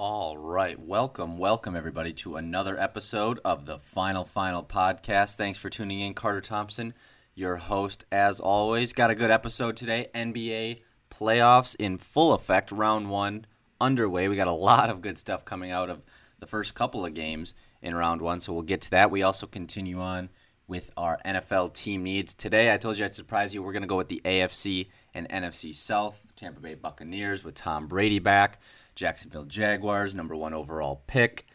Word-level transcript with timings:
All 0.00 0.38
right. 0.38 0.78
Welcome, 0.78 1.38
welcome 1.38 1.74
everybody 1.74 2.12
to 2.12 2.36
another 2.36 2.78
episode 2.78 3.40
of 3.44 3.66
the 3.66 3.80
Final 3.80 4.24
Final 4.24 4.62
Podcast. 4.62 5.34
Thanks 5.34 5.58
for 5.58 5.70
tuning 5.70 5.98
in, 5.98 6.14
Carter 6.14 6.40
Thomson, 6.40 6.94
your 7.34 7.56
host 7.56 8.04
as 8.12 8.38
always. 8.38 8.92
Got 8.92 9.10
a 9.10 9.16
good 9.16 9.32
episode 9.32 9.76
today. 9.76 10.06
NBA 10.14 10.82
playoffs 11.10 11.74
in 11.80 11.98
full 11.98 12.32
effect, 12.32 12.70
round 12.70 13.10
1 13.10 13.46
underway. 13.80 14.28
We 14.28 14.36
got 14.36 14.46
a 14.46 14.52
lot 14.52 14.88
of 14.88 15.02
good 15.02 15.18
stuff 15.18 15.44
coming 15.44 15.72
out 15.72 15.90
of 15.90 16.06
the 16.38 16.46
first 16.46 16.76
couple 16.76 17.04
of 17.04 17.14
games 17.14 17.54
in 17.82 17.96
round 17.96 18.22
1, 18.22 18.38
so 18.38 18.52
we'll 18.52 18.62
get 18.62 18.82
to 18.82 18.90
that. 18.90 19.10
We 19.10 19.24
also 19.24 19.48
continue 19.48 19.98
on 19.98 20.28
with 20.68 20.92
our 20.96 21.18
NFL 21.26 21.74
team 21.74 22.04
needs. 22.04 22.34
Today, 22.34 22.72
I 22.72 22.76
told 22.76 22.98
you 22.98 23.04
I'd 23.04 23.16
surprise 23.16 23.52
you. 23.52 23.64
We're 23.64 23.72
going 23.72 23.82
to 23.82 23.88
go 23.88 23.96
with 23.96 24.10
the 24.10 24.22
AFC 24.24 24.90
and 25.12 25.28
NFC 25.28 25.74
South. 25.74 26.24
Tampa 26.36 26.60
Bay 26.60 26.74
Buccaneers 26.74 27.42
with 27.42 27.56
Tom 27.56 27.88
Brady 27.88 28.20
back. 28.20 28.60
Jacksonville 28.98 29.44
Jaguars, 29.44 30.12
number 30.12 30.34
one 30.34 30.52
overall 30.52 31.04
pick. 31.06 31.46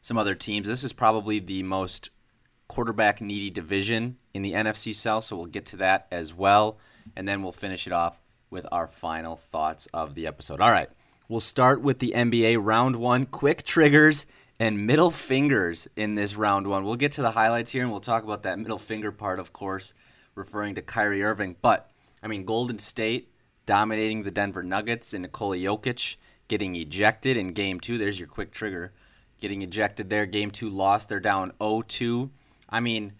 Some 0.00 0.18
other 0.18 0.34
teams. 0.34 0.66
This 0.66 0.82
is 0.82 0.92
probably 0.92 1.38
the 1.38 1.62
most 1.62 2.10
quarterback 2.66 3.20
needy 3.20 3.50
division 3.50 4.16
in 4.34 4.42
the 4.42 4.52
NFC 4.52 4.92
South, 4.92 5.22
so 5.22 5.36
we'll 5.36 5.46
get 5.46 5.64
to 5.66 5.76
that 5.76 6.08
as 6.10 6.34
well. 6.34 6.78
And 7.14 7.28
then 7.28 7.40
we'll 7.40 7.52
finish 7.52 7.86
it 7.86 7.92
off 7.92 8.18
with 8.50 8.66
our 8.72 8.88
final 8.88 9.36
thoughts 9.36 9.86
of 9.94 10.16
the 10.16 10.26
episode. 10.26 10.60
All 10.60 10.72
right, 10.72 10.90
we'll 11.28 11.38
start 11.38 11.80
with 11.82 12.00
the 12.00 12.14
NBA 12.16 12.58
round 12.60 12.96
one. 12.96 13.26
Quick 13.26 13.62
triggers 13.62 14.26
and 14.58 14.84
middle 14.84 15.12
fingers 15.12 15.86
in 15.94 16.16
this 16.16 16.34
round 16.34 16.66
one. 16.66 16.84
We'll 16.84 16.96
get 16.96 17.12
to 17.12 17.22
the 17.22 17.30
highlights 17.30 17.70
here 17.70 17.82
and 17.82 17.92
we'll 17.92 18.00
talk 18.00 18.24
about 18.24 18.42
that 18.42 18.58
middle 18.58 18.76
finger 18.76 19.12
part, 19.12 19.38
of 19.38 19.52
course, 19.52 19.94
referring 20.34 20.74
to 20.74 20.82
Kyrie 20.82 21.22
Irving. 21.22 21.54
But, 21.62 21.92
I 22.24 22.26
mean, 22.26 22.44
Golden 22.44 22.80
State 22.80 23.30
dominating 23.66 24.24
the 24.24 24.32
Denver 24.32 24.64
Nuggets 24.64 25.14
and 25.14 25.22
Nikola 25.22 25.58
Jokic 25.58 26.16
getting 26.48 26.74
ejected 26.76 27.36
in 27.36 27.52
game 27.52 27.78
two. 27.78 27.98
There's 27.98 28.18
your 28.18 28.28
quick 28.28 28.50
trigger. 28.50 28.92
Getting 29.40 29.62
ejected 29.62 30.10
there. 30.10 30.26
Game 30.26 30.50
two 30.50 30.68
lost. 30.68 31.08
They're 31.08 31.20
down 31.20 31.52
0 31.62 31.84
2. 31.86 32.30
I 32.68 32.80
mean, 32.80 33.12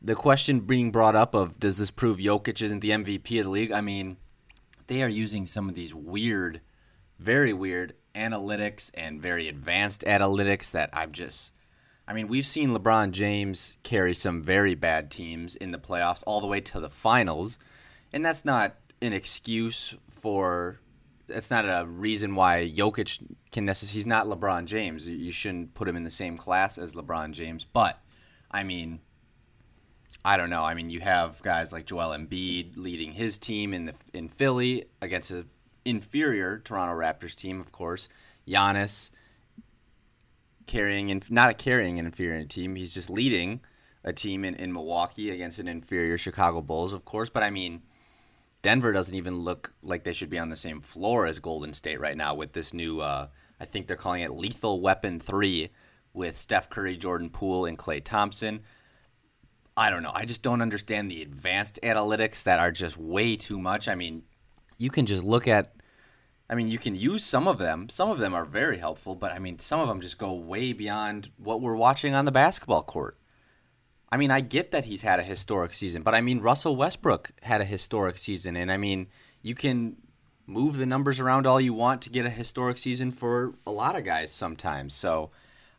the 0.00 0.14
question 0.14 0.60
being 0.60 0.90
brought 0.90 1.14
up 1.14 1.34
of 1.34 1.60
does 1.60 1.78
this 1.78 1.90
prove 1.90 2.18
Jokic 2.18 2.60
isn't 2.60 2.80
the 2.80 2.90
MVP 2.90 3.38
of 3.38 3.44
the 3.44 3.50
league? 3.50 3.72
I 3.72 3.80
mean, 3.80 4.16
they 4.88 5.02
are 5.02 5.08
using 5.08 5.46
some 5.46 5.68
of 5.68 5.74
these 5.74 5.94
weird, 5.94 6.60
very 7.18 7.52
weird 7.52 7.94
analytics 8.14 8.90
and 8.94 9.22
very 9.22 9.48
advanced 9.48 10.02
analytics 10.02 10.70
that 10.72 10.90
I've 10.92 11.12
just. 11.12 11.52
I 12.06 12.14
mean, 12.14 12.26
we've 12.26 12.46
seen 12.46 12.70
LeBron 12.70 13.12
James 13.12 13.78
carry 13.84 14.12
some 14.12 14.42
very 14.42 14.74
bad 14.74 15.10
teams 15.10 15.54
in 15.54 15.70
the 15.70 15.78
playoffs 15.78 16.24
all 16.26 16.40
the 16.40 16.48
way 16.48 16.60
to 16.60 16.80
the 16.80 16.90
finals, 16.90 17.58
and 18.12 18.24
that's 18.24 18.44
not 18.44 18.76
an 19.00 19.12
excuse 19.12 19.94
for 20.10 20.80
that's 21.32 21.50
not 21.50 21.64
a 21.64 21.86
reason 21.86 22.34
why 22.34 22.70
Jokic 22.70 23.22
can 23.50 23.64
necessarily. 23.64 23.94
He's 23.94 24.06
not 24.06 24.26
LeBron 24.26 24.66
James. 24.66 25.08
You 25.08 25.32
shouldn't 25.32 25.74
put 25.74 25.88
him 25.88 25.96
in 25.96 26.04
the 26.04 26.10
same 26.10 26.36
class 26.36 26.78
as 26.78 26.94
LeBron 26.94 27.32
James. 27.32 27.64
But 27.64 27.98
I 28.50 28.62
mean, 28.62 29.00
I 30.24 30.36
don't 30.36 30.50
know. 30.50 30.64
I 30.64 30.74
mean, 30.74 30.90
you 30.90 31.00
have 31.00 31.42
guys 31.42 31.72
like 31.72 31.86
Joel 31.86 32.16
Embiid 32.16 32.76
leading 32.76 33.12
his 33.12 33.38
team 33.38 33.74
in 33.74 33.86
the 33.86 33.94
in 34.12 34.28
Philly 34.28 34.86
against 35.00 35.30
an 35.30 35.48
inferior 35.84 36.58
Toronto 36.58 36.94
Raptors 36.94 37.34
team, 37.34 37.60
of 37.60 37.72
course. 37.72 38.08
Giannis 38.46 39.10
carrying 40.66 41.10
and 41.10 41.28
not 41.30 41.50
a 41.50 41.54
carrying 41.54 41.98
an 41.98 42.06
inferior 42.06 42.44
team. 42.44 42.76
He's 42.76 42.94
just 42.94 43.10
leading 43.10 43.60
a 44.04 44.12
team 44.12 44.44
in, 44.44 44.54
in 44.54 44.72
Milwaukee 44.72 45.30
against 45.30 45.58
an 45.58 45.68
inferior 45.68 46.18
Chicago 46.18 46.60
Bulls, 46.60 46.92
of 46.92 47.04
course. 47.04 47.28
But 47.28 47.42
I 47.42 47.50
mean 47.50 47.82
Denver 48.62 48.92
doesn't 48.92 49.14
even 49.14 49.40
look 49.40 49.74
like 49.82 50.04
they 50.04 50.12
should 50.12 50.30
be 50.30 50.38
on 50.38 50.48
the 50.48 50.56
same 50.56 50.80
floor 50.80 51.26
as 51.26 51.40
Golden 51.40 51.72
State 51.72 52.00
right 52.00 52.16
now 52.16 52.34
with 52.34 52.52
this 52.52 52.72
new, 52.72 53.00
uh, 53.00 53.26
I 53.60 53.64
think 53.64 53.86
they're 53.86 53.96
calling 53.96 54.22
it 54.22 54.32
Lethal 54.32 54.80
Weapon 54.80 55.18
3 55.18 55.70
with 56.14 56.36
Steph 56.36 56.70
Curry, 56.70 56.96
Jordan 56.96 57.28
Poole, 57.28 57.66
and 57.66 57.76
Klay 57.76 58.02
Thompson. 58.02 58.60
I 59.76 59.90
don't 59.90 60.02
know. 60.02 60.12
I 60.14 60.26
just 60.26 60.42
don't 60.42 60.62
understand 60.62 61.10
the 61.10 61.22
advanced 61.22 61.80
analytics 61.82 62.42
that 62.44 62.60
are 62.60 62.70
just 62.70 62.96
way 62.96 63.36
too 63.36 63.58
much. 63.58 63.88
I 63.88 63.94
mean, 63.94 64.22
you 64.78 64.90
can 64.90 65.06
just 65.06 65.24
look 65.24 65.48
at, 65.48 65.74
I 66.48 66.54
mean, 66.54 66.68
you 66.68 66.78
can 66.78 66.94
use 66.94 67.24
some 67.24 67.48
of 67.48 67.58
them. 67.58 67.88
Some 67.88 68.10
of 68.10 68.18
them 68.18 68.34
are 68.34 68.44
very 68.44 68.78
helpful, 68.78 69.14
but 69.16 69.32
I 69.32 69.38
mean, 69.38 69.58
some 69.58 69.80
of 69.80 69.88
them 69.88 70.00
just 70.00 70.18
go 70.18 70.34
way 70.34 70.72
beyond 70.72 71.30
what 71.36 71.60
we're 71.60 71.74
watching 71.74 72.14
on 72.14 72.26
the 72.26 72.32
basketball 72.32 72.82
court. 72.82 73.16
I 74.12 74.18
mean, 74.18 74.30
I 74.30 74.40
get 74.40 74.72
that 74.72 74.84
he's 74.84 75.00
had 75.00 75.18
a 75.20 75.22
historic 75.22 75.72
season, 75.72 76.02
but 76.02 76.14
I 76.14 76.20
mean, 76.20 76.40
Russell 76.40 76.76
Westbrook 76.76 77.32
had 77.40 77.62
a 77.62 77.64
historic 77.64 78.18
season, 78.18 78.56
and 78.56 78.70
I 78.70 78.76
mean, 78.76 79.06
you 79.40 79.54
can 79.54 79.96
move 80.46 80.76
the 80.76 80.84
numbers 80.84 81.18
around 81.18 81.46
all 81.46 81.58
you 81.58 81.72
want 81.72 82.02
to 82.02 82.10
get 82.10 82.26
a 82.26 82.30
historic 82.30 82.76
season 82.76 83.10
for 83.10 83.54
a 83.66 83.70
lot 83.70 83.96
of 83.96 84.04
guys 84.04 84.30
sometimes. 84.30 84.92
So, 84.92 85.30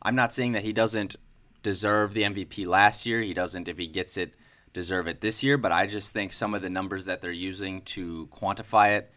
I'm 0.02 0.16
not 0.16 0.34
saying 0.34 0.50
that 0.52 0.64
he 0.64 0.72
doesn't 0.72 1.14
deserve 1.62 2.12
the 2.12 2.24
MVP 2.24 2.66
last 2.66 3.06
year. 3.06 3.20
He 3.20 3.34
doesn't, 3.34 3.68
if 3.68 3.78
he 3.78 3.86
gets 3.86 4.16
it, 4.16 4.34
deserve 4.72 5.06
it 5.06 5.20
this 5.20 5.44
year. 5.44 5.56
But 5.56 5.70
I 5.70 5.86
just 5.86 6.12
think 6.12 6.32
some 6.32 6.54
of 6.54 6.60
the 6.60 6.68
numbers 6.68 7.04
that 7.04 7.22
they're 7.22 7.30
using 7.30 7.82
to 7.82 8.28
quantify 8.32 8.98
it 8.98 9.12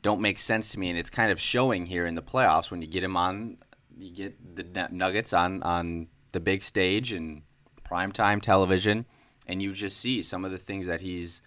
don't 0.00 0.22
make 0.22 0.38
sense 0.38 0.72
to 0.72 0.78
me, 0.78 0.88
and 0.88 0.98
it's 0.98 1.10
kind 1.10 1.30
of 1.30 1.38
showing 1.38 1.84
here 1.84 2.06
in 2.06 2.14
the 2.14 2.22
playoffs 2.22 2.70
when 2.70 2.80
you 2.80 2.88
get 2.88 3.04
him 3.04 3.16
on, 3.16 3.58
you 3.98 4.10
get 4.10 4.56
the 4.56 4.88
Nuggets 4.90 5.34
on 5.34 5.62
on 5.62 6.08
the 6.32 6.40
big 6.40 6.62
stage 6.62 7.12
and 7.12 7.42
primetime 7.90 8.42
television, 8.42 9.06
and 9.46 9.62
you 9.62 9.72
just 9.72 9.98
see 9.98 10.22
some 10.22 10.44
of 10.44 10.50
the 10.50 10.58
things 10.58 10.86
that 10.86 11.00
he's 11.00 11.40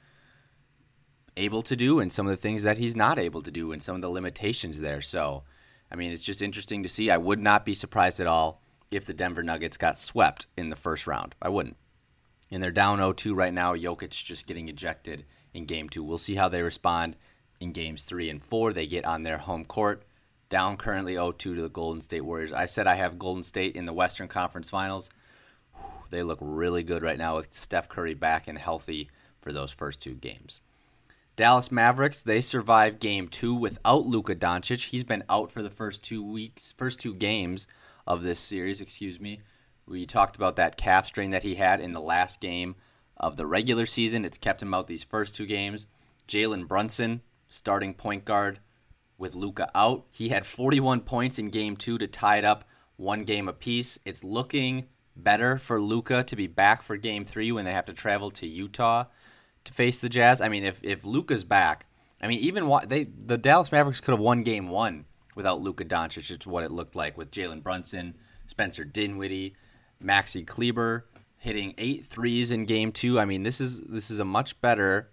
able 1.37 1.61
to 1.61 1.75
do 1.75 1.99
and 1.99 2.11
some 2.11 2.27
of 2.27 2.31
the 2.31 2.41
things 2.41 2.63
that 2.63 2.77
he's 2.77 2.95
not 2.95 3.17
able 3.17 3.41
to 3.41 3.51
do 3.51 3.71
and 3.71 3.81
some 3.81 3.95
of 3.95 4.01
the 4.01 4.09
limitations 4.09 4.81
there. 4.81 5.01
So, 5.01 5.43
I 5.91 5.95
mean, 5.95 6.11
it's 6.11 6.23
just 6.23 6.41
interesting 6.41 6.83
to 6.83 6.89
see. 6.89 7.09
I 7.09 7.17
would 7.17 7.39
not 7.39 7.65
be 7.65 7.73
surprised 7.73 8.19
at 8.19 8.27
all 8.27 8.61
if 8.89 9.05
the 9.05 9.13
Denver 9.13 9.43
Nuggets 9.43 9.77
got 9.77 9.97
swept 9.97 10.47
in 10.57 10.69
the 10.69 10.75
first 10.75 11.07
round. 11.07 11.35
I 11.41 11.49
wouldn't. 11.49 11.77
And 12.49 12.61
they're 12.61 12.71
down 12.71 12.99
0-2 12.99 13.33
right 13.33 13.53
now. 13.53 13.75
Jokic 13.75 14.09
just 14.09 14.45
getting 14.45 14.67
ejected 14.67 15.25
in 15.53 15.65
game 15.65 15.87
2. 15.87 16.03
We'll 16.03 16.17
see 16.17 16.35
how 16.35 16.49
they 16.49 16.61
respond 16.61 17.15
in 17.61 17.71
games 17.71 18.03
3 18.03 18.29
and 18.29 18.43
4. 18.43 18.73
They 18.73 18.87
get 18.87 19.05
on 19.05 19.23
their 19.23 19.37
home 19.37 19.63
court. 19.63 20.03
Down 20.49 20.75
currently 20.75 21.13
0-2 21.13 21.37
to 21.37 21.61
the 21.61 21.69
Golden 21.69 22.01
State 22.01 22.21
Warriors. 22.21 22.51
I 22.51 22.65
said 22.65 22.87
I 22.87 22.95
have 22.95 23.17
Golden 23.17 23.43
State 23.43 23.77
in 23.77 23.85
the 23.85 23.93
Western 23.93 24.27
Conference 24.27 24.69
Finals. 24.69 25.09
They 26.11 26.23
look 26.23 26.39
really 26.41 26.83
good 26.83 27.01
right 27.01 27.17
now 27.17 27.37
with 27.37 27.53
Steph 27.53 27.89
Curry 27.89 28.13
back 28.13 28.47
and 28.47 28.57
healthy 28.57 29.09
for 29.41 29.51
those 29.51 29.71
first 29.71 30.01
two 30.01 30.13
games. 30.13 30.61
Dallas 31.35 31.71
Mavericks, 31.71 32.21
they 32.21 32.41
survived 32.41 32.99
game 32.99 33.27
two 33.27 33.55
without 33.55 34.05
Luka 34.05 34.35
Doncic. 34.35 34.89
He's 34.89 35.05
been 35.05 35.23
out 35.29 35.51
for 35.51 35.63
the 35.63 35.69
first 35.69 36.03
two 36.03 36.23
weeks, 36.23 36.73
first 36.77 36.99
two 36.99 37.15
games 37.15 37.65
of 38.05 38.21
this 38.21 38.39
series, 38.39 38.81
excuse 38.81 39.19
me. 39.19 39.39
We 39.87 40.05
talked 40.05 40.35
about 40.35 40.57
that 40.57 40.77
calf 40.77 41.07
strain 41.07 41.31
that 41.31 41.43
he 41.43 41.55
had 41.55 41.79
in 41.81 41.93
the 41.93 42.01
last 42.01 42.39
game 42.41 42.75
of 43.17 43.37
the 43.37 43.47
regular 43.47 43.85
season. 43.85 44.25
It's 44.25 44.37
kept 44.37 44.61
him 44.61 44.73
out 44.73 44.87
these 44.87 45.03
first 45.03 45.35
two 45.35 45.45
games. 45.45 45.87
Jalen 46.27 46.67
Brunson, 46.67 47.21
starting 47.47 47.93
point 47.93 48.25
guard 48.25 48.59
with 49.17 49.33
Luka 49.33 49.71
out. 49.73 50.05
He 50.11 50.29
had 50.29 50.45
41 50.45 51.01
points 51.01 51.39
in 51.39 51.49
game 51.49 51.77
two 51.77 51.97
to 51.97 52.07
tie 52.07 52.37
it 52.37 52.45
up 52.45 52.65
one 52.97 53.23
game 53.23 53.47
apiece. 53.47 53.97
It's 54.05 54.23
looking 54.23 54.87
better 55.15 55.57
for 55.57 55.81
Luka 55.81 56.23
to 56.23 56.35
be 56.35 56.47
back 56.47 56.83
for 56.83 56.97
Game 56.97 57.25
Three 57.25 57.51
when 57.51 57.65
they 57.65 57.73
have 57.73 57.85
to 57.85 57.93
travel 57.93 58.31
to 58.31 58.47
Utah 58.47 59.05
to 59.63 59.73
face 59.73 59.99
the 59.99 60.09
Jazz. 60.09 60.41
I 60.41 60.49
mean, 60.49 60.63
if 60.63 60.79
if 60.83 61.03
Luka's 61.03 61.43
back, 61.43 61.85
I 62.21 62.27
mean, 62.27 62.39
even 62.39 62.69
they 62.87 63.03
the 63.03 63.37
Dallas 63.37 63.71
Mavericks 63.71 63.99
could 63.99 64.11
have 64.11 64.19
won 64.19 64.43
Game 64.43 64.69
One 64.69 65.05
without 65.35 65.61
Luka 65.61 65.85
Doncic. 65.85 66.31
It's 66.31 66.47
what 66.47 66.63
it 66.63 66.71
looked 66.71 66.95
like 66.95 67.17
with 67.17 67.31
Jalen 67.31 67.63
Brunson, 67.63 68.15
Spencer 68.47 68.83
Dinwiddie, 68.83 69.55
Maxi 70.03 70.45
Kleber 70.45 71.05
hitting 71.37 71.73
eight 71.77 72.05
threes 72.05 72.51
in 72.51 72.65
Game 72.65 72.91
Two. 72.91 73.19
I 73.19 73.25
mean, 73.25 73.43
this 73.43 73.59
is 73.59 73.81
this 73.81 74.11
is 74.11 74.19
a 74.19 74.25
much 74.25 74.59
better 74.61 75.09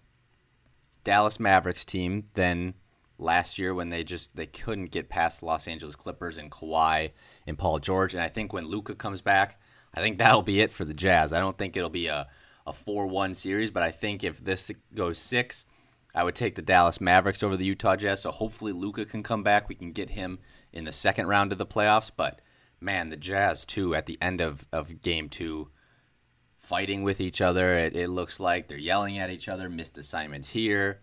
Dallas 1.04 1.40
Mavericks 1.40 1.84
team 1.84 2.24
than 2.34 2.74
last 3.18 3.58
year 3.58 3.74
when 3.74 3.90
they 3.90 4.04
just 4.04 4.36
they 4.36 4.46
couldn't 4.46 4.90
get 4.90 5.08
past 5.08 5.40
the 5.40 5.46
Los 5.46 5.66
Angeles 5.66 5.96
Clippers 5.96 6.36
and 6.36 6.50
Kawhi 6.50 7.10
and 7.46 7.58
Paul 7.58 7.78
George. 7.78 8.14
And 8.14 8.22
I 8.22 8.28
think 8.28 8.52
when 8.52 8.66
Luka 8.66 8.94
comes 8.94 9.20
back, 9.20 9.60
I 9.94 10.00
think 10.00 10.18
that'll 10.18 10.42
be 10.42 10.60
it 10.60 10.72
for 10.72 10.84
the 10.84 10.94
Jazz. 10.94 11.32
I 11.32 11.40
don't 11.40 11.56
think 11.56 11.76
it'll 11.76 11.90
be 11.90 12.06
a, 12.06 12.28
a 12.66 12.72
4 12.72 13.06
1 13.06 13.34
series, 13.34 13.70
but 13.70 13.82
I 13.82 13.90
think 13.90 14.22
if 14.22 14.44
this 14.44 14.70
goes 14.94 15.18
six, 15.18 15.66
I 16.14 16.24
would 16.24 16.34
take 16.34 16.54
the 16.54 16.62
Dallas 16.62 17.00
Mavericks 17.00 17.42
over 17.42 17.56
the 17.56 17.64
Utah 17.64 17.96
Jazz. 17.96 18.22
So 18.22 18.30
hopefully 18.30 18.72
Luka 18.72 19.04
can 19.04 19.22
come 19.22 19.42
back. 19.42 19.68
We 19.68 19.74
can 19.74 19.92
get 19.92 20.10
him 20.10 20.38
in 20.72 20.84
the 20.84 20.92
second 20.92 21.26
round 21.26 21.52
of 21.52 21.58
the 21.58 21.66
playoffs. 21.66 22.10
But 22.14 22.40
man, 22.80 23.10
the 23.10 23.16
Jazz, 23.16 23.64
too, 23.64 23.94
at 23.94 24.06
the 24.06 24.18
end 24.20 24.40
of, 24.40 24.66
of 24.72 25.02
game 25.02 25.28
two, 25.28 25.68
fighting 26.56 27.02
with 27.02 27.20
each 27.20 27.40
other. 27.40 27.74
It, 27.74 27.96
it 27.96 28.08
looks 28.08 28.38
like 28.38 28.68
they're 28.68 28.76
yelling 28.76 29.18
at 29.18 29.30
each 29.30 29.48
other, 29.48 29.68
missed 29.68 29.96
assignments 29.96 30.50
here. 30.50 31.00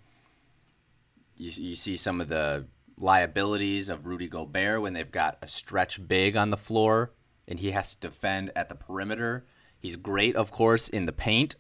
You, 1.37 1.51
you 1.69 1.75
see 1.75 1.97
some 1.97 2.21
of 2.21 2.29
the 2.29 2.67
liabilities 2.97 3.89
of 3.89 4.05
Rudy 4.05 4.27
Gobert 4.27 4.81
when 4.81 4.93
they've 4.93 5.11
got 5.11 5.37
a 5.41 5.47
stretch 5.47 6.07
big 6.07 6.37
on 6.37 6.49
the 6.49 6.57
floor 6.57 7.11
and 7.47 7.59
he 7.59 7.71
has 7.71 7.91
to 7.91 7.99
defend 7.99 8.51
at 8.55 8.69
the 8.69 8.75
perimeter. 8.75 9.45
He's 9.79 9.95
great, 9.95 10.35
of 10.35 10.51
course, 10.51 10.87
in 10.87 11.05
the 11.05 11.13
paint. 11.13 11.55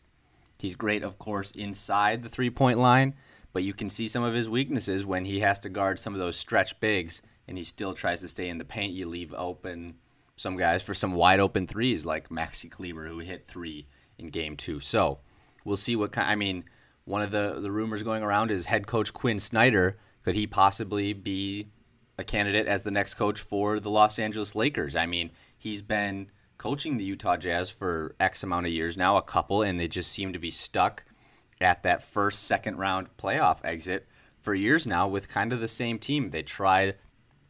He's 0.57 0.75
great, 0.75 1.03
of 1.03 1.19
course, 1.19 1.51
inside 1.51 2.23
the 2.23 2.29
three 2.29 2.49
point 2.49 2.79
line, 2.79 3.13
but 3.53 3.63
you 3.63 3.73
can 3.73 3.89
see 3.89 4.07
some 4.07 4.23
of 4.23 4.33
his 4.33 4.49
weaknesses 4.49 5.05
when 5.05 5.25
he 5.25 5.41
has 5.41 5.59
to 5.61 5.69
guard 5.69 5.99
some 5.99 6.13
of 6.13 6.19
those 6.19 6.37
stretch 6.37 6.79
bigs 6.79 7.21
and 7.47 7.57
he 7.57 7.63
still 7.63 7.93
tries 7.93 8.21
to 8.21 8.27
stay 8.27 8.49
in 8.49 8.57
the 8.57 8.65
paint, 8.65 8.93
you 8.93 9.07
leave 9.07 9.33
open 9.33 9.95
some 10.35 10.57
guys 10.57 10.81
for 10.81 10.93
some 10.93 11.13
wide 11.13 11.39
open 11.39 11.67
threes 11.67 12.05
like 12.05 12.29
Maxi 12.29 12.69
Kleber, 12.69 13.07
who 13.07 13.19
hit 13.19 13.43
three 13.43 13.87
in 14.17 14.29
game 14.29 14.57
two. 14.57 14.79
So 14.79 15.19
we'll 15.63 15.77
see 15.77 15.95
what 15.95 16.11
kind. 16.11 16.29
I 16.29 16.35
mean, 16.35 16.65
one 17.05 17.21
of 17.21 17.31
the 17.31 17.59
the 17.61 17.71
rumors 17.71 18.03
going 18.03 18.23
around 18.23 18.51
is 18.51 18.65
head 18.65 18.87
coach 18.87 19.13
Quinn 19.13 19.39
Snyder. 19.39 19.97
Could 20.23 20.35
he 20.35 20.47
possibly 20.47 21.13
be 21.13 21.67
a 22.17 22.23
candidate 22.23 22.67
as 22.67 22.81
the 22.81 22.91
next 22.91 23.13
coach 23.13 23.39
for 23.39 23.79
the 23.79 23.89
Los 23.89 24.17
Angeles 24.17 24.55
Lakers? 24.55 24.95
I 24.95 25.05
mean, 25.05 25.31
he's 25.65 25.81
been 25.81 26.29
coaching 26.59 26.97
the 26.97 27.03
Utah 27.03 27.37
Jazz 27.37 27.71
for 27.71 28.15
X 28.19 28.43
amount 28.43 28.67
of 28.67 28.71
years 28.71 28.95
now, 28.95 29.17
a 29.17 29.21
couple, 29.23 29.63
and 29.63 29.79
they 29.79 29.87
just 29.87 30.11
seem 30.11 30.31
to 30.31 30.37
be 30.37 30.51
stuck 30.51 31.03
at 31.59 31.81
that 31.81 32.03
first, 32.03 32.43
second 32.43 32.77
round 32.77 33.07
playoff 33.17 33.57
exit 33.63 34.07
for 34.39 34.53
years 34.53 34.85
now 34.85 35.07
with 35.07 35.27
kind 35.27 35.51
of 35.51 35.59
the 35.59 35.67
same 35.67 35.97
team. 35.97 36.29
They 36.29 36.43
tried 36.43 36.97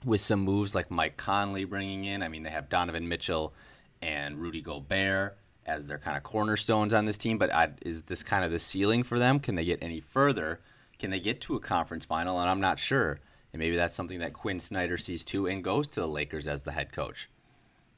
with 0.06 0.22
some 0.22 0.40
moves 0.40 0.74
like 0.74 0.90
Mike 0.90 1.18
Conley 1.18 1.66
bringing 1.66 2.06
in. 2.06 2.24
I 2.24 2.30
mean, 2.30 2.44
they 2.44 2.52
have 2.52 2.70
Donovan 2.70 3.10
Mitchell 3.10 3.54
and 4.02 4.40
Rudy 4.40 4.62
Gobert 4.62 5.38
as 5.66 5.88
their 5.88 5.98
kind 5.98 6.16
of 6.16 6.24
cornerstones 6.24 6.94
on 6.94 7.04
this 7.04 7.18
team, 7.18 7.38
but 7.38 7.54
I, 7.54 7.72
is 7.82 8.04
this 8.04 8.24
kind 8.24 8.46
of 8.46 8.52
the 8.52 8.62
ceiling 8.62 9.04
for 9.04 9.20
them? 9.20 9.42
Can 9.42 9.56
they 9.56 9.66
get 9.66 9.80
any 9.82 10.00
further? 10.00 10.62
Can 11.00 11.10
they 11.10 11.20
get 11.20 11.42
to 11.42 11.56
a 11.56 11.60
conference 11.60 12.06
final? 12.06 12.40
And 12.40 12.50
I'm 12.50 12.62
not 12.62 12.80
sure. 12.80 13.20
And 13.52 13.60
maybe 13.60 13.76
that's 13.76 13.96
something 13.96 14.20
that 14.20 14.32
Quinn 14.32 14.62
Snyder 14.62 14.98
sees 14.98 15.26
too 15.26 15.48
and 15.48 15.62
goes 15.62 15.90
to 15.90 16.00
the 16.00 16.08
Lakers 16.08 16.48
as 16.48 16.64
the 16.64 16.72
head 16.72 16.94
coach. 16.94 17.30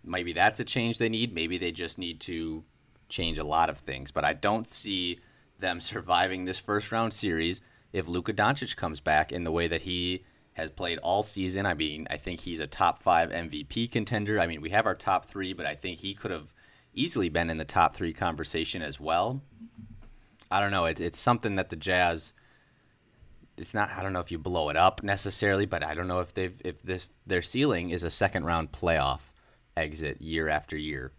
Maybe 0.07 0.33
that's 0.33 0.59
a 0.59 0.65
change 0.65 0.97
they 0.97 1.09
need. 1.09 1.33
Maybe 1.33 1.57
they 1.57 1.71
just 1.71 1.97
need 1.97 2.19
to 2.21 2.63
change 3.09 3.37
a 3.37 3.43
lot 3.43 3.69
of 3.69 3.79
things. 3.79 4.11
But 4.11 4.25
I 4.25 4.33
don't 4.33 4.67
see 4.67 5.19
them 5.59 5.79
surviving 5.81 6.45
this 6.45 6.59
first 6.59 6.91
round 6.91 7.13
series 7.13 7.61
if 7.93 8.07
Luka 8.07 8.33
Doncic 8.33 8.75
comes 8.75 8.99
back 8.99 9.31
in 9.31 9.43
the 9.43 9.51
way 9.51 9.67
that 9.67 9.81
he 9.81 10.23
has 10.53 10.71
played 10.71 10.97
all 10.99 11.23
season. 11.23 11.65
I 11.65 11.73
mean, 11.73 12.07
I 12.09 12.17
think 12.17 12.39
he's 12.39 12.59
a 12.59 12.67
top 12.67 13.01
five 13.01 13.29
MVP 13.29 13.91
contender. 13.91 14.39
I 14.39 14.47
mean, 14.47 14.61
we 14.61 14.71
have 14.71 14.85
our 14.85 14.95
top 14.95 15.27
three, 15.27 15.53
but 15.53 15.65
I 15.65 15.75
think 15.75 15.99
he 15.99 16.13
could 16.13 16.31
have 16.31 16.53
easily 16.93 17.29
been 17.29 17.49
in 17.49 17.57
the 17.57 17.65
top 17.65 17.95
three 17.95 18.13
conversation 18.13 18.81
as 18.81 18.99
well. 18.99 19.41
I 20.49 20.59
don't 20.59 20.71
know. 20.71 20.85
It, 20.85 20.99
it's 20.99 21.19
something 21.19 21.55
that 21.55 21.69
the 21.69 21.75
Jazz. 21.75 22.33
It's 23.57 23.73
not. 23.73 23.89
I 23.91 24.03
don't 24.03 24.13
know 24.13 24.19
if 24.19 24.31
you 24.31 24.37
blow 24.37 24.69
it 24.69 24.77
up 24.77 25.01
necessarily, 25.03 25.65
but 25.65 25.83
I 25.83 25.93
don't 25.93 26.07
know 26.07 26.19
if 26.19 26.33
they've 26.33 26.59
if 26.63 26.81
this 26.83 27.09
their 27.25 27.41
ceiling 27.41 27.89
is 27.89 28.03
a 28.03 28.11
second 28.11 28.45
round 28.45 28.71
playoff 28.71 29.31
exit 29.77 30.21
year 30.21 30.49
after 30.49 30.75
year. 30.75 31.11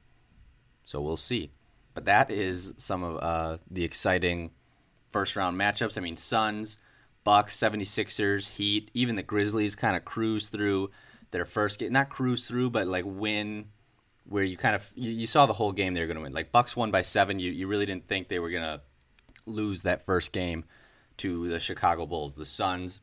So 0.84 1.00
we'll 1.00 1.16
see. 1.16 1.52
But 1.94 2.04
that 2.06 2.30
is 2.30 2.74
some 2.76 3.02
of 3.02 3.16
uh, 3.22 3.58
the 3.70 3.84
exciting 3.84 4.50
first 5.10 5.36
round 5.36 5.58
matchups. 5.58 5.98
I 5.98 6.00
mean, 6.00 6.16
Suns, 6.16 6.78
Bucks, 7.24 7.58
76ers, 7.58 8.48
Heat, 8.50 8.90
even 8.94 9.16
the 9.16 9.22
Grizzlies 9.22 9.76
kind 9.76 9.96
of 9.96 10.04
cruise 10.04 10.48
through 10.48 10.90
their 11.30 11.44
first 11.44 11.78
game. 11.78 11.92
Not 11.92 12.08
cruise 12.08 12.46
through, 12.46 12.70
but 12.70 12.86
like 12.86 13.04
win 13.06 13.66
where 14.28 14.44
you 14.44 14.56
kind 14.56 14.74
of 14.74 14.90
you, 14.94 15.10
you 15.10 15.26
saw 15.26 15.46
the 15.46 15.54
whole 15.54 15.72
game 15.72 15.94
they 15.94 16.00
were 16.00 16.06
going 16.06 16.16
to 16.16 16.22
win. 16.22 16.32
Like 16.32 16.52
Bucks 16.52 16.76
won 16.76 16.90
by 16.90 17.02
7. 17.02 17.38
You 17.38 17.50
you 17.50 17.66
really 17.66 17.86
didn't 17.86 18.06
think 18.06 18.28
they 18.28 18.38
were 18.38 18.50
going 18.50 18.62
to 18.62 18.80
lose 19.46 19.82
that 19.82 20.04
first 20.04 20.32
game 20.32 20.64
to 21.18 21.48
the 21.48 21.60
Chicago 21.60 22.06
Bulls. 22.06 22.34
The 22.34 22.46
Suns 22.46 23.00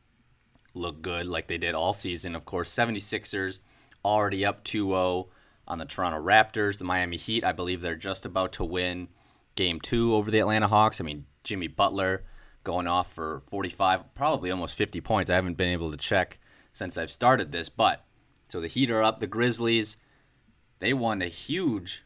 look 0.74 1.02
good 1.02 1.26
like 1.26 1.48
they 1.48 1.58
did 1.58 1.74
all 1.74 1.92
season. 1.92 2.34
Of 2.34 2.44
course, 2.44 2.74
76ers 2.74 3.60
already 4.04 4.44
up 4.44 4.64
2-0 4.64 5.28
on 5.66 5.78
the 5.78 5.84
Toronto 5.84 6.22
Raptors. 6.22 6.78
The 6.78 6.84
Miami 6.84 7.16
Heat, 7.16 7.44
I 7.44 7.52
believe 7.52 7.80
they're 7.80 7.94
just 7.94 8.24
about 8.24 8.52
to 8.54 8.64
win 8.64 9.08
game 9.54 9.80
2 9.80 10.14
over 10.14 10.30
the 10.30 10.38
Atlanta 10.38 10.68
Hawks. 10.68 11.00
I 11.00 11.04
mean, 11.04 11.26
Jimmy 11.44 11.68
Butler 11.68 12.24
going 12.64 12.86
off 12.86 13.12
for 13.12 13.42
45, 13.48 14.14
probably 14.14 14.50
almost 14.50 14.74
50 14.74 15.00
points. 15.00 15.30
I 15.30 15.34
haven't 15.34 15.56
been 15.56 15.68
able 15.68 15.90
to 15.90 15.96
check 15.96 16.38
since 16.72 16.98
I've 16.98 17.10
started 17.10 17.52
this, 17.52 17.68
but 17.68 18.04
so 18.48 18.60
the 18.60 18.68
Heat 18.68 18.90
are 18.90 19.02
up. 19.02 19.18
The 19.18 19.26
Grizzlies, 19.26 19.96
they 20.78 20.92
won 20.92 21.22
a 21.22 21.26
huge. 21.26 22.04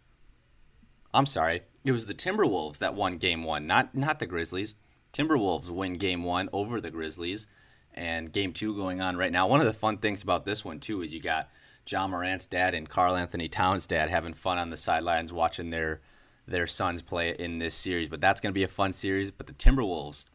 I'm 1.12 1.26
sorry, 1.26 1.62
it 1.84 1.92
was 1.92 2.06
the 2.06 2.14
Timberwolves 2.14 2.78
that 2.78 2.94
won 2.94 3.18
Game 3.18 3.42
One, 3.42 3.66
not 3.66 3.94
not 3.94 4.18
the 4.18 4.26
Grizzlies. 4.26 4.74
Timberwolves 5.12 5.68
win 5.68 5.94
Game 5.94 6.22
One 6.22 6.48
over 6.52 6.80
the 6.80 6.90
Grizzlies, 6.90 7.48
and 7.92 8.32
Game 8.32 8.52
Two 8.52 8.76
going 8.76 9.00
on 9.00 9.16
right 9.16 9.32
now. 9.32 9.48
One 9.48 9.60
of 9.60 9.66
the 9.66 9.72
fun 9.72 9.98
things 9.98 10.22
about 10.22 10.44
this 10.44 10.64
one 10.64 10.78
too 10.78 11.02
is 11.02 11.12
you 11.12 11.20
got 11.20 11.48
Ja 11.90 12.06
Morant's 12.06 12.46
dad 12.46 12.74
and 12.74 12.88
Karl-Anthony 12.88 13.48
Towns' 13.48 13.86
dad 13.86 14.10
having 14.10 14.34
fun 14.34 14.58
on 14.58 14.70
the 14.70 14.76
sidelines 14.76 15.32
watching 15.32 15.70
their 15.70 16.00
their 16.46 16.66
sons 16.66 17.00
play 17.02 17.34
in 17.38 17.58
this 17.58 17.74
series. 17.74 18.08
But 18.08 18.20
that's 18.20 18.40
going 18.40 18.52
to 18.52 18.58
be 18.58 18.64
a 18.64 18.68
fun 18.68 18.92
series. 18.92 19.30
But 19.30 19.46
the 19.46 19.52
Timberwolves, 19.52 20.26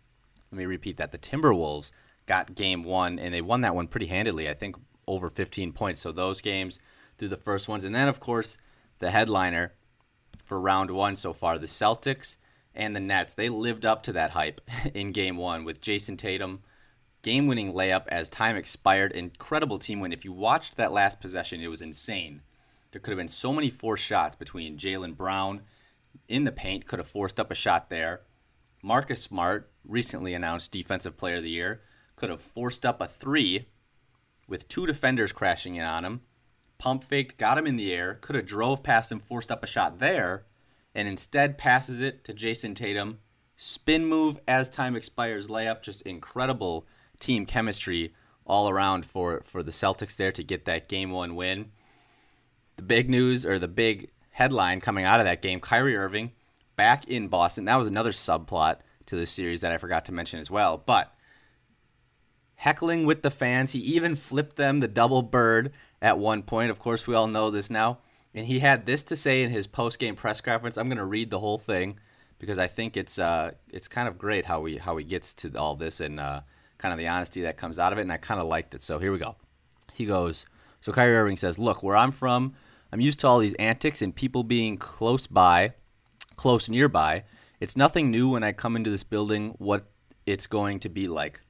let 0.51 0.57
me 0.57 0.65
repeat 0.65 0.97
that: 0.97 1.11
the 1.11 1.17
Timberwolves 1.17 1.91
got 2.25 2.55
Game 2.55 2.83
One, 2.83 3.19
and 3.19 3.33
they 3.33 3.41
won 3.41 3.61
that 3.61 3.75
one 3.75 3.87
pretty 3.87 4.07
handily. 4.07 4.49
I 4.49 4.53
think 4.53 4.75
over 5.07 5.29
15 5.29 5.71
points. 5.71 6.01
So 6.01 6.11
those 6.11 6.41
games 6.41 6.79
through 7.17 7.29
the 7.29 7.37
first 7.37 7.67
ones, 7.67 7.83
and 7.83 7.93
then 7.93 8.07
of 8.07 8.19
course 8.19 8.57
the 8.99 9.11
headliner 9.11 9.73
for 10.43 10.59
round 10.59 10.91
one 10.91 11.15
so 11.15 11.33
far, 11.33 11.57
the 11.57 11.67
Celtics 11.67 12.37
and 12.73 12.95
the 12.95 12.99
Nets. 12.99 13.33
They 13.33 13.49
lived 13.49 13.85
up 13.85 14.03
to 14.03 14.13
that 14.13 14.31
hype 14.31 14.61
in 14.93 15.11
Game 15.11 15.37
One 15.37 15.63
with 15.65 15.81
Jayson 15.81 16.17
Tatum 16.17 16.61
game 17.25 17.47
winning 17.47 17.73
layup 17.73 18.07
as 18.07 18.29
time 18.29 18.55
expired. 18.55 19.11
Incredible 19.11 19.79
team 19.79 19.99
win. 19.99 20.13
If 20.13 20.23
you 20.23 20.31
watched 20.31 20.77
that 20.77 20.91
last 20.91 21.19
possession, 21.19 21.59
it 21.59 21.69
was 21.69 21.81
insane. 21.81 22.41
There 22.91 23.01
could 23.01 23.09
have 23.09 23.17
been 23.17 23.27
so 23.27 23.51
many 23.51 23.71
forced 23.71 24.03
shots 24.03 24.35
between 24.35 24.77
Jaylen 24.77 25.17
Brown 25.17 25.61
in 26.29 26.43
the 26.43 26.51
paint, 26.51 26.85
could 26.85 26.99
have 26.99 27.07
forced 27.07 27.39
up 27.39 27.49
a 27.49 27.55
shot 27.55 27.89
there. 27.89 28.21
Marcus 28.83 29.23
Smart, 29.23 29.71
recently 29.83 30.35
announced 30.35 30.71
Defensive 30.71 31.17
Player 31.17 31.37
of 31.37 31.43
the 31.43 31.49
Year, 31.49 31.81
could 32.15 32.29
have 32.29 32.41
forced 32.41 32.85
up 32.85 33.01
a 33.01 33.07
three 33.07 33.69
with 34.47 34.67
two 34.67 34.85
defenders 34.85 35.31
crashing 35.31 35.73
in 35.73 35.83
on 35.83 36.05
him. 36.05 36.21
Pump 36.77 37.03
faked, 37.03 37.39
got 37.39 37.57
him 37.57 37.65
in 37.65 37.75
the 37.75 37.91
air, 37.91 38.19
could 38.21 38.35
have 38.35 38.45
drove 38.45 38.83
past 38.83 39.11
him, 39.11 39.19
forced 39.19 39.51
up 39.51 39.63
a 39.63 39.67
shot 39.67 39.97
there, 39.97 40.45
and 40.93 41.07
instead 41.07 41.57
passes 41.57 42.01
it 42.01 42.23
to 42.23 42.35
Jayson 42.35 42.75
Tatum. 42.75 43.17
Spin 43.57 44.05
move 44.05 44.39
as 44.47 44.69
time 44.69 44.95
expires 44.95 45.47
layup, 45.47 45.81
just 45.81 46.03
incredible 46.03 46.85
team 47.19 47.45
chemistry 47.45 48.13
all 48.45 48.69
around 48.69 49.05
for 49.05 49.41
for 49.45 49.63
the 49.63 49.71
Celtics 49.71 50.15
there 50.15 50.31
to 50.31 50.43
get 50.43 50.65
that 50.65 50.87
game 50.87 51.11
one 51.11 51.35
win. 51.35 51.71
The 52.75 52.83
big 52.83 53.09
news 53.09 53.45
or 53.45 53.57
the 53.57 53.67
big 53.67 54.11
headline 54.31 54.81
coming 54.81 55.05
out 55.05 55.19
of 55.19 55.25
that 55.25 55.41
game: 55.41 55.59
Kyrie 55.59 55.95
Irving 55.95 56.31
back 56.75 57.07
in 57.07 57.27
Boston. 57.27 57.65
That 57.65 57.77
was 57.77 57.87
another 57.87 58.11
subplot 58.11 58.77
to 59.07 59.15
the 59.15 59.27
series 59.27 59.61
that 59.61 59.71
I 59.71 59.77
forgot 59.77 60.05
to 60.05 60.11
mention 60.11 60.39
as 60.39 60.51
well. 60.51 60.81
But 60.83 61.13
heckling 62.55 63.05
with 63.05 63.21
the 63.21 63.31
fans, 63.31 63.71
he 63.71 63.79
even 63.79 64.15
flipped 64.15 64.55
them 64.55 64.79
the 64.79 64.87
double 64.87 65.21
bird 65.21 65.71
at 66.01 66.19
one 66.19 66.43
point. 66.43 66.71
Of 66.71 66.79
course, 66.79 67.07
we 67.07 67.15
all 67.15 67.27
know 67.27 67.49
this 67.49 67.69
now. 67.69 67.99
And 68.33 68.47
he 68.47 68.59
had 68.59 68.85
this 68.85 69.03
to 69.03 69.15
say 69.15 69.43
in 69.43 69.49
his 69.49 69.65
post 69.65 69.97
game 69.97 70.15
press 70.15 70.41
conference. 70.41 70.77
I'm 70.77 70.89
going 70.89 70.97
to 70.97 71.05
read 71.05 71.29
the 71.29 71.39
whole 71.39 71.57
thing 71.57 71.99
because 72.37 72.59
I 72.59 72.67
think 72.67 72.97
it's 72.97 73.17
uh, 73.17 73.51
it's 73.69 73.87
kind 73.87 74.07
of 74.07 74.17
great 74.17 74.45
how 74.45 74.59
we 74.59 74.77
how 74.77 74.97
he 74.97 75.05
gets 75.05 75.33
to 75.35 75.55
all 75.55 75.75
this 75.75 76.01
and 76.01 76.19
uh, 76.19 76.41
kind 76.77 76.91
of 76.91 76.97
the 76.97 77.07
honesty 77.07 77.41
that 77.41 77.57
comes 77.57 77.79
out 77.79 77.91
of 77.93 77.99
it, 77.99 78.03
and 78.03 78.11
I 78.11 78.17
kind 78.17 78.41
of 78.41 78.47
liked 78.47 78.73
it. 78.75 78.81
So 78.81 78.99
here 78.99 79.11
we 79.11 79.19
go. 79.19 79.35
He 79.93 80.05
goes, 80.05 80.45
so 80.81 80.91
Kyrie 80.91 81.15
Irving 81.15 81.37
says, 81.37 81.57
Look, 81.57 81.81
where 81.81 81.95
I'm 81.95 82.11
from, 82.11 82.53
I'm 82.91 83.01
used 83.01 83.19
to 83.21 83.27
all 83.27 83.39
these 83.39 83.55
antics 83.55 84.01
and 84.01 84.15
people 84.15 84.43
being 84.43 84.77
close 84.77 85.27
by, 85.27 85.73
close 86.35 86.69
nearby. 86.69 87.23
It's 87.59 87.75
nothing 87.75 88.11
new 88.11 88.29
when 88.29 88.43
I 88.43 88.51
come 88.51 88.75
into 88.75 88.91
this 88.91 89.03
building 89.03 89.55
what 89.57 89.89
it's 90.25 90.47
going 90.47 90.79
to 90.81 90.89
be 90.89 91.07
like. 91.07 91.41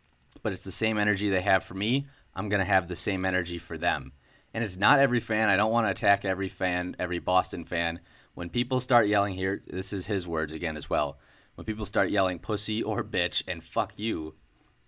But 0.42 0.54
it's 0.54 0.64
the 0.64 0.72
same 0.72 0.98
energy 0.98 1.30
they 1.30 1.42
have 1.42 1.64
for 1.64 1.74
me. 1.74 2.08
I'm 2.34 2.50
going 2.50 2.60
to 2.60 2.66
have 2.66 2.88
the 2.88 2.96
same 2.96 3.26
energy 3.26 3.58
for 3.58 3.78
them. 3.78 4.12
And 4.54 4.64
it's 4.64 4.78
not 4.78 5.00
every 5.00 5.20
fan. 5.20 5.50
I 5.50 5.58
don't 5.58 5.72
want 5.72 5.88
to 5.88 5.92
attack 5.92 6.24
every 6.24 6.50
fan, 6.50 6.96
every 7.00 7.20
Boston 7.20 7.66
fan. 7.66 8.00
When 8.36 8.50
people 8.50 8.80
start 8.80 9.08
yelling 9.08 9.34
here, 9.34 9.64
this 9.68 9.92
is 9.92 10.06
his 10.06 10.28
words 10.28 10.54
again 10.54 10.78
as 10.78 10.90
well. 10.90 11.20
When 11.56 11.66
people 11.66 11.86
start 11.86 12.10
yelling 12.10 12.40
pussy 12.40 12.84
or 12.84 13.04
bitch 13.04 13.44
and 13.48 13.64
fuck 13.64 13.94
you, 13.98 14.36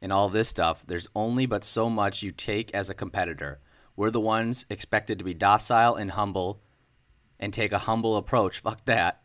and 0.02 0.14
all 0.14 0.30
this 0.30 0.48
stuff, 0.48 0.84
there's 0.86 1.08
only 1.16 1.46
but 1.46 1.64
so 1.64 1.90
much 1.90 2.24
you 2.24 2.32
take 2.32 2.74
as 2.74 2.90
a 2.90 2.96
competitor. 2.96 3.60
We're 3.96 4.12
the 4.12 4.20
ones 4.20 4.66
expected 4.70 5.18
to 5.20 5.26
be 5.26 5.34
docile 5.34 5.96
and 5.96 6.12
humble 6.12 6.62
and 7.40 7.54
take 7.54 7.72
a 7.72 7.80
humble 7.80 8.16
approach. 8.16 8.60
Fuck 8.60 8.86
that. 8.86 9.22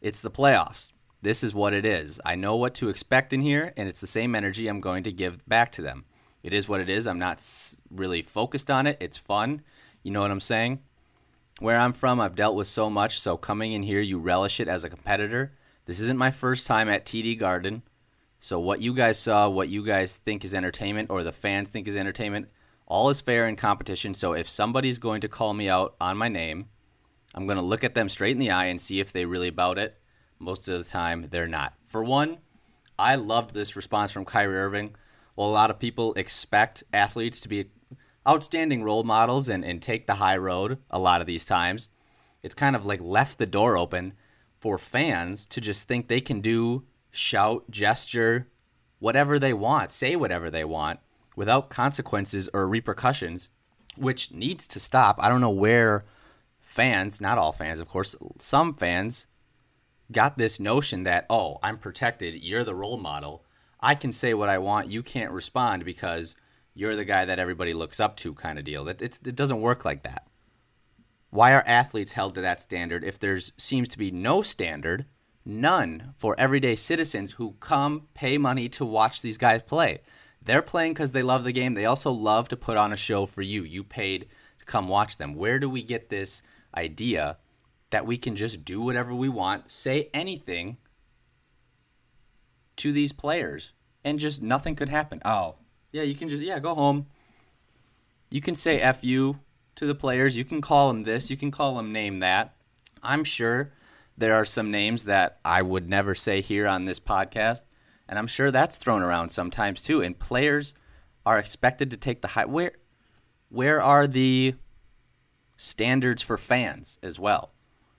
It's 0.00 0.20
the 0.20 0.30
playoffs. 0.30 0.92
This 1.22 1.42
is 1.42 1.54
what 1.54 1.72
it 1.72 1.84
is. 1.84 2.20
I 2.24 2.34
know 2.34 2.56
what 2.56 2.74
to 2.76 2.88
expect 2.88 3.32
in 3.32 3.40
here, 3.40 3.72
and 3.76 3.88
it's 3.88 4.00
the 4.00 4.06
same 4.06 4.34
energy 4.34 4.68
I'm 4.68 4.80
going 4.80 5.02
to 5.04 5.12
give 5.12 5.46
back 5.48 5.72
to 5.72 5.82
them. 5.82 6.04
It 6.42 6.52
is 6.52 6.68
what 6.68 6.80
it 6.80 6.88
is. 6.88 7.06
I'm 7.06 7.18
not 7.18 7.42
really 7.90 8.22
focused 8.22 8.70
on 8.70 8.86
it. 8.86 8.96
It's 9.00 9.16
fun. 9.16 9.62
You 10.02 10.12
know 10.12 10.20
what 10.20 10.30
I'm 10.30 10.40
saying? 10.40 10.80
Where 11.58 11.78
I'm 11.78 11.92
from, 11.92 12.20
I've 12.20 12.36
dealt 12.36 12.54
with 12.54 12.68
so 12.68 12.90
much, 12.90 13.18
so 13.18 13.36
coming 13.36 13.72
in 13.72 13.82
here, 13.82 14.00
you 14.00 14.18
relish 14.18 14.60
it 14.60 14.68
as 14.68 14.84
a 14.84 14.90
competitor. 14.90 15.52
This 15.86 16.00
isn't 16.00 16.18
my 16.18 16.30
first 16.30 16.66
time 16.66 16.88
at 16.88 17.06
TD 17.06 17.38
Garden. 17.38 17.82
So 18.46 18.60
what 18.60 18.80
you 18.80 18.94
guys 18.94 19.18
saw, 19.18 19.48
what 19.48 19.70
you 19.70 19.84
guys 19.84 20.18
think 20.18 20.44
is 20.44 20.54
entertainment, 20.54 21.10
or 21.10 21.24
the 21.24 21.32
fans 21.32 21.68
think 21.68 21.88
is 21.88 21.96
entertainment, 21.96 22.46
all 22.86 23.10
is 23.10 23.20
fair 23.20 23.48
in 23.48 23.56
competition. 23.56 24.14
So 24.14 24.34
if 24.34 24.48
somebody's 24.48 25.00
going 25.00 25.20
to 25.22 25.28
call 25.28 25.52
me 25.52 25.68
out 25.68 25.96
on 26.00 26.16
my 26.16 26.28
name, 26.28 26.68
I'm 27.34 27.48
going 27.48 27.58
to 27.58 27.64
look 27.64 27.82
at 27.82 27.96
them 27.96 28.08
straight 28.08 28.36
in 28.36 28.38
the 28.38 28.52
eye 28.52 28.66
and 28.66 28.80
see 28.80 29.00
if 29.00 29.12
they 29.12 29.24
really 29.24 29.48
about 29.48 29.78
it. 29.78 29.98
Most 30.38 30.68
of 30.68 30.78
the 30.78 30.88
time, 30.88 31.26
they're 31.32 31.48
not. 31.48 31.74
For 31.88 32.04
one, 32.04 32.38
I 32.96 33.16
loved 33.16 33.52
this 33.52 33.74
response 33.74 34.12
from 34.12 34.24
Kyrie 34.24 34.56
Irving. 34.56 34.94
Well, 35.34 35.48
a 35.48 35.50
lot 35.50 35.72
of 35.72 35.80
people 35.80 36.14
expect 36.14 36.84
athletes 36.92 37.40
to 37.40 37.48
be 37.48 37.72
outstanding 38.28 38.84
role 38.84 39.02
models 39.02 39.48
and, 39.48 39.64
and 39.64 39.82
take 39.82 40.06
the 40.06 40.14
high 40.14 40.36
road 40.36 40.78
a 40.88 41.00
lot 41.00 41.20
of 41.20 41.26
these 41.26 41.44
times, 41.44 41.88
it's 42.44 42.54
kind 42.54 42.76
of 42.76 42.86
like 42.86 43.00
left 43.00 43.38
the 43.38 43.46
door 43.46 43.76
open 43.76 44.12
for 44.60 44.78
fans 44.78 45.46
to 45.46 45.60
just 45.60 45.88
think 45.88 46.06
they 46.06 46.20
can 46.20 46.40
do, 46.40 46.84
shout, 47.16 47.70
gesture, 47.70 48.48
whatever 48.98 49.38
they 49.38 49.52
want, 49.52 49.92
say 49.92 50.16
whatever 50.16 50.50
they 50.50 50.64
want 50.64 51.00
without 51.34 51.70
consequences 51.70 52.48
or 52.52 52.68
repercussions, 52.68 53.48
which 53.96 54.30
needs 54.30 54.66
to 54.68 54.80
stop. 54.80 55.16
I 55.20 55.28
don't 55.28 55.40
know 55.40 55.50
where 55.50 56.04
fans, 56.60 57.20
not 57.20 57.38
all 57.38 57.52
fans, 57.52 57.80
of 57.80 57.88
course, 57.88 58.14
some 58.38 58.72
fans 58.72 59.26
got 60.12 60.38
this 60.38 60.60
notion 60.60 61.02
that, 61.02 61.26
oh, 61.28 61.58
I'm 61.62 61.78
protected, 61.78 62.42
you're 62.42 62.64
the 62.64 62.74
role 62.74 62.98
model. 62.98 63.44
I 63.80 63.94
can 63.94 64.12
say 64.12 64.34
what 64.34 64.48
I 64.48 64.58
want, 64.58 64.88
you 64.88 65.02
can't 65.02 65.32
respond 65.32 65.84
because 65.84 66.34
you're 66.74 66.96
the 66.96 67.04
guy 67.04 67.24
that 67.24 67.38
everybody 67.38 67.72
looks 67.74 68.00
up 68.00 68.16
to, 68.18 68.34
kind 68.34 68.58
of 68.58 68.64
deal. 68.64 68.86
It, 68.88 69.00
it 69.02 69.34
doesn't 69.34 69.60
work 69.60 69.84
like 69.84 70.02
that. 70.02 70.26
Why 71.30 71.52
are 71.52 71.64
athletes 71.66 72.12
held 72.12 72.34
to 72.34 72.40
that 72.42 72.60
standard 72.60 73.04
if 73.04 73.18
there 73.18 73.38
seems 73.40 73.88
to 73.88 73.98
be 73.98 74.10
no 74.10 74.42
standard, 74.42 75.06
none, 75.46 76.14
for 76.18 76.38
everyday 76.38 76.74
citizens 76.76 77.32
who 77.32 77.52
come 77.60 78.08
pay 78.14 78.36
money 78.36 78.68
to 78.70 78.84
watch 78.84 79.22
these 79.22 79.38
guys 79.38 79.62
play? 79.62 80.00
They're 80.42 80.62
playing 80.62 80.94
because 80.94 81.12
they 81.12 81.22
love 81.22 81.44
the 81.44 81.52
game. 81.52 81.74
They 81.74 81.86
also 81.86 82.10
love 82.10 82.48
to 82.48 82.56
put 82.56 82.76
on 82.76 82.92
a 82.92 82.96
show 82.96 83.26
for 83.26 83.42
you. 83.42 83.62
You 83.62 83.82
paid 83.82 84.26
to 84.58 84.64
come 84.64 84.88
watch 84.88 85.18
them. 85.18 85.34
Where 85.34 85.58
do 85.58 85.68
we 85.70 85.82
get 85.82 86.08
this 86.08 86.42
idea 86.76 87.38
that 87.90 88.06
we 88.06 88.18
can 88.18 88.36
just 88.36 88.64
do 88.64 88.80
whatever 88.80 89.14
we 89.14 89.28
want, 89.28 89.70
say 89.70 90.10
anything 90.12 90.76
to 92.76 92.92
these 92.92 93.12
players, 93.12 93.72
and 94.04 94.18
just 94.18 94.42
nothing 94.42 94.76
could 94.76 94.88
happen? 94.88 95.22
Oh, 95.24 95.56
yeah, 95.92 96.02
you 96.02 96.14
can 96.14 96.28
just, 96.28 96.42
yeah, 96.42 96.58
go 96.58 96.74
home. 96.74 97.06
You 98.30 98.40
can 98.40 98.54
say 98.54 98.80
F 98.80 99.02
you 99.02 99.38
to 99.76 99.86
the 99.86 99.94
players. 99.94 100.36
You 100.36 100.44
can 100.44 100.60
call 100.60 100.88
them 100.88 101.04
this. 101.04 101.30
You 101.30 101.36
can 101.36 101.50
call 101.50 101.76
them 101.76 101.92
name 101.92 102.18
that. 102.18 102.54
I'm 103.02 103.24
sure 103.24 103.72
there 104.16 104.34
are 104.34 104.44
some 104.44 104.70
names 104.70 105.04
that 105.04 105.38
I 105.44 105.62
would 105.62 105.88
never 105.88 106.14
say 106.14 106.40
here 106.40 106.66
on 106.66 106.84
this 106.84 107.00
podcast 107.00 107.62
and 108.08 108.18
I'm 108.18 108.26
sure 108.26 108.50
that's 108.50 108.76
thrown 108.76 109.02
around 109.02 109.30
sometimes 109.30 109.82
too. 109.82 110.00
And 110.00 110.18
players 110.18 110.74
are 111.24 111.38
expected 111.38 111.90
to 111.90 111.96
take 111.96 112.22
the 112.22 112.28
high. 112.28 112.44
Where, 112.44 112.72
where 113.48 113.82
are 113.82 114.06
the 114.06 114.54
standards 115.56 116.22
for 116.22 116.38
fans 116.38 116.98
as 117.02 117.18
well? 117.18 117.52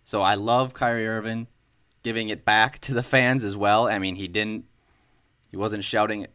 So 0.04 0.22
I 0.22 0.36
love 0.36 0.74
Kyrie 0.74 1.08
Irving 1.08 1.48
giving 2.04 2.30
it 2.30 2.46
back 2.46 2.80
to 2.80 2.94
the 2.94 3.04
fans 3.04 3.44
as 3.44 3.58
well. 3.58 3.88
I 3.88 4.00
mean, 4.00 4.16
he 4.16 4.28
didn't, 4.28 4.66
he 5.50 5.58
wasn't 5.58 5.84
shouting 5.84 6.28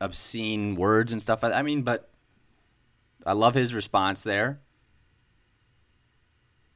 obscene 0.00 0.74
words 0.74 1.12
and 1.12 1.22
stuff. 1.22 1.42
I 1.42 1.62
mean, 1.62 1.82
but 1.82 2.10
I 3.24 3.32
love 3.32 3.54
his 3.54 3.72
response 3.72 4.22
there. 4.22 4.60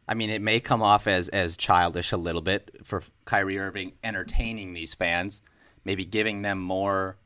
I 0.08 0.14
mean, 0.14 0.30
it 0.30 0.40
may 0.40 0.58
come 0.58 0.82
off 0.82 1.06
as 1.06 1.28
as 1.28 1.56
childish 1.56 2.12
a 2.12 2.16
little 2.16 2.40
bit 2.40 2.70
for 2.82 3.02
Kyrie 3.24 3.58
Irving 3.58 3.92
entertaining 4.02 4.72
these 4.72 4.94
fans 4.94 5.42
maybe 5.88 6.04
giving 6.04 6.42
them 6.42 6.58
more 6.58 7.16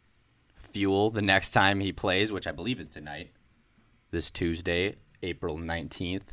fuel 0.56 1.10
the 1.10 1.20
next 1.20 1.50
time 1.50 1.80
he 1.80 1.92
plays, 1.92 2.30
which 2.30 2.46
I 2.46 2.52
believe 2.52 2.78
is 2.78 2.86
tonight, 2.86 3.32
this 4.12 4.30
Tuesday, 4.30 4.94
April 5.20 5.58
19th. 5.58 6.28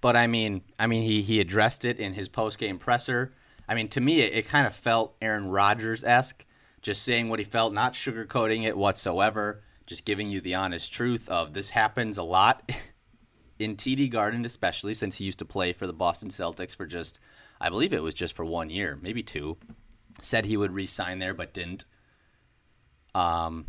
But 0.00 0.14
I 0.14 0.28
mean, 0.28 0.62
I 0.78 0.86
mean, 0.86 1.02
he 1.02 1.22
he 1.22 1.40
addressed 1.40 1.84
it 1.84 1.98
in 1.98 2.14
his 2.14 2.28
post 2.28 2.58
game 2.58 2.78
presser. 2.78 3.32
I 3.68 3.74
mean, 3.74 3.88
to 3.88 4.00
me, 4.00 4.20
it, 4.20 4.34
it 4.34 4.46
kind 4.46 4.68
of 4.68 4.76
felt 4.76 5.16
Aaron 5.20 5.48
Rodgers 5.48 6.04
esque, 6.04 6.46
just 6.80 7.02
saying 7.02 7.28
what 7.28 7.40
he 7.40 7.44
felt, 7.44 7.72
not 7.72 7.94
sugarcoating 7.94 8.64
it 8.64 8.78
whatsoever, 8.78 9.64
just 9.84 10.04
giving 10.04 10.30
you 10.30 10.40
the 10.40 10.54
honest 10.54 10.92
truth 10.92 11.28
of 11.28 11.54
this 11.54 11.70
happens 11.70 12.18
a 12.18 12.22
lot 12.22 12.70
in 13.58 13.76
TD 13.76 14.10
Garden, 14.10 14.44
especially 14.44 14.94
since 14.94 15.16
he 15.16 15.24
used 15.24 15.38
to 15.38 15.44
play 15.44 15.72
for 15.72 15.86
the 15.86 15.92
Boston 15.92 16.28
Celtics 16.28 16.76
for 16.76 16.86
just, 16.86 17.18
I 17.60 17.70
believe 17.70 17.92
it 17.92 18.02
was 18.02 18.14
just 18.14 18.34
for 18.34 18.44
one 18.44 18.70
year, 18.70 18.98
maybe 19.00 19.22
two 19.22 19.56
said 20.22 20.46
he 20.46 20.56
would 20.56 20.72
re-sign 20.72 21.18
there 21.18 21.34
but 21.34 21.52
didn't. 21.52 21.84
Um, 23.14 23.66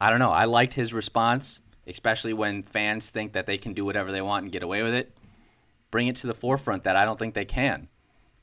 I 0.00 0.10
don't 0.10 0.18
know. 0.18 0.30
I 0.30 0.44
liked 0.44 0.74
his 0.74 0.92
response, 0.92 1.60
especially 1.86 2.32
when 2.32 2.62
fans 2.62 3.10
think 3.10 3.32
that 3.32 3.46
they 3.46 3.58
can 3.58 3.72
do 3.72 3.84
whatever 3.84 4.12
they 4.12 4.22
want 4.22 4.44
and 4.44 4.52
get 4.52 4.62
away 4.62 4.82
with 4.82 4.94
it. 4.94 5.16
Bring 5.90 6.08
it 6.08 6.16
to 6.16 6.26
the 6.26 6.34
forefront 6.34 6.84
that 6.84 6.96
I 6.96 7.04
don't 7.04 7.18
think 7.18 7.34
they 7.34 7.44
can, 7.44 7.88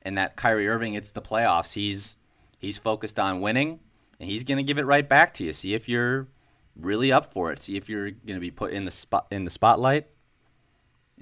and 0.01 0.17
that 0.17 0.36
Kyrie 0.36 0.67
Irving, 0.67 0.93
it's 0.93 1.12
the 1.12 1.22
playoffs. 1.22 1.74
He's 1.74 2.15
he's 2.58 2.77
focused 2.77 3.20
on 3.20 3.41
winning, 3.41 3.82
and 4.20 4.29
he's 4.29 4.43
to 4.58 4.63
give 4.63 4.77
it 4.77 4.86
right 4.86 5.08
back 5.08 5.34
to 5.36 5.43
you. 5.43 5.53
See 5.53 5.74
if 5.74 5.89
you're 5.89 6.27
really 6.75 7.12
up 7.12 7.34
for 7.34 7.51
it. 7.51 7.60
See 7.60 7.75
if 7.75 7.89
you're 7.89 8.12
to 8.38 8.39
be 8.39 8.50
put 8.50 8.72
in 8.72 8.86
the 8.86 8.91
spot 8.91 9.27
in 9.29 9.43
the 9.43 9.51
spotlight, 9.51 10.08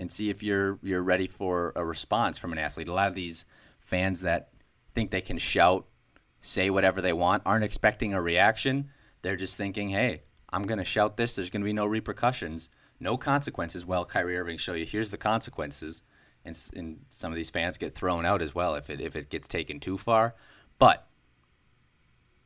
and 0.02 0.12
see 0.12 0.32
if 0.32 0.42
you're 0.42 0.80
you're 0.82 1.04
ready 1.04 1.28
for 1.28 1.72
a 1.76 1.86
response 1.86 2.40
from 2.40 2.52
an 2.52 2.58
athlete. 2.58 2.88
A 2.88 2.94
lot 2.94 3.08
of 3.08 3.14
these 3.16 3.46
fans 3.80 4.22
that 4.22 4.50
think 4.96 5.12
they 5.12 5.22
can 5.22 5.38
shout 5.38 5.86
say 6.42 6.72
whatever 6.72 7.02
they 7.02 7.14
want, 7.14 7.44
aren't 7.46 7.64
expecting 7.64 8.12
a 8.16 8.22
reaction. 8.22 8.90
They're 9.22 9.36
just 9.36 9.56
thinking, 9.56 9.92
hey, 9.92 10.24
I'm 10.50 10.64
going 10.64 10.80
to 10.80 10.84
shout 10.84 11.16
this. 11.16 11.36
There's 11.36 11.52
going 11.52 11.62
to 11.62 11.66
be 11.66 11.72
no 11.72 11.86
repercussions, 11.86 12.70
no 13.00 13.16
consequences. 13.16 13.86
Well, 13.86 14.04
Kyrie 14.04 14.40
Irving 14.40 14.58
show 14.58 14.74
you 14.74 14.86
here's 14.86 15.12
the 15.12 15.18
consequences, 15.18 16.02
and, 16.44 16.58
and 16.76 17.02
some 17.12 17.32
of 17.32 17.36
these 17.36 17.52
fans 17.52 17.78
get 17.78 17.94
thrown 17.94 18.26
out 18.26 18.42
as 18.42 18.56
well 18.56 18.74
if 18.74 18.90
it 18.90 19.00
if 19.00 19.16
it 19.16 19.30
gets 19.30 19.48
taken 19.48 19.80
too 19.80 20.00
far. 20.00 20.34
But 20.80 21.08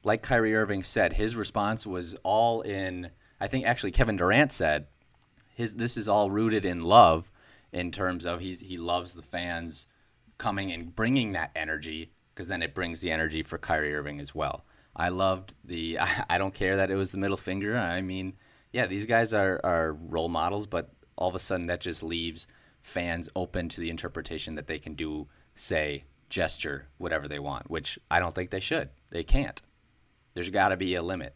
like 0.04 0.22
Kyrie 0.22 0.56
Irving 0.56 0.84
said, 0.84 1.14
his 1.14 1.38
response 1.38 1.88
was 1.88 2.18
all 2.22 2.60
in. 2.62 3.12
I 3.40 3.48
think 3.48 3.66
actually 3.66 3.92
Kevin 3.92 4.18
Durant 4.18 4.52
said 4.52 4.88
his 5.54 5.76
this 5.76 5.96
is 5.96 6.10
all 6.10 6.30
rooted 6.30 6.66
in 6.66 6.82
love 6.82 7.32
in 7.76 7.92
terms 7.92 8.26
of 8.26 8.40
he's 8.40 8.62
he 8.62 8.78
loves 8.78 9.14
the 9.14 9.22
fans 9.22 9.86
coming 10.38 10.72
and 10.72 10.96
bringing 10.96 11.34
that 11.34 11.52
energy 11.56 12.12
because 12.34 12.48
then 12.48 12.64
it 12.64 12.74
brings 12.74 13.02
the 13.02 13.12
energy 13.12 13.44
for 13.44 13.58
Kyrie 13.58 13.94
Irving 13.94 14.20
as 14.20 14.34
well. 14.34 14.66
I 14.96 15.10
loved 15.10 15.54
the. 15.64 16.00
I, 16.30 16.38
don't 16.38 16.54
care 16.54 16.78
that 16.78 16.90
it 16.90 16.96
was 16.96 17.12
the 17.12 17.18
middle 17.18 17.38
finger. 17.38 17.78
I 17.78 18.02
mean, 18.02 18.34
yeah, 18.72 18.88
these 18.88 19.06
guys 19.06 19.34
are 19.34 19.60
are 19.64 19.94
role 19.94 20.30
models, 20.30 20.66
but 20.66 20.94
all 21.18 21.30
of 21.30 21.36
a 21.36 21.40
sudden 21.40 21.68
that 21.68 21.82
just 21.82 22.02
leaves 22.02 22.48
fans 22.82 23.30
open 23.36 23.68
to 23.70 23.82
the 23.82 23.90
interpretation 23.90 24.56
that 24.56 24.68
they 24.68 24.80
can 24.80 24.94
do, 24.94 25.28
say, 25.56 26.06
gesture, 26.30 26.88
whatever 26.98 27.28
they 27.28 27.40
want, 27.40 27.70
which 27.70 28.00
I 28.10 28.20
don't 28.20 28.34
think 28.34 28.52
they 28.52 28.60
should. 28.60 28.90
They 29.10 29.24
can't. 29.24 29.62
There's 30.34 30.50
got 30.50 30.70
to 30.70 30.78
be 30.78 30.96
a 30.96 31.02
limit 31.02 31.36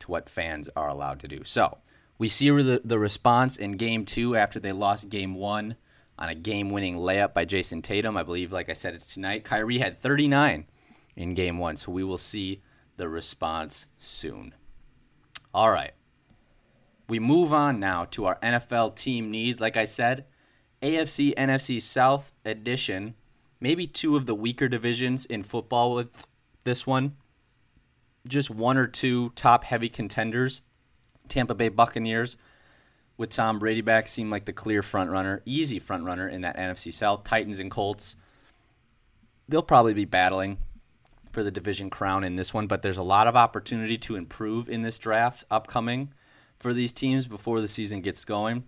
to 0.00 0.10
what 0.10 0.28
fans 0.28 0.70
are 0.74 0.88
allowed 0.88 1.20
to 1.20 1.28
do. 1.28 1.44
So 1.44 1.78
we 2.18 2.28
see 2.28 2.50
the, 2.50 2.80
the 2.84 2.98
response 2.98 3.56
in 3.56 3.72
game 3.72 4.04
two 4.04 4.36
after 4.36 4.60
they 4.60 4.72
lost 4.72 5.08
game 5.08 5.34
one 5.34 5.76
on 6.18 6.28
a 6.28 6.34
game 6.34 6.70
winning 6.70 6.96
layup 6.96 7.34
by 7.34 7.44
Jayson 7.44 7.82
Tatum. 7.82 8.16
I 8.16 8.22
believe, 8.22 8.52
like 8.52 8.70
I 8.70 8.74
said, 8.74 8.94
it's 8.94 9.12
tonight. 9.12 9.44
Kyrie 9.44 9.78
had 9.78 10.00
39 10.00 10.66
in 11.16 11.34
game 11.34 11.58
one, 11.58 11.76
so 11.76 11.90
we 11.90 12.04
will 12.04 12.18
see 12.18 12.62
the 12.96 13.08
response 13.08 13.86
soon. 13.98 14.54
All 15.52 15.70
right. 15.70 15.92
We 17.08 17.18
move 17.18 17.52
on 17.52 17.80
now 17.80 18.06
to 18.06 18.24
our 18.24 18.38
NFL 18.40 18.96
team 18.96 19.30
needs. 19.30 19.60
Like 19.60 19.76
I 19.76 19.84
said, 19.84 20.24
AFC 20.82 21.34
NFC 21.34 21.80
South 21.82 22.32
edition, 22.44 23.14
maybe 23.60 23.86
two 23.86 24.16
of 24.16 24.26
the 24.26 24.34
weaker 24.34 24.68
divisions 24.68 25.26
in 25.26 25.42
football 25.42 25.94
with 25.94 26.26
this 26.64 26.86
one. 26.86 27.16
Just 28.26 28.50
one 28.50 28.78
or 28.78 28.86
two 28.86 29.30
top 29.30 29.64
heavy 29.64 29.88
contenders. 29.88 30.62
Tampa 31.28 31.54
Bay 31.54 31.68
Buccaneers 31.68 32.36
with 33.16 33.30
Tom 33.30 33.58
Brady 33.58 33.80
back 33.80 34.08
seem 34.08 34.30
like 34.30 34.44
the 34.44 34.52
clear 34.52 34.82
front 34.82 35.10
runner, 35.10 35.42
easy 35.44 35.78
front 35.78 36.04
runner 36.04 36.28
in 36.28 36.40
that 36.42 36.56
NFC 36.56 36.92
South. 36.92 37.24
Titans 37.24 37.58
and 37.58 37.70
Colts, 37.70 38.16
they'll 39.48 39.62
probably 39.62 39.94
be 39.94 40.04
battling 40.04 40.58
for 41.32 41.42
the 41.42 41.50
division 41.50 41.90
crown 41.90 42.24
in 42.24 42.36
this 42.36 42.54
one, 42.54 42.66
but 42.66 42.82
there's 42.82 42.98
a 42.98 43.02
lot 43.02 43.26
of 43.26 43.36
opportunity 43.36 43.98
to 43.98 44.16
improve 44.16 44.68
in 44.68 44.82
this 44.82 44.98
draft 44.98 45.44
upcoming 45.50 46.12
for 46.58 46.72
these 46.72 46.92
teams 46.92 47.26
before 47.26 47.60
the 47.60 47.68
season 47.68 48.00
gets 48.00 48.24
going. 48.24 48.64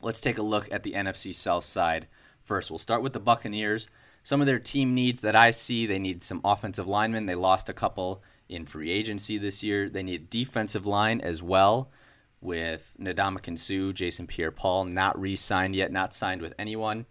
Let's 0.00 0.20
take 0.20 0.38
a 0.38 0.42
look 0.42 0.68
at 0.72 0.82
the 0.82 0.92
NFC 0.92 1.34
South 1.34 1.64
side 1.64 2.08
first. 2.42 2.70
We'll 2.70 2.78
start 2.78 3.02
with 3.02 3.12
the 3.12 3.20
Buccaneers. 3.20 3.88
Some 4.22 4.40
of 4.40 4.46
their 4.46 4.58
team 4.58 4.94
needs 4.94 5.20
that 5.20 5.36
I 5.36 5.50
see, 5.50 5.86
they 5.86 5.98
need 5.98 6.22
some 6.22 6.40
offensive 6.44 6.86
linemen. 6.86 7.26
They 7.26 7.34
lost 7.34 7.68
a 7.68 7.74
couple 7.74 8.22
in 8.48 8.66
free 8.66 8.90
agency 8.90 9.38
this 9.38 9.62
year. 9.62 9.88
They 9.88 10.02
need 10.02 10.30
defensive 10.30 10.86
line 10.86 11.20
as 11.20 11.42
well 11.42 11.90
with 12.40 12.94
Ndamukong 13.00 13.58
Suh, 13.58 13.92
Jason 13.92 14.26
Pierre-Paul 14.26 14.86
not 14.86 15.20
re-signed 15.20 15.74
yet, 15.74 15.90
not 15.90 16.14
signed 16.14 16.40
with 16.40 16.54
anyone. 16.58 17.06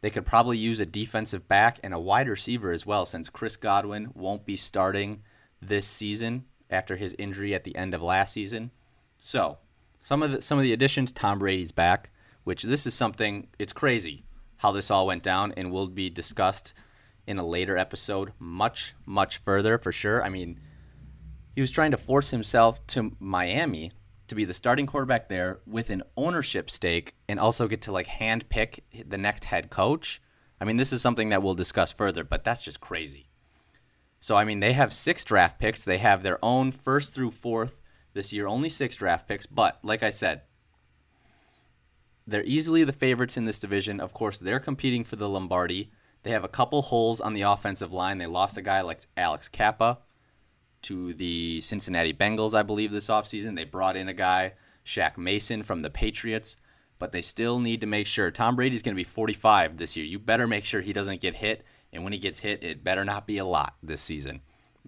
They 0.00 0.10
could 0.10 0.26
probably 0.26 0.58
use 0.58 0.80
a 0.80 0.86
defensive 0.86 1.48
back 1.48 1.78
and 1.82 1.94
a 1.94 1.98
wide 1.98 2.28
receiver 2.28 2.72
as 2.72 2.84
well, 2.84 3.06
since 3.06 3.30
Chris 3.30 3.56
Godwin 3.56 4.10
won't 4.14 4.44
be 4.44 4.56
starting 4.56 5.22
this 5.62 5.86
season 5.86 6.44
after 6.68 6.96
his 6.96 7.14
injury 7.18 7.54
at 7.54 7.64
the 7.64 7.76
end 7.76 7.94
of 7.94 8.02
last 8.02 8.32
season. 8.32 8.70
So, 9.18 9.58
some 10.00 10.22
of 10.22 10.32
the 10.32 10.42
some 10.42 10.58
of 10.58 10.62
the 10.62 10.74
additions, 10.74 11.12
Tom 11.12 11.38
Brady's 11.38 11.72
back, 11.72 12.10
which 12.42 12.64
this 12.64 12.86
is 12.86 12.92
something 12.92 13.48
it's 13.58 13.72
crazy 13.72 14.24
how 14.58 14.72
this 14.72 14.90
all 14.90 15.06
went 15.06 15.22
down 15.22 15.52
and 15.56 15.70
will 15.70 15.88
be 15.88 16.10
discussed 16.10 16.74
in 17.26 17.38
a 17.38 17.46
later 17.46 17.78
episode 17.78 18.32
much 18.38 18.94
much 19.06 19.38
further 19.38 19.78
for 19.78 19.92
sure. 19.92 20.22
I 20.22 20.28
mean, 20.28 20.60
he 21.54 21.60
was 21.60 21.70
trying 21.70 21.92
to 21.92 21.96
force 21.96 22.30
himself 22.30 22.84
to 22.88 23.16
Miami 23.20 23.92
to 24.28 24.34
be 24.34 24.44
the 24.44 24.54
starting 24.54 24.86
quarterback 24.86 25.28
there 25.28 25.60
with 25.66 25.90
an 25.90 26.02
ownership 26.16 26.70
stake 26.70 27.14
and 27.28 27.38
also 27.38 27.68
get 27.68 27.82
to 27.82 27.92
like 27.92 28.06
hand 28.06 28.48
pick 28.48 28.84
the 29.06 29.18
next 29.18 29.44
head 29.44 29.70
coach. 29.70 30.20
I 30.60 30.64
mean, 30.64 30.76
this 30.76 30.92
is 30.92 31.02
something 31.02 31.28
that 31.28 31.42
we'll 31.42 31.54
discuss 31.54 31.92
further, 31.92 32.24
but 32.24 32.44
that's 32.44 32.62
just 32.62 32.80
crazy. 32.80 33.28
So, 34.20 34.36
I 34.36 34.44
mean, 34.44 34.60
they 34.60 34.72
have 34.72 34.94
six 34.94 35.22
draft 35.24 35.58
picks. 35.58 35.84
They 35.84 35.98
have 35.98 36.22
their 36.22 36.42
own 36.42 36.72
first 36.72 37.12
through 37.12 37.32
fourth 37.32 37.82
this 38.14 38.32
year, 38.32 38.46
only 38.46 38.70
six 38.70 38.96
draft 38.96 39.28
picks. 39.28 39.44
But, 39.44 39.78
like 39.82 40.02
I 40.02 40.08
said, 40.08 40.42
they're 42.26 42.44
easily 42.44 42.84
the 42.84 42.92
favorites 42.92 43.36
in 43.36 43.44
this 43.44 43.58
division. 43.58 44.00
Of 44.00 44.14
course, 44.14 44.38
they're 44.38 44.60
competing 44.60 45.04
for 45.04 45.16
the 45.16 45.28
Lombardi. 45.28 45.90
They 46.22 46.30
have 46.30 46.44
a 46.44 46.48
couple 46.48 46.80
holes 46.80 47.20
on 47.20 47.34
the 47.34 47.42
offensive 47.42 47.92
line. 47.92 48.16
They 48.16 48.26
lost 48.26 48.56
a 48.56 48.62
guy 48.62 48.80
like 48.80 49.00
Alex 49.14 49.48
Cappa 49.50 49.98
to 50.84 51.14
the 51.14 51.60
Cincinnati 51.60 52.12
Bengals, 52.12 52.54
I 52.54 52.62
believe, 52.62 52.92
this 52.92 53.08
offseason. 53.08 53.56
They 53.56 53.64
brought 53.64 53.96
in 53.96 54.08
a 54.08 54.14
guy, 54.14 54.52
Shaq 54.84 55.18
Mason, 55.18 55.62
from 55.62 55.80
the 55.80 55.90
Patriots, 55.90 56.56
but 56.98 57.12
they 57.12 57.22
still 57.22 57.58
need 57.58 57.80
to 57.80 57.86
make 57.86 58.06
sure. 58.06 58.30
Tom 58.30 58.56
Brady's 58.56 58.82
going 58.82 58.94
to 58.94 59.00
be 59.00 59.04
45 59.04 59.76
this 59.76 59.96
year. 59.96 60.06
You 60.06 60.18
better 60.18 60.46
make 60.46 60.64
sure 60.64 60.80
he 60.80 60.92
doesn't 60.92 61.20
get 61.20 61.34
hit, 61.34 61.64
and 61.92 62.04
when 62.04 62.12
he 62.12 62.18
gets 62.18 62.40
hit, 62.40 62.62
it 62.62 62.84
better 62.84 63.04
not 63.04 63.26
be 63.26 63.38
a 63.38 63.44
lot 63.44 63.74
this 63.82 64.02
season. 64.02 64.40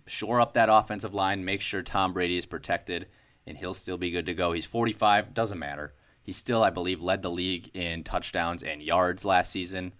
Shore 0.07 0.41
up 0.41 0.55
that 0.55 0.69
offensive 0.71 1.15
line, 1.15 1.45
make 1.45 1.61
sure 1.61 1.83
Tom 1.83 2.13
Brady 2.13 2.39
is 2.39 2.47
protected, 2.47 3.07
and 3.47 3.57
he'll 3.57 3.75
still 3.75 3.99
be 3.99 4.11
good 4.11 4.27
to 4.27 4.35
go. 4.35 4.53
He's 4.53 4.67
45, 4.67 5.35
doesn't 5.35 5.59
matter. 5.59 5.95
He 6.23 6.33
still, 6.33 6.63
I 6.63 6.71
believe, 6.71 7.01
led 7.01 7.23
the 7.23 7.31
league 7.31 7.71
in 7.75 8.03
touchdowns 8.03 8.63
and 8.63 8.83
yards 8.83 9.25
last 9.25 9.53
season. 9.53 9.95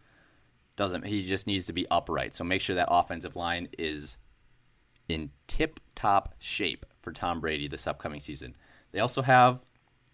Doesn't 0.77 1.07
he 1.07 1.27
just 1.27 1.47
needs 1.47 1.67
to 1.67 1.73
be 1.73 1.87
upright. 1.91 2.35
So 2.35 2.45
make 2.45 2.61
sure 2.61 2.77
that 2.77 2.89
offensive 2.91 3.37
line 3.37 3.69
is 3.79 4.19
in 5.09 5.31
tip 5.47 5.81
top 5.95 6.35
shape 6.39 6.87
for 7.03 7.13
Tom 7.13 7.41
Brady 7.41 7.69
this 7.69 7.87
upcoming 7.87 8.21
season. 8.21 8.57
They 8.93 9.01
also 9.01 9.23
have 9.23 9.61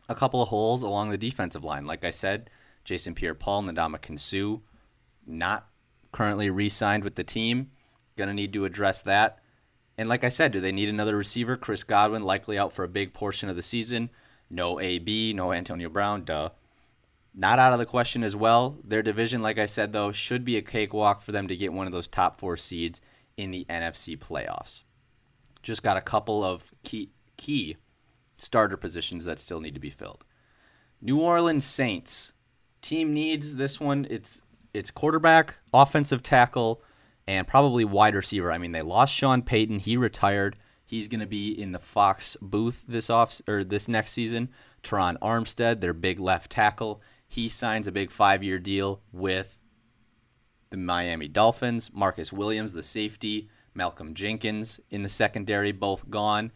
a 0.08 0.14
couple 0.14 0.42
of 0.42 0.48
holes 0.48 0.82
along 0.82 1.10
the 1.10 1.18
defensive 1.18 1.64
line. 1.64 1.86
Like 1.86 2.04
I 2.04 2.10
said, 2.10 2.50
Jason 2.84 3.14
Pierre 3.14 3.34
Paul, 3.34 3.62
Ndamukong 3.62 4.18
Suh, 4.18 4.60
not 5.26 5.68
currently 6.10 6.50
re 6.50 6.68
signed 6.68 7.04
with 7.04 7.14
the 7.14 7.24
team. 7.24 7.70
Gonna 8.16 8.34
need 8.34 8.52
to 8.52 8.64
address 8.64 9.02
that. 9.02 9.38
And 9.96 10.08
like 10.08 10.24
I 10.24 10.28
said, 10.28 10.52
do 10.52 10.60
they 10.60 10.72
need 10.72 10.88
another 10.88 11.16
receiver? 11.16 11.56
Chris 11.56 11.84
Godwin 11.84 12.22
likely 12.22 12.58
out 12.58 12.72
for 12.72 12.84
a 12.84 12.88
big 12.88 13.12
portion 13.12 13.48
of 13.48 13.56
the 13.56 13.62
season. 13.62 14.10
No 14.50 14.80
AB, 14.80 15.32
no 15.32 15.52
Antonio 15.52 15.88
Brown, 15.88 16.24
duh. 16.24 16.50
Not 17.34 17.58
out 17.58 17.72
of 17.72 17.78
the 17.78 17.86
question 17.86 18.22
as 18.22 18.36
well. 18.36 18.78
Their 18.84 19.02
division, 19.02 19.40
like 19.40 19.58
I 19.58 19.64
said, 19.64 19.92
though, 19.92 20.12
should 20.12 20.44
be 20.44 20.58
a 20.58 20.62
cakewalk 20.62 21.22
for 21.22 21.32
them 21.32 21.48
to 21.48 21.56
get 21.56 21.72
one 21.72 21.86
of 21.86 21.92
those 21.92 22.06
top 22.06 22.38
four 22.38 22.58
seeds 22.58 23.00
in 23.36 23.50
the 23.50 23.66
NFC 23.68 24.18
playoffs. 24.18 24.84
Just 25.62 25.82
got 25.82 25.96
a 25.96 26.02
couple 26.02 26.44
of 26.44 26.72
key 26.82 27.10
key 27.36 27.76
starter 28.38 28.76
positions 28.76 29.24
that 29.24 29.40
still 29.40 29.60
need 29.60 29.74
to 29.74 29.80
be 29.80 29.90
filled. 29.90 30.24
New 31.00 31.18
Orleans 31.18 31.64
Saints 31.64 32.32
team 32.80 33.14
needs 33.14 33.56
this 33.56 33.80
one. 33.80 34.06
It's 34.10 34.42
it's 34.74 34.90
quarterback, 34.90 35.56
offensive 35.72 36.22
tackle, 36.22 36.82
and 37.26 37.46
probably 37.46 37.84
wide 37.84 38.14
receiver. 38.14 38.50
I 38.50 38.58
mean, 38.58 38.72
they 38.72 38.82
lost 38.82 39.14
Sean 39.14 39.42
Payton. 39.42 39.80
He 39.80 39.96
retired. 39.96 40.56
He's 40.84 41.08
going 41.08 41.20
to 41.20 41.26
be 41.26 41.50
in 41.50 41.72
the 41.72 41.78
Fox 41.78 42.36
booth 42.40 42.84
this 42.86 43.08
off 43.08 43.40
or 43.48 43.64
this 43.64 43.88
next 43.88 44.12
season. 44.12 44.50
Terron 44.82 45.16
Armstead, 45.20 45.80
their 45.80 45.92
big 45.92 46.18
left 46.18 46.50
tackle, 46.50 47.00
he 47.26 47.48
signs 47.48 47.86
a 47.86 47.92
big 47.92 48.10
five-year 48.10 48.58
deal 48.58 49.00
with 49.12 49.58
the 50.72 50.78
Miami 50.78 51.28
Dolphins. 51.28 51.90
Marcus 51.92 52.32
Williams, 52.32 52.72
the 52.72 52.82
safety, 52.82 53.48
Malcolm 53.74 54.14
Jenkins 54.14 54.80
in 54.90 55.02
the 55.02 55.08
secondary, 55.08 55.70
both 55.70 56.10
gone. 56.10 56.50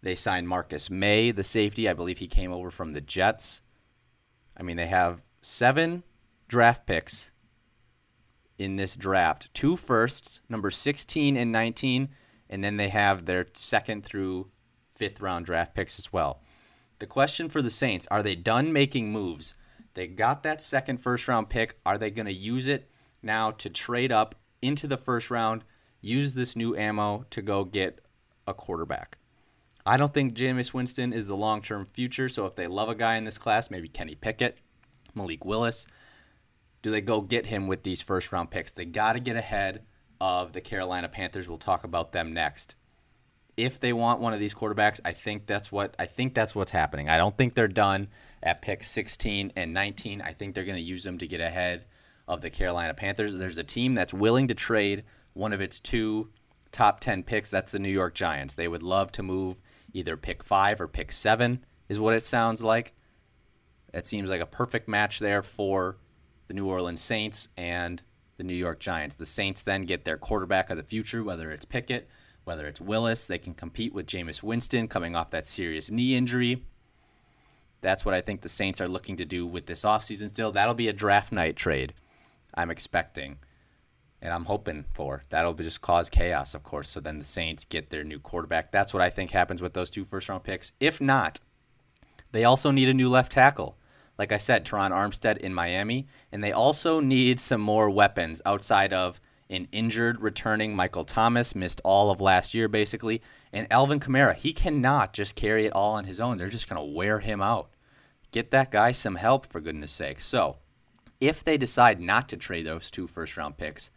They 0.00 0.14
signed 0.14 0.48
Marcus 0.48 0.88
Maye, 0.88 1.32
the 1.32 1.44
safety. 1.44 1.88
I 1.88 1.92
believe 1.92 2.18
he 2.18 2.28
came 2.28 2.52
over 2.52 2.70
from 2.70 2.92
the 2.92 3.00
Jets. 3.00 3.62
I 4.56 4.62
mean, 4.62 4.76
they 4.76 4.86
have 4.86 5.22
seven 5.42 6.04
draft 6.46 6.86
picks 6.86 7.32
in 8.58 8.76
this 8.76 8.96
draft 8.96 9.52
two 9.54 9.76
firsts, 9.76 10.40
number 10.48 10.70
16 10.70 11.36
and 11.36 11.50
19, 11.52 12.08
and 12.48 12.64
then 12.64 12.76
they 12.76 12.88
have 12.88 13.26
their 13.26 13.46
second 13.54 14.04
through 14.04 14.50
fifth 14.94 15.20
round 15.20 15.46
draft 15.46 15.74
picks 15.74 15.98
as 15.98 16.12
well. 16.12 16.42
The 17.00 17.06
question 17.06 17.48
for 17.48 17.60
the 17.60 17.70
Saints 17.70 18.06
are 18.08 18.22
they 18.22 18.36
done 18.36 18.72
making 18.72 19.10
moves? 19.10 19.54
They 19.94 20.06
got 20.06 20.44
that 20.44 20.62
second 20.62 20.98
first 20.98 21.26
round 21.26 21.48
pick. 21.48 21.80
Are 21.84 21.98
they 21.98 22.12
going 22.12 22.26
to 22.26 22.32
use 22.32 22.68
it 22.68 22.88
now 23.22 23.50
to 23.52 23.68
trade 23.70 24.12
up 24.12 24.34
into 24.62 24.86
the 24.86 24.96
first 24.96 25.30
round, 25.30 25.64
use 26.00 26.34
this 26.34 26.56
new 26.56 26.76
ammo 26.76 27.24
to 27.30 27.42
go 27.42 27.64
get 27.64 28.00
a 28.46 28.54
quarterback? 28.54 29.18
I 29.84 29.96
don't 29.96 30.12
think 30.12 30.34
Jameis 30.34 30.74
Winston 30.74 31.12
is 31.12 31.26
the 31.26 31.36
long 31.36 31.62
term 31.62 31.86
future. 31.86 32.28
So 32.28 32.46
if 32.46 32.56
they 32.56 32.66
love 32.66 32.88
a 32.88 32.94
guy 32.94 33.16
in 33.16 33.24
this 33.24 33.38
class, 33.38 33.70
maybe 33.70 33.88
Kenny 33.88 34.14
Pickett, 34.14 34.58
Malik 35.14 35.44
Willis, 35.44 35.86
do 36.82 36.90
they 36.90 37.00
go 37.00 37.20
get 37.20 37.46
him 37.46 37.66
with 37.66 37.82
these 37.82 38.02
first 38.02 38.30
round 38.30 38.50
picks? 38.50 38.70
They 38.70 38.84
got 38.84 39.14
to 39.14 39.20
get 39.20 39.36
ahead 39.36 39.82
of 40.20 40.52
the 40.52 40.60
Carolina 40.60 41.08
Panthers. 41.08 41.48
We'll 41.48 41.58
talk 41.58 41.84
about 41.84 42.12
them 42.12 42.32
next. 42.32 42.74
If 43.56 43.80
they 43.80 43.92
want 43.92 44.20
one 44.20 44.32
of 44.32 44.40
these 44.40 44.54
quarterbacks, 44.54 45.00
I 45.04 45.12
think 45.12 45.46
that's 45.46 45.72
what 45.72 45.96
I 45.98 46.06
think 46.06 46.34
that's 46.34 46.54
what's 46.54 46.70
happening. 46.70 47.08
I 47.08 47.16
don't 47.16 47.36
think 47.36 47.54
they're 47.54 47.66
done 47.66 48.08
at 48.42 48.62
pick 48.62 48.84
16 48.84 49.52
and 49.56 49.72
19. 49.72 50.22
I 50.22 50.32
think 50.32 50.54
they're 50.54 50.64
going 50.64 50.76
to 50.76 50.82
use 50.82 51.02
them 51.02 51.18
to 51.18 51.26
get 51.26 51.40
ahead 51.40 51.86
of 52.28 52.42
the 52.42 52.50
Carolina 52.50 52.94
Panthers. 52.94 53.34
There's 53.34 53.58
a 53.58 53.64
team 53.64 53.94
that's 53.94 54.14
willing 54.14 54.46
to 54.48 54.54
trade 54.54 55.02
one 55.32 55.52
of 55.52 55.60
its 55.60 55.80
two 55.80 56.28
top 56.70 57.00
10 57.00 57.24
picks. 57.24 57.50
That's 57.50 57.72
the 57.72 57.78
New 57.78 57.88
York 57.88 58.14
Giants. 58.14 58.54
They 58.54 58.68
would 58.68 58.82
love 58.82 59.10
to 59.12 59.22
move 59.22 59.56
either 59.92 60.16
pick 60.16 60.44
5 60.44 60.80
or 60.82 60.86
pick 60.86 61.10
7 61.10 61.64
is 61.88 61.98
what 61.98 62.14
it 62.14 62.22
sounds 62.22 62.62
like. 62.62 62.94
It 63.94 64.06
seems 64.06 64.28
like 64.28 64.42
a 64.42 64.46
perfect 64.46 64.86
match 64.86 65.18
there 65.18 65.42
for 65.42 65.96
the 66.46 66.54
New 66.54 66.66
Orleans 66.66 67.00
Saints 67.00 67.48
and 67.56 68.02
the 68.36 68.44
New 68.44 68.54
York 68.54 68.78
Giants. 68.78 69.16
The 69.16 69.26
Saints 69.26 69.62
then 69.62 69.82
get 69.82 70.04
their 70.04 70.18
quarterback 70.18 70.68
of 70.70 70.76
the 70.76 70.82
future, 70.82 71.24
whether 71.24 71.50
it's 71.50 71.64
Pickett, 71.64 72.08
whether 72.44 72.66
it's 72.66 72.80
Willis. 72.80 73.26
They 73.26 73.38
can 73.38 73.54
compete 73.54 73.94
with 73.94 74.06
Jameis 74.06 74.42
Winston 74.42 74.88
coming 74.88 75.16
off 75.16 75.30
that 75.30 75.46
serious 75.46 75.90
knee 75.90 76.14
injury. 76.14 76.64
That's 77.80 78.04
what 78.04 78.14
I 78.14 78.20
think 78.20 78.42
the 78.42 78.48
Saints 78.48 78.80
are 78.80 78.88
looking 78.88 79.16
to 79.16 79.24
do 79.24 79.46
with 79.46 79.66
this 79.66 79.82
offseason 79.82 80.28
still. 80.28 80.52
That'll 80.52 80.74
be 80.74 80.88
a 80.88 80.92
draft 80.92 81.32
night 81.32 81.56
trade, 81.56 81.94
I'm 82.58 82.70
expecting. 82.70 83.38
And 84.20 84.32
I'm 84.32 84.46
hoping 84.46 84.84
for. 84.92 85.24
That'll 85.30 85.54
just 85.54 85.80
cause 85.80 86.10
chaos, 86.10 86.54
of 86.54 86.64
course. 86.64 86.88
So 86.88 87.00
then 87.00 87.20
the 87.20 87.24
Saints 87.24 87.64
get 87.64 87.90
their 87.90 88.04
new 88.04 88.18
quarterback. 88.18 88.72
That's 88.72 88.92
what 88.92 89.02
I 89.02 89.10
think 89.10 89.30
happens 89.30 89.62
with 89.62 89.74
those 89.74 89.90
two 89.90 90.04
first 90.04 90.28
round 90.28 90.42
picks. 90.42 90.72
If 90.80 91.00
not, 91.00 91.40
they 92.32 92.44
also 92.44 92.70
need 92.70 92.88
a 92.88 92.94
new 92.94 93.08
left 93.08 93.32
tackle 93.32 93.78
like 94.18 94.32
I 94.32 94.38
said, 94.38 94.66
Terron 94.66 94.90
Armstead 94.90 95.38
in 95.38 95.54
Miami. 95.54 96.08
And 96.32 96.42
they 96.42 96.52
also 96.52 97.00
need 97.00 97.40
some 97.40 97.60
more 97.60 97.88
weapons 97.88 98.42
outside 98.44 98.92
of 98.92 99.20
an 99.48 99.68
injured 99.72 100.20
returning 100.20 100.76
Michael 100.76 101.04
Thomas, 101.04 101.54
missed 101.54 101.80
all 101.84 102.10
of 102.10 102.20
last 102.20 102.52
year 102.52 102.68
basically. 102.68 103.22
And 103.52 103.72
Alvin 103.72 104.00
Kamara, 104.00 104.34
he 104.34 104.52
cannot 104.52 105.14
just 105.14 105.36
carry 105.36 105.64
it 105.64 105.72
all 105.72 105.94
on 105.94 106.04
his 106.04 106.20
own. 106.20 106.36
They're 106.36 106.48
just 106.48 106.68
going 106.68 106.84
to 106.84 106.94
wear 106.96 107.20
him 107.20 107.40
out. 107.40 107.70
Get 108.30 108.50
that 108.50 108.70
guy 108.70 108.92
some 108.92 109.14
help, 109.14 109.50
for 109.50 109.60
goodness 109.60 109.90
sake. 109.90 110.20
So, 110.20 110.58
if 111.20 111.42
they 111.42 111.56
decide 111.56 112.00
not 112.00 112.28
to 112.28 112.36
trade 112.36 112.66
those 112.66 112.90
two 112.90 113.06
first 113.06 113.36
round 113.36 113.56
picks, 113.56 113.90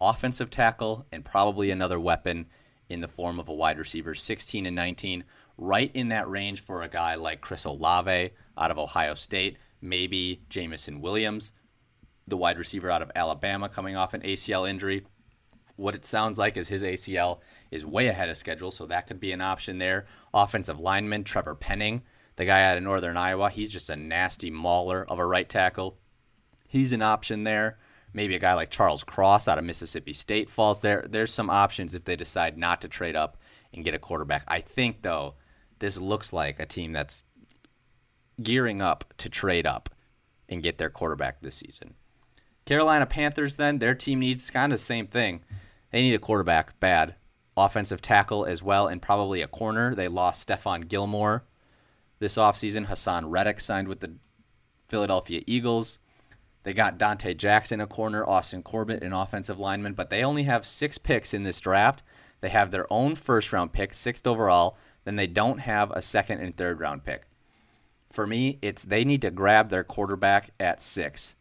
offensive 0.00 0.50
tackle 0.50 1.06
and 1.12 1.24
probably 1.24 1.70
another 1.70 2.00
weapon 2.00 2.46
in 2.88 3.00
the 3.00 3.08
form 3.08 3.38
of 3.38 3.48
a 3.48 3.54
wide 3.54 3.78
receiver, 3.78 4.14
16 4.14 4.66
and 4.66 4.76
19, 4.76 5.24
right 5.56 5.90
in 5.94 6.08
that 6.08 6.28
range 6.28 6.60
for 6.60 6.82
a 6.82 6.88
guy 6.88 7.14
like 7.14 7.40
Chris 7.40 7.64
Olave 7.64 8.30
out 8.58 8.70
of 8.70 8.78
Ohio 8.78 9.14
State, 9.14 9.56
maybe 9.80 10.42
Jameson 10.48 11.00
Williams, 11.00 11.52
the 12.26 12.36
wide 12.36 12.58
receiver 12.58 12.90
out 12.90 13.02
of 13.02 13.10
Alabama 13.14 13.68
coming 13.68 13.96
off 13.96 14.14
an 14.14 14.22
ACL 14.22 14.68
injury. 14.68 15.06
What 15.76 15.94
it 15.94 16.04
sounds 16.04 16.38
like 16.38 16.56
is 16.56 16.68
his 16.68 16.82
ACL 16.82 17.40
is 17.70 17.84
way 17.84 18.06
ahead 18.06 18.28
of 18.28 18.36
schedule, 18.36 18.70
so 18.70 18.86
that 18.86 19.06
could 19.06 19.18
be 19.18 19.32
an 19.32 19.40
option 19.40 19.78
there. 19.78 20.06
Offensive 20.32 20.78
lineman 20.78 21.24
Trevor 21.24 21.54
Penning, 21.54 22.02
the 22.36 22.44
guy 22.44 22.62
out 22.62 22.76
of 22.76 22.82
Northern 22.82 23.16
Iowa, 23.16 23.50
he's 23.50 23.70
just 23.70 23.90
a 23.90 23.96
nasty 23.96 24.50
mauler 24.50 25.04
of 25.08 25.18
a 25.18 25.26
right 25.26 25.48
tackle. 25.48 25.98
He's 26.74 26.90
an 26.90 27.02
option 27.02 27.44
there. 27.44 27.78
Maybe 28.12 28.34
a 28.34 28.40
guy 28.40 28.54
like 28.54 28.68
Charles 28.68 29.04
Cross 29.04 29.46
out 29.46 29.58
of 29.58 29.64
Mississippi 29.64 30.12
State 30.12 30.50
falls 30.50 30.80
there. 30.80 31.06
There's 31.08 31.32
some 31.32 31.48
options 31.48 31.94
if 31.94 32.04
they 32.04 32.16
decide 32.16 32.58
not 32.58 32.80
to 32.80 32.88
trade 32.88 33.14
up 33.14 33.36
and 33.72 33.84
get 33.84 33.94
a 33.94 33.98
quarterback. 34.00 34.42
I 34.48 34.60
think 34.60 35.02
though, 35.02 35.34
this 35.78 35.98
looks 35.98 36.32
like 36.32 36.58
a 36.58 36.66
team 36.66 36.92
that's 36.92 37.22
gearing 38.42 38.82
up 38.82 39.14
to 39.18 39.28
trade 39.28 39.68
up 39.68 39.88
and 40.48 40.64
get 40.64 40.78
their 40.78 40.90
quarterback 40.90 41.40
this 41.40 41.54
season. 41.54 41.94
Carolina 42.66 43.06
Panthers, 43.06 43.54
then, 43.54 43.78
their 43.78 43.94
team 43.94 44.18
needs 44.18 44.50
kind 44.50 44.72
of 44.72 44.80
the 44.80 44.84
same 44.84 45.06
thing. 45.06 45.44
They 45.92 46.02
need 46.02 46.14
a 46.14 46.18
quarterback 46.18 46.80
bad, 46.80 47.14
offensive 47.56 48.02
tackle 48.02 48.46
as 48.46 48.64
well, 48.64 48.88
and 48.88 49.00
probably 49.00 49.42
a 49.42 49.46
corner. 49.46 49.94
They 49.94 50.08
lost 50.08 50.48
Stephon 50.48 50.88
Gilmore 50.88 51.44
this 52.18 52.34
offseason. 52.34 52.88
Haason 52.88 53.26
Reddick 53.26 53.60
signed 53.60 53.86
with 53.86 54.00
the 54.00 54.16
Philadelphia 54.88 55.42
Eagles. 55.46 56.00
They 56.64 56.72
got 56.72 56.98
Donte 56.98 57.36
Jackson 57.36 57.80
a 57.80 57.86
corner, 57.86 58.26
Austin 58.26 58.62
Corbett 58.62 59.02
an 59.02 59.12
offensive 59.12 59.58
lineman, 59.58 59.92
but 59.92 60.10
they 60.10 60.24
only 60.24 60.44
have 60.44 60.66
six 60.66 60.98
picks 60.98 61.32
in 61.32 61.44
this 61.44 61.60
draft. 61.60 62.02
They 62.40 62.48
have 62.48 62.70
their 62.70 62.90
own 62.92 63.14
first 63.14 63.52
round 63.52 63.72
pick, 63.72 63.94
sixth 63.94 64.26
overall. 64.26 64.76
Then 65.04 65.16
they 65.16 65.26
don't 65.26 65.60
have 65.60 65.90
a 65.90 66.02
second 66.02 66.40
and 66.40 66.56
third 66.56 66.80
round 66.80 67.04
pick. 67.04 67.24
for 68.10 68.26
me, 68.26 68.58
it's 68.62 68.84
they 68.84 69.04
need 69.04 69.22
to 69.22 69.30
grab 69.30 69.68
their 69.70 69.84
quarterback 69.84 70.50
at 70.58 70.80
six. 70.82 71.34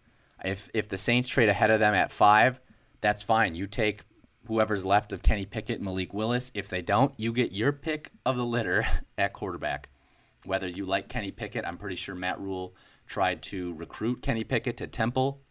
If 0.44 0.70
if 0.74 0.90
the 0.90 0.98
Saints 0.98 1.28
trade 1.28 1.50
ahead 1.50 1.72
of 1.72 1.80
them 1.80 1.94
at 1.94 2.12
five, 2.12 2.60
that's 3.00 3.24
fine. 3.24 3.56
You 3.56 3.68
take 3.68 4.02
whoever's 4.48 4.84
left 4.84 5.14
of 5.14 5.24
Kenny 5.24 5.46
Pickett, 5.46 5.82
Malik 5.82 6.14
Willis. 6.14 6.52
If 6.54 6.68
they 6.68 6.82
don't, 6.82 7.14
you 7.18 7.32
get 7.32 7.52
your 7.54 7.72
pick 7.72 8.12
of 8.26 8.36
the 8.38 8.46
litter 8.46 8.86
at 9.18 9.34
quarterback. 9.34 9.90
Whether 10.46 10.68
you 10.68 10.86
like 10.86 11.08
Kenny 11.08 11.32
Pickett, 11.32 11.66
I'm 11.66 11.78
pretty 11.78 11.96
sure 11.96 12.16
Matt 12.16 12.42
Rhule 12.42 12.76
tried 13.08 13.42
to 13.44 13.74
recruit 13.74 14.22
Kenny 14.22 14.44
Pickett 14.44 14.78
to 14.78 14.88
Temple 14.88 15.42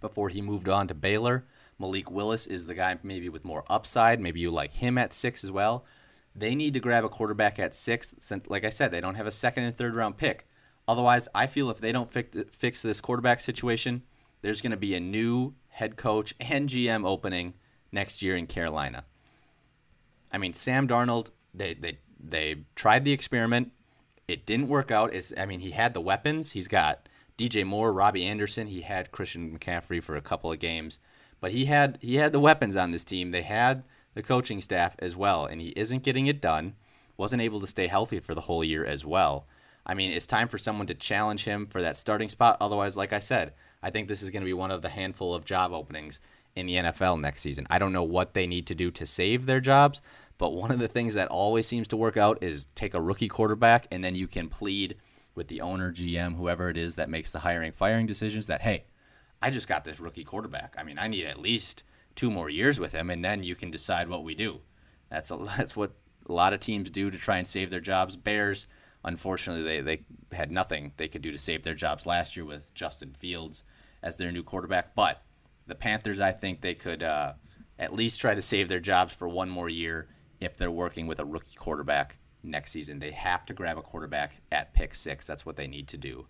before 0.00 0.28
he 0.28 0.40
moved 0.40 0.68
on 0.68 0.88
to 0.88 0.94
Baylor. 0.94 1.46
Malik 1.78 2.10
Willis 2.10 2.46
is 2.46 2.66
the 2.66 2.74
guy 2.74 2.98
maybe 3.02 3.28
with 3.28 3.44
more 3.44 3.64
upside. 3.68 4.20
Maybe 4.20 4.40
you 4.40 4.50
like 4.50 4.74
him 4.74 4.98
at 4.98 5.12
six 5.12 5.42
as 5.42 5.50
well. 5.50 5.84
They 6.34 6.54
need 6.54 6.74
to 6.74 6.80
grab 6.80 7.04
a 7.04 7.08
quarterback 7.08 7.58
at 7.58 7.74
six. 7.74 8.14
Since, 8.20 8.48
like 8.48 8.64
I 8.64 8.70
said, 8.70 8.90
they 8.90 9.00
don't 9.00 9.16
have 9.16 9.26
a 9.26 9.32
second 9.32 9.64
and 9.64 9.76
third 9.76 9.94
round 9.94 10.16
pick. 10.16 10.46
Otherwise, 10.88 11.28
I 11.34 11.46
feel 11.46 11.70
if 11.70 11.80
they 11.80 11.92
don't 11.92 12.10
fix, 12.10 12.36
fix 12.50 12.82
this 12.82 13.00
quarterback 13.00 13.40
situation, 13.40 14.02
there's 14.40 14.60
going 14.60 14.72
to 14.72 14.76
be 14.76 14.94
a 14.94 15.00
new 15.00 15.54
head 15.68 15.96
coach 15.96 16.34
and 16.40 16.68
GM 16.68 17.06
opening 17.06 17.54
next 17.92 18.22
year 18.22 18.36
in 18.36 18.46
Carolina. 18.46 19.04
I 20.32 20.38
mean, 20.38 20.54
Sam 20.54 20.88
Darnold, 20.88 21.28
they 21.54 21.74
they 21.74 21.98
they 22.18 22.64
tried 22.74 23.04
the 23.04 23.12
experiment. 23.12 23.72
It 24.28 24.46
didn't 24.46 24.68
work 24.68 24.90
out. 24.90 25.12
Is 25.12 25.34
I 25.36 25.46
mean, 25.46 25.60
he 25.60 25.72
had 25.72 25.94
the 25.94 26.00
weapons. 26.00 26.52
He's 26.52 26.68
got 26.68 27.08
DJ 27.36 27.66
Moore, 27.66 27.92
Robbie 27.92 28.24
Anderson. 28.24 28.66
He 28.68 28.82
had 28.82 29.12
Christian 29.12 29.58
McCaffrey 29.58 30.02
for 30.02 30.16
a 30.16 30.22
couple 30.22 30.52
of 30.52 30.58
games, 30.58 30.98
but 31.40 31.52
he 31.52 31.66
had 31.66 31.98
he 32.00 32.16
had 32.16 32.32
the 32.32 32.40
weapons 32.40 32.76
on 32.76 32.90
this 32.90 33.04
team. 33.04 33.30
They 33.30 33.42
had 33.42 33.84
the 34.14 34.22
coaching 34.22 34.60
staff 34.60 34.94
as 34.98 35.16
well, 35.16 35.46
and 35.46 35.60
he 35.60 35.68
isn't 35.70 36.02
getting 36.02 36.26
it 36.26 36.40
done. 36.40 36.74
Wasn't 37.16 37.42
able 37.42 37.60
to 37.60 37.66
stay 37.66 37.86
healthy 37.86 38.20
for 38.20 38.34
the 38.34 38.42
whole 38.42 38.64
year 38.64 38.84
as 38.84 39.04
well. 39.04 39.46
I 39.84 39.94
mean, 39.94 40.12
it's 40.12 40.26
time 40.26 40.48
for 40.48 40.58
someone 40.58 40.86
to 40.86 40.94
challenge 40.94 41.44
him 41.44 41.66
for 41.66 41.82
that 41.82 41.96
starting 41.96 42.28
spot. 42.28 42.56
Otherwise, 42.60 42.96
like 42.96 43.12
I 43.12 43.18
said, 43.18 43.52
I 43.82 43.90
think 43.90 44.08
this 44.08 44.22
is 44.22 44.30
going 44.30 44.42
to 44.42 44.46
be 44.46 44.52
one 44.52 44.70
of 44.70 44.82
the 44.82 44.88
handful 44.88 45.34
of 45.34 45.44
job 45.44 45.72
openings 45.72 46.20
in 46.54 46.66
the 46.66 46.76
NFL 46.76 47.20
next 47.20 47.40
season. 47.40 47.66
I 47.70 47.78
don't 47.78 47.92
know 47.92 48.02
what 48.02 48.34
they 48.34 48.46
need 48.46 48.66
to 48.68 48.74
do 48.74 48.90
to 48.92 49.06
save 49.06 49.46
their 49.46 49.60
jobs, 49.60 50.00
but 50.42 50.54
one 50.54 50.72
of 50.72 50.80
the 50.80 50.88
things 50.88 51.14
that 51.14 51.28
always 51.28 51.68
seems 51.68 51.86
to 51.86 51.96
work 51.96 52.16
out 52.16 52.42
is 52.42 52.66
take 52.74 52.94
a 52.94 53.00
rookie 53.00 53.28
quarterback 53.28 53.86
and 53.92 54.02
then 54.02 54.16
you 54.16 54.26
can 54.26 54.48
plead 54.48 54.96
with 55.36 55.46
the 55.46 55.60
owner, 55.60 55.92
GM, 55.92 56.34
whoever 56.34 56.68
it 56.68 56.76
is 56.76 56.96
that 56.96 57.08
makes 57.08 57.30
the 57.30 57.38
hiring 57.38 57.70
firing 57.70 58.06
decisions 58.06 58.48
that 58.48 58.62
hey, 58.62 58.86
I 59.40 59.50
just 59.50 59.68
got 59.68 59.84
this 59.84 60.00
rookie 60.00 60.24
quarterback. 60.24 60.74
I 60.76 60.82
mean, 60.82 60.98
I 60.98 61.06
need 61.06 61.26
at 61.26 61.38
least 61.38 61.84
two 62.16 62.28
more 62.28 62.50
years 62.50 62.80
with 62.80 62.90
him 62.90 63.08
and 63.08 63.24
then 63.24 63.44
you 63.44 63.54
can 63.54 63.70
decide 63.70 64.08
what 64.08 64.24
we 64.24 64.34
do. 64.34 64.62
That's 65.10 65.30
a, 65.30 65.36
that's 65.56 65.76
what 65.76 65.92
a 66.28 66.32
lot 66.32 66.52
of 66.52 66.58
teams 66.58 66.90
do 66.90 67.08
to 67.08 67.18
try 67.18 67.36
and 67.36 67.46
save 67.46 67.70
their 67.70 67.78
jobs. 67.78 68.16
Bears, 68.16 68.66
unfortunately, 69.04 69.62
they 69.62 69.80
they 69.80 70.36
had 70.36 70.50
nothing 70.50 70.90
they 70.96 71.06
could 71.06 71.22
do 71.22 71.30
to 71.30 71.38
save 71.38 71.62
their 71.62 71.76
jobs 71.76 72.04
last 72.04 72.36
year 72.36 72.44
with 72.44 72.74
Justin 72.74 73.14
Fields 73.16 73.62
as 74.02 74.16
their 74.16 74.32
new 74.32 74.42
quarterback, 74.42 74.96
but 74.96 75.22
the 75.68 75.76
Panthers, 75.76 76.18
I 76.18 76.32
think 76.32 76.62
they 76.62 76.74
could 76.74 77.04
uh, 77.04 77.34
at 77.78 77.94
least 77.94 78.20
try 78.20 78.34
to 78.34 78.42
save 78.42 78.68
their 78.68 78.80
jobs 78.80 79.14
for 79.14 79.28
one 79.28 79.48
more 79.48 79.68
year 79.68 80.08
if 80.42 80.56
they're 80.56 80.70
working 80.70 81.06
with 81.06 81.20
a 81.20 81.24
rookie 81.24 81.56
quarterback 81.56 82.18
next 82.42 82.72
season. 82.72 82.98
They 82.98 83.12
have 83.12 83.46
to 83.46 83.54
grab 83.54 83.78
a 83.78 83.82
quarterback 83.82 84.40
at 84.50 84.74
pick 84.74 84.94
six. 84.94 85.26
That's 85.26 85.46
what 85.46 85.56
they 85.56 85.66
need 85.66 85.88
to 85.88 85.96
do. 85.96 86.26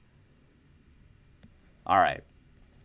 All 1.87 1.99
right. 1.99 2.23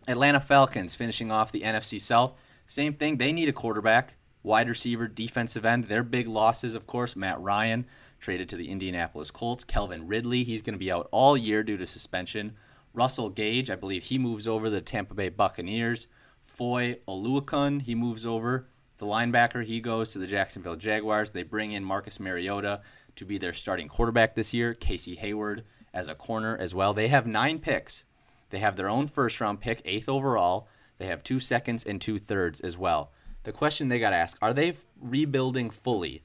Atlanta 0.06 0.40
Falcons 0.40 0.94
finishing 0.94 1.30
off 1.30 1.52
the 1.52 1.60
NFC 1.60 2.00
South. 2.00 2.32
Same 2.66 2.94
thing. 2.94 3.18
They 3.18 3.32
need 3.32 3.48
a 3.48 3.52
quarterback, 3.52 4.16
wide 4.42 4.68
receiver, 4.68 5.06
defensive 5.06 5.66
end. 5.66 5.84
Their 5.84 6.02
big 6.02 6.26
losses, 6.26 6.74
of 6.74 6.86
course, 6.86 7.14
Matt 7.14 7.40
Ryan 7.40 7.86
traded 8.20 8.48
to 8.48 8.56
the 8.56 8.70
Indianapolis 8.70 9.30
Colts. 9.30 9.64
Calvin 9.64 10.08
Ridley, 10.08 10.44
he's 10.44 10.62
going 10.62 10.74
to 10.74 10.78
be 10.78 10.90
out 10.90 11.08
all 11.12 11.36
year 11.36 11.62
due 11.62 11.76
to 11.76 11.86
suspension. 11.86 12.56
Russell 12.94 13.30
Gage, 13.30 13.70
I 13.70 13.76
believe 13.76 14.04
he 14.04 14.18
moves 14.18 14.48
over 14.48 14.70
the 14.70 14.80
Tampa 14.80 15.14
Bay 15.14 15.28
Buccaneers. 15.28 16.08
Foye 16.42 16.98
Oluokun, 17.06 17.82
he 17.82 17.94
moves 17.94 18.26
over. 18.26 18.66
The 18.98 19.06
linebacker, 19.06 19.64
he 19.64 19.80
goes 19.80 20.12
to 20.12 20.18
the 20.18 20.26
Jacksonville 20.26 20.76
Jaguars. 20.76 21.30
They 21.30 21.44
bring 21.44 21.72
in 21.72 21.84
Marcus 21.84 22.18
Mariota 22.18 22.82
to 23.16 23.24
be 23.24 23.38
their 23.38 23.52
starting 23.52 23.88
quarterback 23.88 24.34
this 24.34 24.52
year. 24.52 24.74
Casey 24.74 25.14
Hayward 25.16 25.64
as 25.94 26.08
a 26.08 26.14
corner 26.14 26.56
as 26.56 26.74
well. 26.74 26.92
They 26.92 27.08
have 27.08 27.26
nine 27.26 27.58
picks. 27.58 28.04
They 28.50 28.58
have 28.58 28.76
their 28.76 28.88
own 28.88 29.06
first 29.06 29.40
round 29.40 29.60
pick, 29.60 29.82
eighth 29.84 30.08
overall. 30.08 30.68
They 30.98 31.06
have 31.06 31.22
two 31.22 31.40
seconds 31.40 31.84
and 31.84 32.00
two 32.00 32.18
thirds 32.18 32.60
as 32.60 32.76
well. 32.76 33.12
The 33.44 33.52
question 33.52 33.88
they 33.88 34.00
got 34.00 34.10
to 34.10 34.16
ask 34.16 34.36
are 34.42 34.52
they 34.52 34.74
rebuilding 35.00 35.70
fully? 35.70 36.22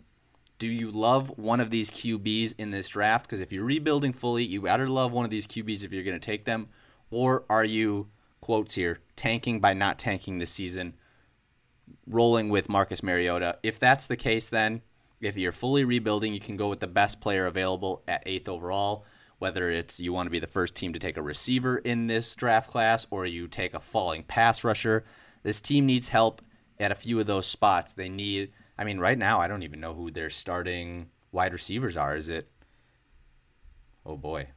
Do 0.58 0.68
you 0.68 0.92
love 0.92 1.38
one 1.38 1.60
of 1.60 1.70
these 1.70 1.92
QBs 1.92 2.56
in 2.58 2.72
this 2.72 2.90
draft? 2.90 3.26
Because 3.26 3.42
if 3.42 3.52
you're 3.52 3.66
rebuilding 3.66 4.14
fully, 4.14 4.44
you 4.44 4.62
better 4.62 4.88
love 4.88 5.12
one 5.12 5.26
of 5.26 5.32
these 5.32 5.48
QBs 5.48 5.84
if 5.84 5.92
you're 5.92 6.04
going 6.04 6.20
to 6.20 6.26
take 6.26 6.46
them. 6.46 6.70
Or 7.12 7.44
are 7.50 7.66
you 7.66 8.08
quotes 8.42 8.76
here 8.76 9.00
tanking 9.16 9.60
by 9.60 9.74
not 9.74 10.00
tanking 10.00 10.40
this 10.40 10.52
season, 10.52 10.94
rolling 12.08 12.50
with 12.50 12.70
Marcus 12.70 13.04
Mariota. 13.04 13.58
If 13.64 13.80
that's 13.80 14.08
the 14.08 14.18
case, 14.18 14.50
then 14.50 14.82
if 15.22 15.38
you're 15.38 15.52
fully 15.52 15.84
rebuilding, 15.84 16.34
you 16.34 16.40
can 16.40 16.58
go 16.58 16.70
with 16.70 16.80
the 16.80 16.88
best 16.88 17.22
player 17.22 17.46
available 17.46 18.04
at 18.08 18.24
eighth 18.26 18.50
overall. 18.50 19.06
Whether 19.40 19.70
it's 19.70 20.00
you 20.00 20.14
want 20.14 20.28
to 20.28 20.32
be 20.32 20.40
the 20.40 20.48
first 20.48 20.76
team 20.76 20.94
to 20.94 21.00
take 21.00 21.18
a 21.18 21.22
receiver 21.22 21.78
in 21.78 22.08
this 22.08 22.34
draft 22.36 22.70
class 22.70 23.06
or 23.10 23.26
you 23.26 23.48
take 23.48 23.74
a 23.74 23.80
falling 23.80 24.24
pass 24.24 24.64
rusher, 24.64 25.04
this 25.44 25.60
team 25.60 25.86
needs 25.86 26.10
help 26.10 26.42
at 26.80 26.92
a 26.92 26.96
few 26.96 27.20
of 27.20 27.28
those 27.28 27.46
spots. 27.46 27.92
They 27.92 28.10
need, 28.10 28.52
I 28.78 28.84
mean, 28.84 29.00
right 29.00 29.18
now, 29.18 29.42
I 29.42 29.48
don't 29.48 29.64
even 29.64 29.80
know 29.80 29.94
who 29.94 30.12
their 30.12 30.30
starting 30.30 31.10
wide 31.32 31.52
receivers 31.52 31.98
are. 31.98 32.16
Is 32.16 32.30
it, 32.30 32.50
oh 34.06 34.18
boy. 34.18 34.48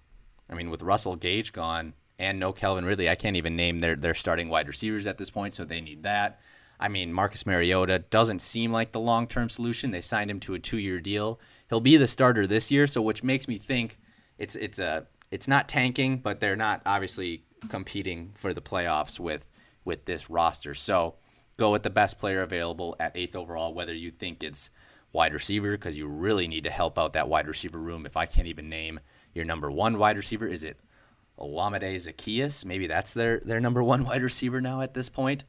I 0.48 0.54
mean, 0.54 0.70
with 0.70 0.82
Russell 0.82 1.16
Gage 1.16 1.52
gone, 1.52 1.94
and 2.18 2.38
no 2.38 2.52
Calvin 2.52 2.84
Ridley. 2.84 3.08
I 3.08 3.14
can't 3.14 3.36
even 3.36 3.56
name 3.56 3.80
their 3.80 3.96
their 3.96 4.14
starting 4.14 4.48
wide 4.48 4.68
receivers 4.68 5.06
at 5.06 5.18
this 5.18 5.30
point, 5.30 5.54
so 5.54 5.64
they 5.64 5.80
need 5.80 6.02
that. 6.04 6.40
I 6.78 6.88
mean, 6.88 7.12
Marcus 7.12 7.46
Mariota 7.46 8.00
doesn't 8.10 8.40
seem 8.40 8.72
like 8.72 8.92
the 8.92 9.00
long 9.00 9.26
term 9.26 9.48
solution. 9.48 9.90
They 9.90 10.00
signed 10.00 10.30
him 10.30 10.40
to 10.40 10.54
a 10.54 10.58
two 10.58 10.78
year 10.78 11.00
deal. 11.00 11.40
He'll 11.68 11.80
be 11.80 11.96
the 11.96 12.08
starter 12.08 12.46
this 12.46 12.70
year, 12.70 12.86
so 12.86 13.02
which 13.02 13.22
makes 13.22 13.48
me 13.48 13.58
think 13.58 13.98
it's 14.38 14.56
it's 14.56 14.78
a 14.78 15.06
it's 15.30 15.48
not 15.48 15.68
tanking, 15.68 16.18
but 16.18 16.40
they're 16.40 16.56
not 16.56 16.82
obviously 16.86 17.44
competing 17.68 18.32
for 18.34 18.54
the 18.54 18.60
playoffs 18.60 19.18
with 19.18 19.46
with 19.84 20.04
this 20.04 20.28
roster. 20.30 20.74
So 20.74 21.14
go 21.56 21.72
with 21.72 21.82
the 21.82 21.90
best 21.90 22.18
player 22.18 22.42
available 22.42 22.96
at 23.00 23.16
eighth 23.16 23.36
overall, 23.36 23.72
whether 23.72 23.94
you 23.94 24.10
think 24.10 24.42
it's 24.42 24.70
wide 25.12 25.32
receiver, 25.32 25.72
because 25.72 25.96
you 25.96 26.06
really 26.06 26.46
need 26.46 26.64
to 26.64 26.70
help 26.70 26.98
out 26.98 27.14
that 27.14 27.28
wide 27.28 27.48
receiver 27.48 27.78
room. 27.78 28.04
If 28.04 28.16
I 28.16 28.26
can't 28.26 28.48
even 28.48 28.68
name 28.68 29.00
your 29.32 29.44
number 29.44 29.70
one 29.70 29.98
wide 29.98 30.16
receiver, 30.16 30.46
is 30.46 30.62
it 30.62 30.78
Olamide 31.38 31.94
Zaccheaus. 31.94 32.64
Maybe 32.64 32.86
that's 32.86 33.12
their, 33.14 33.40
their 33.40 33.60
number 33.60 33.82
one 33.82 34.04
wide 34.06 34.22
receiver 34.22 34.60
now 34.60 34.80
at 34.80 34.94
this 34.94 35.08
point. 35.08 35.44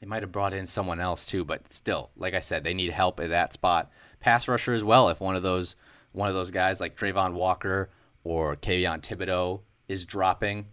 They 0.00 0.06
might 0.06 0.22
have 0.22 0.32
brought 0.32 0.54
in 0.54 0.66
someone 0.66 1.00
else 1.00 1.26
too, 1.26 1.44
but 1.44 1.72
still, 1.72 2.10
like 2.16 2.34
I 2.34 2.40
said, 2.40 2.62
they 2.62 2.74
need 2.74 2.90
help 2.90 3.18
at 3.20 3.30
that 3.30 3.52
spot. 3.52 3.90
Pass 4.20 4.46
rusher 4.46 4.72
as 4.72 4.84
well. 4.84 5.08
If 5.08 5.20
one 5.20 5.36
of 5.36 5.42
those 5.42 5.76
one 6.12 6.28
of 6.28 6.34
those 6.34 6.50
guys 6.50 6.80
like 6.80 6.96
Travon 6.96 7.34
Walker 7.34 7.90
or 8.24 8.56
Kayvon 8.56 9.00
Thibodeaux 9.00 9.60
is 9.88 10.06
dropping 10.06 10.66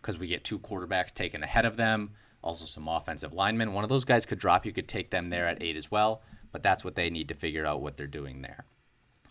because 0.00 0.18
we 0.18 0.26
get 0.26 0.44
two 0.44 0.58
quarterbacks 0.58 1.12
taken 1.12 1.42
ahead 1.42 1.64
of 1.64 1.76
them, 1.76 2.10
also 2.42 2.64
some 2.64 2.88
offensive 2.88 3.32
linemen. 3.32 3.72
One 3.72 3.84
of 3.84 3.90
those 3.90 4.04
guys 4.04 4.26
could 4.26 4.38
drop. 4.38 4.64
You 4.64 4.72
could 4.72 4.88
take 4.88 5.10
them 5.10 5.30
there 5.30 5.46
at 5.46 5.62
eight 5.62 5.76
as 5.76 5.90
well, 5.90 6.22
but 6.52 6.62
that's 6.62 6.84
what 6.84 6.94
they 6.94 7.10
need 7.10 7.28
to 7.28 7.34
figure 7.34 7.66
out 7.66 7.82
what 7.82 7.96
they're 7.96 8.06
doing 8.06 8.42
there. 8.42 8.64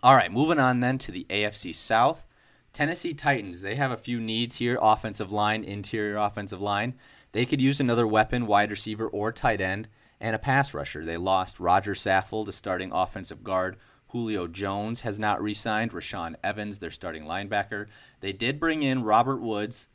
All 0.02 0.16
right, 0.16 0.32
moving 0.32 0.60
on 0.60 0.80
then 0.80 0.98
to 1.00 1.12
the 1.12 1.26
AFC 1.30 1.76
South. 1.76 2.26
Tennessee 2.72 3.14
Titans, 3.14 3.62
they 3.62 3.76
have 3.76 3.92
a 3.92 3.98
few 3.98 4.20
needs 4.20 4.58
here 4.58 4.78
offensive 4.82 5.32
line, 5.32 5.64
interior 5.64 6.18
offensive 6.18 6.62
line. 6.62 6.94
They 7.32 7.46
could 7.46 7.62
use 7.62 7.80
another 7.80 8.08
weapon, 8.08 8.48
wide 8.48 8.72
receiver, 8.72 9.08
or 9.08 9.32
tight 9.32 9.62
end, 9.62 9.88
and 10.20 10.36
a 10.36 10.40
pass 10.40 10.74
rusher. 10.74 11.06
They 11.06 11.18
lost 11.18 11.60
Roger 11.60 11.94
Saffold, 11.94 12.48
a 12.48 12.52
starting 12.52 12.92
offensive 12.92 13.44
guard. 13.44 13.78
Julio 14.10 14.48
Jones 14.48 15.02
has 15.02 15.20
not 15.20 15.42
re 15.42 15.54
signed. 15.54 15.92
Rashaan 15.92 16.36
Evans, 16.44 16.80
their 16.80 16.92
starting 16.92 17.26
linebacker. 17.26 17.88
They 18.22 18.34
did 18.34 18.60
bring 18.60 18.82
in 18.84 19.04
Robert 19.04 19.42
Woods 19.42 19.88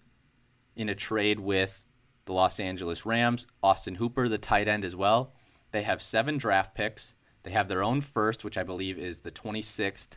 in 0.77 0.89
a 0.89 0.95
trade 0.95 1.41
with 1.41 1.83
the 2.25 2.33
Los 2.33 2.61
Angeles 2.61 3.05
Rams. 3.05 3.47
Austin 3.63 3.97
Hooper, 3.97 4.29
the 4.29 4.39
tight 4.39 4.69
end, 4.69 4.85
as 4.85 4.95
well. 4.95 5.33
They 5.73 5.83
have 5.83 6.01
seven 6.01 6.39
draft 6.39 6.75
picks. 6.75 7.15
They 7.43 7.51
have 7.51 7.69
their 7.69 7.83
own 7.83 8.01
first, 8.01 8.45
which 8.45 8.57
I 8.57 8.63
believe 8.63 8.97
is 8.97 9.19
the 9.19 9.31
26th 9.31 10.17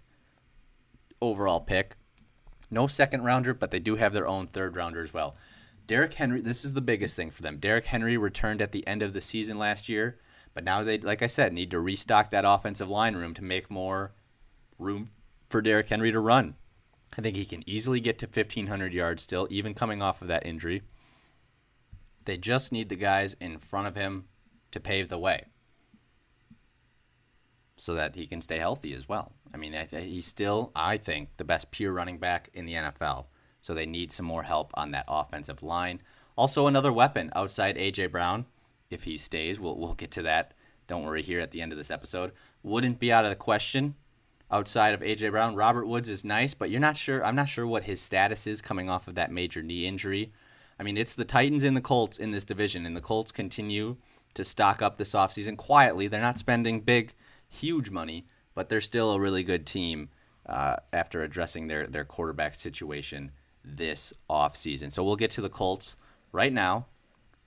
overall 1.22 1.60
pick. 1.60 1.98
No 2.70 2.86
second 2.86 3.24
rounder, 3.24 3.54
but 3.54 3.72
they 3.72 3.80
do 3.80 3.96
have 3.96 4.14
their 4.14 4.28
own 4.28 4.48
third 4.48 4.76
rounder 4.76 5.02
as 5.02 5.14
well. 5.14 5.36
Derrick 5.88 6.14
Henry, 6.14 6.42
this 6.42 6.66
is 6.66 6.74
the 6.74 6.82
biggest 6.82 7.16
thing 7.16 7.32
for 7.32 7.42
them. 7.42 7.58
Derrick 7.58 7.86
Henry 7.86 8.18
returned 8.18 8.62
at 8.62 8.74
the 8.74 8.86
end 8.86 9.02
of 9.02 9.14
the 9.14 9.22
season 9.22 9.58
last 9.58 9.88
year, 9.88 10.20
but 10.54 10.66
now 10.66 10.84
they, 10.84 10.98
like 10.98 11.22
I 11.22 11.28
said, 11.28 11.54
need 11.54 11.72
to 11.72 11.80
restock 11.80 12.30
that 12.32 12.46
offensive 12.46 12.90
line 12.90 13.16
room 13.16 13.34
to 13.36 13.44
make 13.44 13.72
more 13.72 14.12
room 14.78 15.10
for 15.50 15.62
Derrick 15.62 15.88
Henry 15.88 16.12
to 16.12 16.20
run. 16.20 16.56
I 17.18 17.22
think 17.22 17.38
he 17.38 17.46
can 17.46 17.68
easily 17.68 18.02
get 18.02 18.20
to 18.20 18.26
1,500 18.26 18.94
yards 18.94 19.24
still, 19.24 19.48
even 19.50 19.74
coming 19.74 20.02
off 20.02 20.22
of 20.22 20.28
that 20.28 20.46
injury. 20.46 20.84
They 22.26 22.38
just 22.38 22.74
need 22.74 22.90
the 22.90 22.98
guys 22.98 23.38
in 23.40 23.58
front 23.58 23.88
of 23.88 23.96
him 23.96 24.26
to 24.72 24.82
pave 24.82 25.08
the 25.08 25.18
way 25.18 25.46
so 27.78 27.94
that 27.94 28.16
he 28.16 28.28
can 28.28 28.42
stay 28.42 28.58
healthy 28.58 28.94
as 28.94 29.08
well. 29.08 29.32
I 29.54 29.58
mean, 29.58 29.74
he's 29.92 30.26
still, 30.26 30.72
I 30.76 30.98
think, 30.98 31.30
the 31.38 31.46
best 31.46 31.72
pure 31.72 31.94
running 31.94 32.18
back 32.18 32.50
in 32.54 32.66
the 32.66 32.74
NFL. 32.74 33.28
So 33.68 33.74
they 33.74 33.86
need 33.86 34.14
some 34.14 34.26
more 34.26 34.44
help 34.44 34.72
on 34.76 34.92
that 34.92 35.04
offensive 35.10 35.62
line. 35.62 36.02
Also, 36.38 36.68
another 36.68 36.94
weapon 36.94 37.30
outside 37.36 37.78
A.J. 37.78 38.08
Brown, 38.08 38.46
if 38.90 39.04
he 39.04 39.18
stays. 39.18 39.60
We'll, 39.60 39.78
we'll 39.78 39.94
get 39.94 40.10
to 40.12 40.22
that. 40.22 40.54
Don't 40.88 41.04
worry 41.04 41.22
here 41.22 41.42
at 41.42 41.52
the 41.52 41.62
end 41.62 41.74
of 41.74 41.78
this 41.78 41.92
episode. 41.92 42.32
Wouldn't 42.64 42.98
be 42.98 43.12
out 43.12 43.26
of 43.26 43.30
the 43.30 43.36
question 43.36 43.96
outside 44.50 44.94
of 44.94 45.02
AJ 45.02 45.32
Brown. 45.32 45.54
Robert 45.54 45.86
Woods 45.86 46.08
is 46.08 46.24
nice, 46.24 46.54
but 46.54 46.70
you're 46.70 46.80
not 46.80 46.96
sure. 46.96 47.26
I'm 47.26 47.36
not 47.36 47.50
sure 47.50 47.68
what 47.68 47.84
his 47.84 48.00
status 48.00 48.48
is 48.48 48.62
coming 48.62 48.90
off 48.90 49.10
of 49.10 49.16
that 49.16 49.34
major 49.34 49.62
knee 49.62 49.86
injury. 49.86 50.32
I 50.80 50.84
mean, 50.84 50.96
it's 50.96 51.14
the 51.14 51.26
Titans 51.26 51.66
and 51.66 51.76
the 51.76 51.82
Colts 51.82 52.18
in 52.18 52.32
this 52.32 52.46
division, 52.46 52.86
and 52.86 52.96
the 52.96 53.02
Colts 53.02 53.34
continue 53.34 53.98
to 54.36 54.46
stock 54.46 54.82
up 54.82 54.98
this 54.98 55.12
offseason 55.12 55.58
quietly. 55.58 56.08
They're 56.08 56.22
not 56.22 56.40
spending 56.40 56.80
big, 56.80 57.14
huge 57.50 57.90
money, 57.90 58.28
but 58.56 58.70
they're 58.70 58.80
still 58.80 59.12
a 59.12 59.20
really 59.20 59.44
good 59.44 59.66
team 59.66 60.08
uh, 60.46 60.78
after 60.94 61.22
addressing 61.22 61.68
their, 61.68 61.86
their 61.86 62.06
quarterback 62.06 62.56
situation 62.56 63.32
this 63.76 64.14
offseason. 64.30 64.92
So 64.92 65.04
we'll 65.04 65.16
get 65.16 65.32
to 65.32 65.42
the 65.42 65.50
Colts 65.50 65.96
right 66.32 66.54
now. 66.54 66.86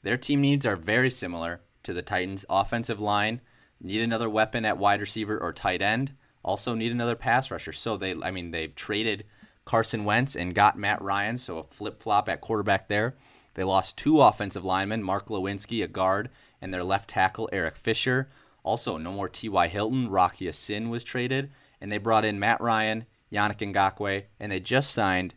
Their 0.03 0.17
team 0.17 0.41
needs 0.41 0.67
are 0.67 0.77
very 0.77 1.11
similar 1.11 1.61
to 1.83 1.93
the 1.93 2.03
Titans' 2.03 2.45
offensive 2.49 3.01
line. 3.01 3.41
Need 3.81 4.03
another 4.03 4.29
weapon 4.29 4.65
at 4.65 4.79
wide 4.79 5.01
receiver 5.01 5.39
or 5.39 5.53
tight 5.53 5.83
end. 5.83 6.13
Also 6.43 6.75
need 6.75 6.93
another 6.93 7.17
pass 7.17 7.51
rusher. 7.51 7.73
So 7.73 7.97
they, 7.97 8.15
I 8.23 8.31
mean, 8.31 8.51
they've 8.51 8.75
traded 8.75 9.25
Carson 9.65 10.05
Wentz 10.05 10.35
and 10.35 10.55
got 10.55 10.79
Matt 10.79 11.03
Ryan, 11.03 11.37
so 11.37 11.59
a 11.59 11.65
flip 11.65 12.03
flop 12.03 12.29
at 12.29 12.41
quarterback 12.41 12.89
there. 12.89 13.15
They 13.55 13.65
lost 13.65 13.97
two 13.97 14.21
offensive 14.21 14.65
linemen, 14.65 15.03
Mark 15.03 15.27
Glowinski, 15.27 15.83
a 15.83 15.89
guard, 15.89 16.31
and 16.61 16.73
their 16.73 16.85
left 16.85 17.11
tackle, 17.11 17.49
Eric 17.53 17.77
Fisher. 17.77 18.29
Also, 18.63 18.97
no 18.97 19.13
more 19.13 19.29
T.Y. 19.29 19.69
Hilton. 19.69 20.09
Rocky 20.09 20.47
Ya-Sin 20.47 20.91
was 20.91 21.05
traded. 21.05 21.51
And 21.81 21.91
they 21.91 21.99
brought 21.99 22.25
in 22.25 22.39
Matt 22.39 22.61
Ryan, 22.61 23.07
Yannick 23.33 23.73
Ngakoue, 23.73 24.25
and 24.39 24.53
they 24.53 24.61
just 24.61 24.91
signed 24.91 25.35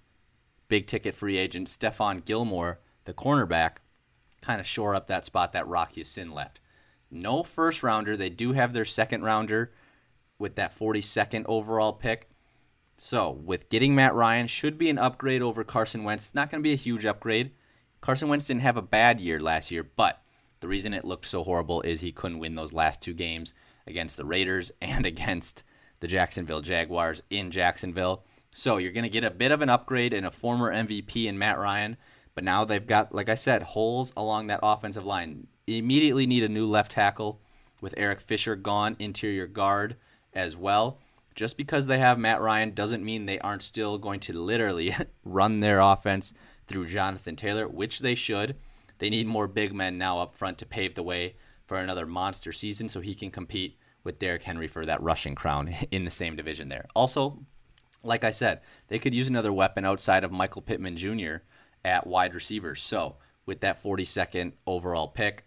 big 0.74 0.88
ticket 0.88 1.14
free 1.14 1.38
agent 1.38 1.68
Stephon 1.68 2.26
Gilmore, 2.26 2.80
the 3.06 3.14
cornerback, 3.14 3.74
kind 4.42 4.60
of 4.60 4.66
shore 4.66 4.96
up 4.96 5.06
that 5.06 5.24
spot 5.24 5.54
that 5.54 5.68
Rock 5.68 5.96
Ya-Sin 5.96 6.32
left. 6.32 6.60
No 7.12 7.44
first 7.44 7.84
rounder. 7.84 8.18
They 8.18 8.32
do 8.32 8.54
have 8.54 8.74
their 8.74 8.84
second 8.84 9.22
rounder 9.22 9.72
with 10.40 10.56
that 10.56 10.76
42nd 10.76 11.46
overall 11.46 11.94
pick. 11.94 12.28
So, 12.98 13.30
with 13.30 13.70
getting 13.70 13.94
Matt 13.94 14.16
Ryan, 14.16 14.48
should 14.48 14.80
be 14.80 14.90
an 14.90 14.98
upgrade 14.98 15.44
over 15.44 15.64
Carson 15.64 16.04
Wentz. 16.04 16.26
It's 16.26 16.34
not 16.34 16.50
going 16.50 16.64
to 16.64 16.68
be 16.68 16.74
a 16.74 16.76
huge 16.76 17.06
upgrade. 17.06 17.52
Carson 18.02 18.28
Wentz 18.28 18.48
didn't 18.48 18.62
have 18.62 18.78
a 18.78 18.82
bad 18.82 19.22
year 19.22 19.40
last 19.40 19.70
year, 19.70 19.84
but 19.84 20.24
the 20.60 20.68
reason 20.68 20.92
it 20.92 21.06
looked 21.06 21.28
so 21.28 21.44
horrible 21.44 21.82
is 21.84 22.02
he 22.02 22.12
couldn't 22.12 22.40
win 22.40 22.56
those 22.56 22.74
last 22.74 23.00
two 23.00 23.14
games 23.14 23.54
against 23.86 24.18
the 24.18 24.26
Raiders 24.26 24.72
and 24.82 25.06
against 25.06 25.62
the 26.00 26.08
Jacksonville 26.08 26.62
Jaguars 26.62 27.22
in 27.30 27.52
Jacksonville. 27.52 28.24
So, 28.54 28.78
you're 28.78 28.92
going 28.92 29.04
to 29.04 29.10
get 29.10 29.24
a 29.24 29.32
bit 29.32 29.52
of 29.52 29.62
an 29.62 29.70
upgrade 29.70 30.14
in 30.14 30.26
a 30.26 30.32
former 30.32 30.72
MVP 30.72 31.26
in 31.26 31.38
Matt 31.38 31.58
Ryan, 31.58 31.98
but 32.36 32.44
now 32.44 32.66
they've 32.66 32.86
got, 32.86 33.14
like 33.14 33.30
I 33.30 33.36
said, 33.36 33.64
holes 33.64 34.14
along 34.16 34.48
that 34.48 34.60
offensive 34.64 35.06
line. 35.06 35.48
You 35.68 35.78
Immediately 35.78 36.28
need 36.28 36.44
a 36.44 36.50
new 36.50 36.68
left 36.68 36.92
tackle 36.92 37.42
with 37.82 37.94
Eric 37.98 38.22
Fisher 38.22 38.56
gone, 38.56 38.96
interior 39.00 39.48
guard 39.48 39.98
as 40.34 40.56
well. 40.56 41.00
Just 41.36 41.58
because 41.58 41.88
they 41.88 42.00
have 42.00 42.20
Matt 42.20 42.42
Ryan 42.42 42.74
doesn't 42.74 43.04
mean 43.04 43.26
they 43.26 43.40
aren't 43.40 43.64
still 43.64 43.98
going 43.98 44.20
to 44.22 44.34
literally 44.34 44.96
run 45.26 45.60
their 45.60 45.80
offense 45.80 46.34
through 46.68 46.88
Jonathan 46.88 47.36
Taylor, 47.36 47.68
which 47.68 48.00
they 48.00 48.16
should. 48.16 48.56
They 49.00 49.10
need 49.10 49.28
more 49.28 49.48
big 49.48 49.74
men 49.74 49.98
now 49.98 50.20
up 50.20 50.36
front 50.36 50.58
to 50.60 50.66
pave 50.66 50.96
the 50.96 51.04
way 51.04 51.36
for 51.66 51.78
another 51.78 52.06
monster 52.06 52.52
season 52.52 52.88
so 52.88 53.02
he 53.02 53.16
can 53.16 53.32
compete 53.32 53.78
with 54.04 54.20
Derrick 54.20 54.44
Henry 54.44 54.68
for 54.68 54.86
that 54.86 55.02
rushing 55.02 55.36
crown 55.36 55.74
in 55.92 56.06
the 56.06 56.12
same 56.12 56.36
division 56.36 56.70
there. 56.70 56.86
Also, 56.96 57.40
like 58.04 58.24
I 58.24 58.32
said, 58.32 58.62
they 58.88 59.00
could 59.00 59.14
use 59.14 59.30
another 59.30 59.54
weapon 59.54 59.86
outside 59.86 60.24
of 60.24 60.32
Michael 60.32 60.62
Pittman 60.62 60.98
Jr. 60.98 61.38
at 61.84 62.06
wide 62.06 62.34
receiver. 62.34 62.76
So, 62.76 63.18
with 63.46 63.62
that 63.62 63.84
42nd 63.84 64.54
overall 64.68 65.08
pick, 65.08 65.46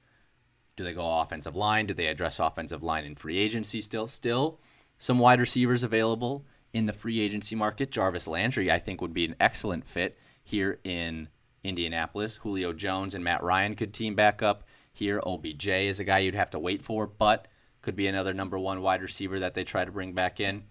do 0.76 0.84
they 0.84 0.92
go 0.92 1.20
offensive 1.20 1.56
line? 1.56 1.86
Do 1.86 1.94
they 1.94 2.06
address 2.06 2.38
offensive 2.38 2.82
line 2.82 3.04
in 3.04 3.14
free 3.14 3.38
agency 3.38 3.80
still? 3.80 4.06
Still, 4.06 4.60
some 4.98 5.18
wide 5.18 5.40
receivers 5.40 5.82
available 5.82 6.44
in 6.72 6.86
the 6.86 6.92
free 6.92 7.20
agency 7.20 7.56
market. 7.56 7.90
Jarvis 7.90 8.28
Landry, 8.28 8.70
I 8.70 8.78
think, 8.78 9.00
would 9.00 9.14
be 9.14 9.24
an 9.24 9.36
excellent 9.40 9.86
fit 9.86 10.18
here 10.42 10.78
in 10.84 11.28
Indianapolis. 11.64 12.36
Julio 12.38 12.72
Jones 12.72 13.14
and 13.14 13.24
Matt 13.24 13.42
Ryan 13.42 13.74
could 13.74 13.94
team 13.94 14.14
back 14.14 14.42
up 14.42 14.64
here. 14.92 15.20
OBJ 15.26 15.68
is 15.68 15.98
a 15.98 16.04
guy 16.04 16.18
you'd 16.18 16.34
have 16.34 16.50
to 16.50 16.58
wait 16.58 16.82
for, 16.82 17.06
but 17.06 17.48
could 17.82 17.96
be 17.96 18.06
another 18.06 18.34
number 18.34 18.58
one 18.58 18.82
wide 18.82 19.02
receiver 19.02 19.38
that 19.40 19.54
they 19.54 19.64
try 19.64 19.84
to 19.84 19.92
bring 19.92 20.12
back 20.12 20.40
in. 20.40 20.64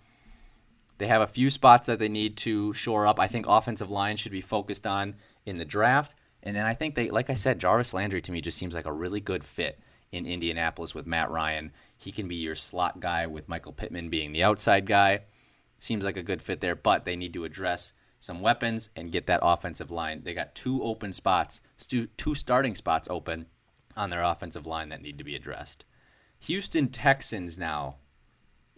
They 0.97 1.07
have 1.07 1.21
a 1.21 1.27
few 1.27 1.49
spots 1.49 1.87
that 1.87 1.99
they 1.99 2.09
need 2.09 2.37
to 2.37 2.73
shore 2.73 3.05
up. 3.05 3.19
I 3.19 3.27
think 3.27 3.45
offensive 3.47 3.91
line 3.91 4.17
should 4.17 4.31
be 4.31 4.41
focused 4.41 4.87
on 4.87 5.15
in 5.45 5.57
the 5.57 5.65
draft. 5.65 6.15
And 6.41 6.55
then 6.55 6.65
I 6.65 6.73
think 6.73 6.95
they, 6.95 7.09
like 7.09 7.29
I 7.29 7.33
said, 7.33 7.59
Jarvis 7.59 7.93
Landry 7.93 8.21
to 8.21 8.31
me 8.31 8.39
just 8.39 8.57
seems 8.57 8.75
like 8.75 8.85
a 8.85 8.93
really 8.93 9.19
good 9.19 9.43
fit 9.43 9.79
in 10.11 10.25
Indianapolis 10.25 10.93
with 10.93 11.07
Matt 11.07 11.29
Ryan. 11.31 11.71
He 11.97 12.11
can 12.11 12.27
be 12.27 12.35
your 12.35 12.55
slot 12.55 12.99
guy 12.99 13.27
with 13.27 13.49
Michael 13.49 13.73
Pittman 13.73 14.09
being 14.09 14.31
the 14.31 14.43
outside 14.43 14.85
guy. 14.85 15.21
Seems 15.79 16.05
like 16.05 16.17
a 16.17 16.23
good 16.23 16.41
fit 16.41 16.61
there, 16.61 16.75
but 16.75 17.03
they 17.03 17.15
need 17.15 17.33
to 17.33 17.43
address 17.43 17.93
some 18.19 18.41
weapons 18.41 18.89
and 18.95 19.11
get 19.11 19.27
that 19.27 19.41
offensive 19.43 19.91
line. 19.91 20.21
They 20.23 20.33
got 20.33 20.55
two 20.55 20.81
open 20.81 21.11
spots, 21.11 21.61
two 21.87 22.35
starting 22.35 22.75
spots 22.75 23.07
open 23.11 23.47
on 23.97 24.09
their 24.09 24.23
offensive 24.23 24.65
line 24.65 24.89
that 24.89 25.01
need 25.01 25.17
to 25.17 25.23
be 25.23 25.35
addressed. 25.35 25.83
Houston 26.39 26.87
Texans 26.87 27.57
now 27.57 27.97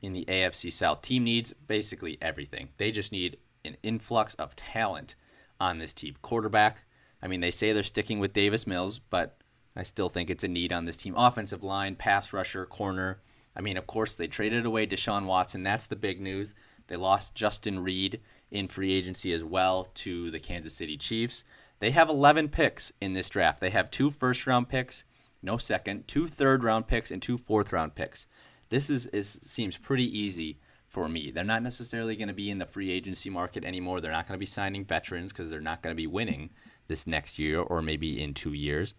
in 0.02 0.14
the 0.14 0.26
AFC 0.26 0.72
South. 0.72 1.02
Team 1.02 1.24
needs 1.24 1.54
basically 1.54 2.18
everything. 2.22 2.70
They 2.78 2.92
just 2.92 3.12
need 3.12 3.38
an 3.66 3.78
influx 3.84 4.36
of 4.36 4.56
talent 4.56 5.16
on 5.60 5.80
this 5.80 5.94
team. 5.94 6.16
Quarterback, 6.22 6.86
I 7.22 7.28
mean, 7.28 7.42
they 7.42 7.52
say 7.52 7.74
they're 7.74 7.84
sticking 7.84 8.20
with 8.20 8.34
Davis 8.34 8.68
Mills, 8.68 9.00
but 9.00 9.38
I 9.76 9.84
still 9.84 10.10
think 10.10 10.30
it's 10.30 10.44
a 10.44 10.48
need 10.48 10.72
on 10.72 10.86
this 10.86 10.98
team. 10.98 11.16
Offensive 11.18 11.64
line, 11.64 11.96
pass 11.96 12.34
rusher, 12.34 12.66
corner. 12.66 13.22
I 13.56 13.62
mean, 13.62 13.78
of 13.78 13.88
course, 13.88 14.16
they 14.16 14.28
traded 14.28 14.66
away 14.66 14.86
Deshaun 14.86 15.26
Watson. 15.26 15.64
That's 15.64 15.88
the 15.88 15.96
big 15.96 16.22
news. 16.22 16.54
They 16.88 16.96
lost 16.96 17.36
Justin 17.36 17.80
Reid 17.80 18.22
in 18.52 18.68
free 18.68 18.94
agency 18.94 19.34
as 19.34 19.44
well 19.44 19.86
to 19.96 20.32
the 20.32 20.40
Kansas 20.40 20.76
City 20.76 20.98
Chiefs. 20.98 21.44
They 21.80 21.92
have 21.92 22.10
11 22.10 22.50
picks 22.50 22.92
in 23.02 23.14
this 23.14 23.30
draft. 23.30 23.60
They 23.60 23.70
have 23.72 23.92
two 23.92 24.10
first 24.10 24.48
round 24.48 24.70
picks, 24.70 25.04
no 25.42 25.58
second, 25.58 26.08
two 26.08 26.28
third 26.28 26.64
round 26.64 26.88
picks, 26.88 27.12
and 27.12 27.22
two 27.22 27.38
fourth 27.38 27.72
round 27.72 27.96
picks. 27.96 28.26
This 28.70 28.90
is, 28.90 29.08
is 29.08 29.40
seems 29.44 29.78
pretty 29.78 30.06
easy 30.18 30.60
for 30.88 31.08
me. 31.08 31.32
They're 31.32 31.44
not 31.44 31.64
necessarily 31.64 32.16
going 32.16 32.28
to 32.28 32.34
be 32.34 32.50
in 32.50 32.60
the 32.60 32.66
free 32.66 32.92
agency 32.92 33.30
market 33.30 33.64
anymore. 33.64 34.02
They're 34.02 34.12
not 34.12 34.28
going 34.28 34.38
to 34.38 34.40
be 34.40 34.46
signing 34.46 34.86
veterans 34.86 35.32
because 35.32 35.50
they're 35.50 35.62
not 35.62 35.82
going 35.82 35.94
to 35.94 35.98
be 35.98 36.08
winning 36.08 36.50
this 36.88 37.06
next 37.06 37.38
year 37.38 37.60
or 37.60 37.82
maybe 37.82 38.22
in 38.22 38.34
two 38.34 38.54
years. 38.54 38.94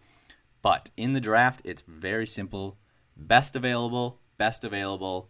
But 0.61 0.91
in 0.97 1.13
the 1.13 1.21
draft, 1.21 1.61
it's 1.63 1.83
very 1.87 2.27
simple 2.27 2.77
best 3.15 3.55
available, 3.55 4.21
best 4.37 4.63
available, 4.63 5.29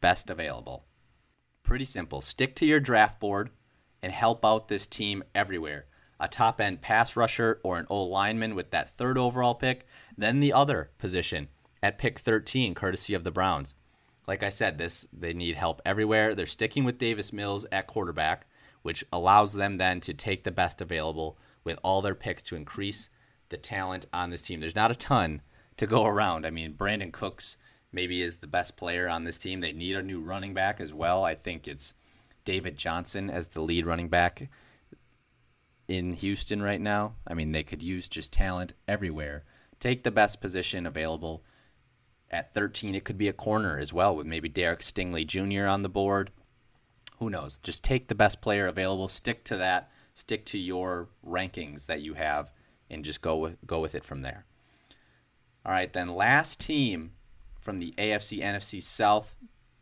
best 0.00 0.30
available. 0.30 0.86
Pretty 1.62 1.84
simple. 1.84 2.20
Stick 2.20 2.54
to 2.56 2.66
your 2.66 2.80
draft 2.80 3.18
board 3.18 3.50
and 4.02 4.12
help 4.12 4.44
out 4.44 4.68
this 4.68 4.86
team 4.86 5.24
everywhere. 5.34 5.86
A 6.18 6.28
top 6.28 6.60
end 6.60 6.82
pass 6.82 7.16
rusher 7.16 7.60
or 7.64 7.78
an 7.78 7.86
O 7.90 8.02
lineman 8.02 8.54
with 8.54 8.70
that 8.70 8.96
third 8.96 9.18
overall 9.18 9.54
pick, 9.54 9.86
then 10.16 10.40
the 10.40 10.52
other 10.52 10.90
position 10.98 11.48
at 11.82 11.98
pick 11.98 12.18
13, 12.18 12.74
courtesy 12.74 13.14
of 13.14 13.24
the 13.24 13.30
Browns. 13.30 13.74
Like 14.26 14.42
I 14.42 14.50
said, 14.50 14.78
this 14.78 15.08
they 15.12 15.32
need 15.32 15.56
help 15.56 15.80
everywhere. 15.84 16.34
They're 16.34 16.46
sticking 16.46 16.84
with 16.84 16.98
Davis 16.98 17.32
Mills 17.32 17.66
at 17.72 17.86
quarterback, 17.86 18.46
which 18.82 19.04
allows 19.12 19.54
them 19.54 19.78
then 19.78 20.00
to 20.00 20.14
take 20.14 20.44
the 20.44 20.50
best 20.50 20.80
available 20.80 21.38
with 21.64 21.78
all 21.82 22.02
their 22.02 22.14
picks 22.14 22.42
to 22.44 22.56
increase 22.56 23.10
the 23.48 23.56
talent 23.56 24.06
on 24.12 24.30
this 24.30 24.42
team. 24.42 24.60
There's 24.60 24.74
not 24.74 24.90
a 24.90 24.94
ton 24.94 25.42
to 25.76 25.86
go 25.86 26.04
around. 26.04 26.46
I 26.46 26.50
mean, 26.50 26.74
Brandin 26.74 27.12
Cooks 27.12 27.56
maybe 27.92 28.22
is 28.22 28.36
the 28.36 28.46
best 28.46 28.76
player 28.76 29.08
on 29.08 29.24
this 29.24 29.38
team. 29.38 29.60
They 29.60 29.72
need 29.72 29.96
a 29.96 30.02
new 30.02 30.20
running 30.20 30.54
back 30.54 30.80
as 30.80 30.94
well. 30.94 31.24
I 31.24 31.34
think 31.34 31.66
it's 31.66 31.94
David 32.44 32.76
Johnson 32.76 33.30
as 33.30 33.48
the 33.48 33.60
lead 33.60 33.86
running 33.86 34.08
back 34.08 34.48
in 35.88 36.14
Houston 36.14 36.62
right 36.62 36.80
now. 36.80 37.14
I 37.26 37.34
mean, 37.34 37.52
they 37.52 37.64
could 37.64 37.82
use 37.82 38.08
just 38.08 38.32
talent 38.32 38.74
everywhere. 38.86 39.44
Take 39.80 40.04
the 40.04 40.10
best 40.10 40.40
position 40.40 40.86
available. 40.86 41.42
At 42.30 42.54
13, 42.54 42.94
it 42.94 43.04
could 43.04 43.18
be 43.18 43.28
a 43.28 43.32
corner 43.32 43.78
as 43.78 43.92
well, 43.92 44.14
with 44.14 44.26
maybe 44.26 44.48
Derek 44.48 44.80
Stingley 44.80 45.26
Jr. 45.26 45.66
on 45.66 45.82
the 45.82 45.88
board. 45.88 46.30
Who 47.18 47.28
knows? 47.28 47.58
Just 47.58 47.82
take 47.82 48.08
the 48.08 48.14
best 48.14 48.40
player 48.40 48.66
available, 48.66 49.08
stick 49.08 49.44
to 49.44 49.56
that, 49.56 49.90
stick 50.14 50.44
to 50.46 50.58
your 50.58 51.08
rankings 51.26 51.86
that 51.86 52.02
you 52.02 52.14
have 52.14 52.52
and 52.88 53.04
just 53.04 53.20
go 53.20 53.36
with 53.36 53.56
go 53.66 53.80
with 53.80 53.94
it 53.94 54.04
from 54.04 54.22
there. 54.22 54.44
All 55.64 55.72
right, 55.72 55.92
then 55.92 56.14
last 56.14 56.60
team 56.60 57.12
from 57.60 57.78
the 57.78 57.94
AFC 57.98 58.40
NFC 58.42 58.82
South 58.82 59.36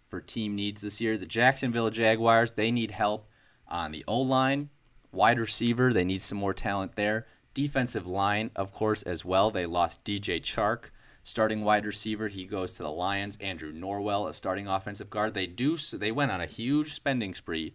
for 0.08 0.20
team 0.20 0.54
needs 0.54 0.82
this 0.82 1.00
year, 1.00 1.16
the 1.16 1.26
Jacksonville 1.26 1.90
Jaguars. 1.90 2.52
They 2.52 2.70
need 2.70 2.90
help 2.90 3.28
on 3.68 3.92
the 3.92 4.04
O 4.08 4.20
line, 4.20 4.70
wide 5.12 5.38
receiver. 5.38 5.92
They 5.92 6.04
need 6.04 6.22
some 6.22 6.38
more 6.38 6.54
talent 6.54 6.96
there. 6.96 7.26
Defensive 7.54 8.06
line, 8.06 8.50
of 8.56 8.72
course, 8.72 9.02
as 9.02 9.24
well. 9.24 9.50
They 9.50 9.66
lost 9.66 10.04
DJ 10.04 10.40
Chark, 10.40 10.90
starting 11.28 11.62
wide 11.62 11.84
receiver. 11.84 12.28
He 12.28 12.46
goes 12.46 12.72
to 12.74 12.82
the 12.82 12.90
Lions. 12.90 13.36
Andrew 13.40 13.72
Norwell, 13.72 14.28
a 14.28 14.32
starting 14.32 14.66
offensive 14.66 15.10
guard. 15.10 15.34
They 15.34 15.46
do. 15.46 15.76
They 15.76 16.10
went 16.10 16.32
on 16.32 16.40
a 16.40 16.46
huge 16.46 16.94
spending 16.94 17.34
spree 17.34 17.74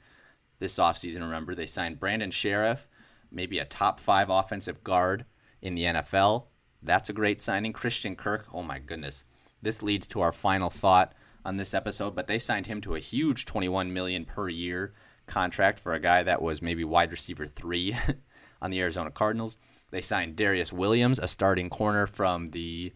this 0.60 0.78
offseason. 0.78 1.22
Remember, 1.22 1.54
they 1.54 1.68
signed 1.68 2.00
Brandon 2.00 2.32
Scherff 2.32 2.88
maybe 3.34 3.60
a 3.60 3.66
top 3.66 4.00
five 4.00 4.30
offensive 4.30 4.84
guard 4.84 5.26
in 5.62 5.76
the 5.76 5.84
NFL. 5.84 6.46
That's 6.82 7.10
a 7.10 7.14
great 7.14 7.42
signing. 7.42 7.74
Christian 7.74 8.16
Kirk, 8.16 8.48
oh 8.54 8.64
my 8.64 8.80
goodness. 8.80 9.26
This 9.62 9.82
leads 9.82 10.08
to 10.10 10.22
our 10.22 10.32
final 10.32 10.70
thought 10.70 11.14
on 11.46 11.58
this 11.58 11.74
episode, 11.74 12.16
but 12.16 12.28
they 12.28 12.40
signed 12.40 12.68
him 12.68 12.82
to 12.82 12.96
a 12.96 13.00
huge 13.00 13.46
21 13.46 13.92
million 13.94 14.26
per 14.26 14.50
year 14.50 14.94
contract 15.26 15.80
for 15.80 15.94
a 15.94 16.00
guy 16.00 16.24
that 16.24 16.42
was 16.42 16.62
maybe 16.62 16.84
wide 16.84 17.12
receiver 17.12 17.48
3 17.48 17.96
on 18.62 18.72
the 18.72 18.82
Arizona 18.82 19.10
Cardinals. 19.10 19.58
They 19.92 20.02
signed 20.02 20.36
Darious 20.36 20.72
Williams, 20.72 21.20
a 21.20 21.28
starting 21.28 21.70
corner 21.70 22.08
from 22.08 22.52
the 22.52 22.94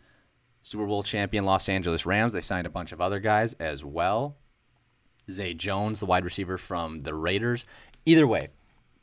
Super 0.68 0.86
Bowl 0.86 1.02
champion 1.02 1.46
Los 1.46 1.70
Angeles 1.70 2.06
Rams. 2.06 2.34
They 2.34 2.42
signed 2.42 2.68
a 2.68 2.72
bunch 2.72 2.92
of 2.92 3.00
other 3.00 3.22
guys 3.22 3.54
as 3.54 3.86
well. 3.86 4.36
Zay 5.32 5.54
Jones, 5.54 6.00
the 6.00 6.06
wide 6.06 6.26
receiver 6.26 6.58
from 6.58 7.04
the 7.04 7.14
Raiders. 7.14 7.66
Either 8.06 8.28
way, 8.28 8.50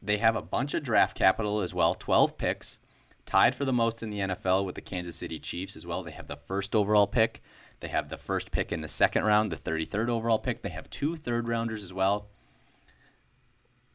they 0.03 0.19
have 0.19 0.37
a 0.37 0.43
bunch 0.43 0.75
of 0.75 0.83
draft 0.83 1.17
capital 1.17 1.61
as 1.61 1.73
well, 1.73 1.95
12 1.95 2.37
picks, 2.37 2.79
tied 3.25 3.55
for 3.55 3.65
the 3.65 3.73
most 3.73 4.03
in 4.03 4.11
the 4.11 4.19
NFL 4.19 4.67
with 4.67 4.75
the 4.75 4.83
Kansas 4.83 5.17
City 5.17 5.39
Chiefs 5.39 5.75
as 5.75 5.87
well. 5.87 6.03
They 6.03 6.11
have 6.11 6.29
the 6.29 6.37
first 6.47 6.75
overall 6.75 7.07
pick. 7.07 7.43
They 7.81 7.89
have 7.89 8.11
the 8.11 8.19
first 8.19 8.51
pick 8.51 8.71
in 8.71 8.83
the 8.83 8.89
second 8.89 9.25
round, 9.25 9.51
the 9.51 9.57
33rd 9.57 10.11
overall 10.11 10.39
pick. 10.39 10.63
They 10.63 10.69
have 10.69 10.91
two 10.91 11.17
third 11.17 11.49
rounders 11.49 11.83
as 11.83 11.93
well. 11.93 12.29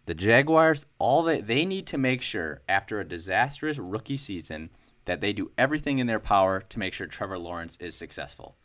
The 0.07 0.15
Jaguars, 0.15 0.87
all 0.97 1.21
they 1.21 1.39
they 1.39 1.65
need 1.65 1.85
to 1.87 1.97
make 1.99 2.23
sure 2.23 2.63
after 2.67 2.99
a 2.99 3.07
disastrous 3.07 3.77
rookie 3.77 4.17
season 4.17 4.71
that 5.09 5.21
they 5.21 5.33
do 5.33 5.49
everything 5.57 5.97
in 5.97 6.05
their 6.05 6.19
power 6.19 6.61
to 6.61 6.77
make 6.77 6.93
sure 6.93 7.07
Trevor 7.07 7.39
Lawrence 7.39 7.75
is 7.77 7.95
successful. 7.95 8.55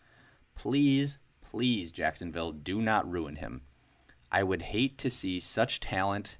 Please, 0.54 1.16
please, 1.40 1.90
Jacksonville, 1.90 2.52
do 2.52 2.82
not 2.82 3.10
ruin 3.10 3.36
him. 3.36 3.62
I 4.30 4.42
would 4.42 4.60
hate 4.60 4.98
to 4.98 5.08
see 5.08 5.40
such 5.40 5.80
talent 5.80 6.36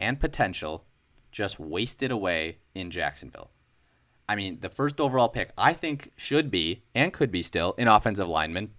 and 0.00 0.18
potential 0.18 0.86
just 1.30 1.60
wasted 1.60 2.10
away 2.10 2.56
in 2.74 2.90
Jacksonville. 2.90 3.50
I 4.26 4.34
mean, 4.34 4.60
the 4.62 4.70
first 4.70 4.98
overall 4.98 5.28
pick, 5.28 5.50
I 5.58 5.74
think, 5.74 6.12
should 6.16 6.50
be 6.50 6.82
and 6.94 7.12
could 7.12 7.30
be 7.30 7.42
still 7.42 7.74
an 7.76 7.86
offensive 7.88 8.26
lineman. 8.26 8.70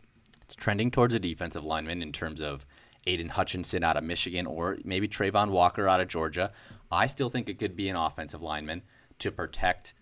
It's 0.42 0.56
trending 0.56 0.90
towards 0.90 1.14
a 1.14 1.20
defensive 1.20 1.64
lineman 1.64 2.02
in 2.02 2.12
terms 2.12 2.42
of 2.42 2.66
Aidan 3.06 3.30
Hutchinson 3.30 3.84
out 3.84 3.98
of 3.98 4.04
Michigan 4.04 4.48
or 4.48 4.80
maybe 4.84 5.08
Travon 5.08 5.52
Walker 5.52 5.88
out 5.88 6.02
of 6.02 6.08
Georgia. 6.08 6.52
I 6.92 7.06
still 7.06 7.30
think 7.30 7.50
it 7.50 7.60
could 7.60 7.76
be 7.76 7.88
an 7.88 7.96
offensive 7.96 8.42
lineman 8.42 8.82
to 9.20 9.32
protect 9.32 9.94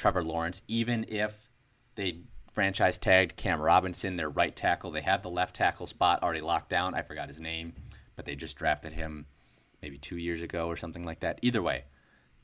Trevor 0.00 0.24
Lawrence, 0.24 0.62
even 0.66 1.04
if 1.08 1.50
they 1.94 2.22
franchise 2.54 2.96
tagged 2.96 3.36
Cam 3.36 3.60
Robinson, 3.60 4.16
their 4.16 4.30
right 4.30 4.56
tackle. 4.56 4.90
They 4.90 5.02
have 5.02 5.22
the 5.22 5.28
left 5.28 5.54
tackle 5.56 5.86
spot 5.86 6.22
already 6.22 6.40
locked 6.40 6.70
down. 6.70 6.94
I 6.94 7.02
forgot 7.02 7.28
his 7.28 7.38
name, 7.38 7.74
but 8.16 8.24
they 8.24 8.34
just 8.34 8.56
drafted 8.56 8.94
him 8.94 9.26
maybe 9.82 9.98
two 9.98 10.16
years 10.16 10.40
ago 10.40 10.68
or 10.68 10.76
something 10.78 11.04
like 11.04 11.20
that. 11.20 11.38
Either 11.42 11.60
way, 11.60 11.84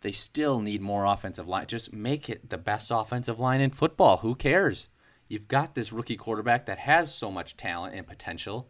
they 0.02 0.12
still 0.12 0.60
need 0.60 0.82
more 0.82 1.06
offensive 1.06 1.48
line. 1.48 1.66
Just 1.66 1.94
make 1.94 2.28
it 2.28 2.50
the 2.50 2.58
best 2.58 2.90
offensive 2.90 3.40
line 3.40 3.62
in 3.62 3.70
football. 3.70 4.18
Who 4.18 4.34
cares? 4.34 4.88
You've 5.26 5.48
got 5.48 5.74
this 5.74 5.94
rookie 5.94 6.16
quarterback 6.16 6.66
that 6.66 6.78
has 6.78 7.14
so 7.14 7.30
much 7.30 7.56
talent 7.56 7.94
and 7.94 8.06
potential. 8.06 8.68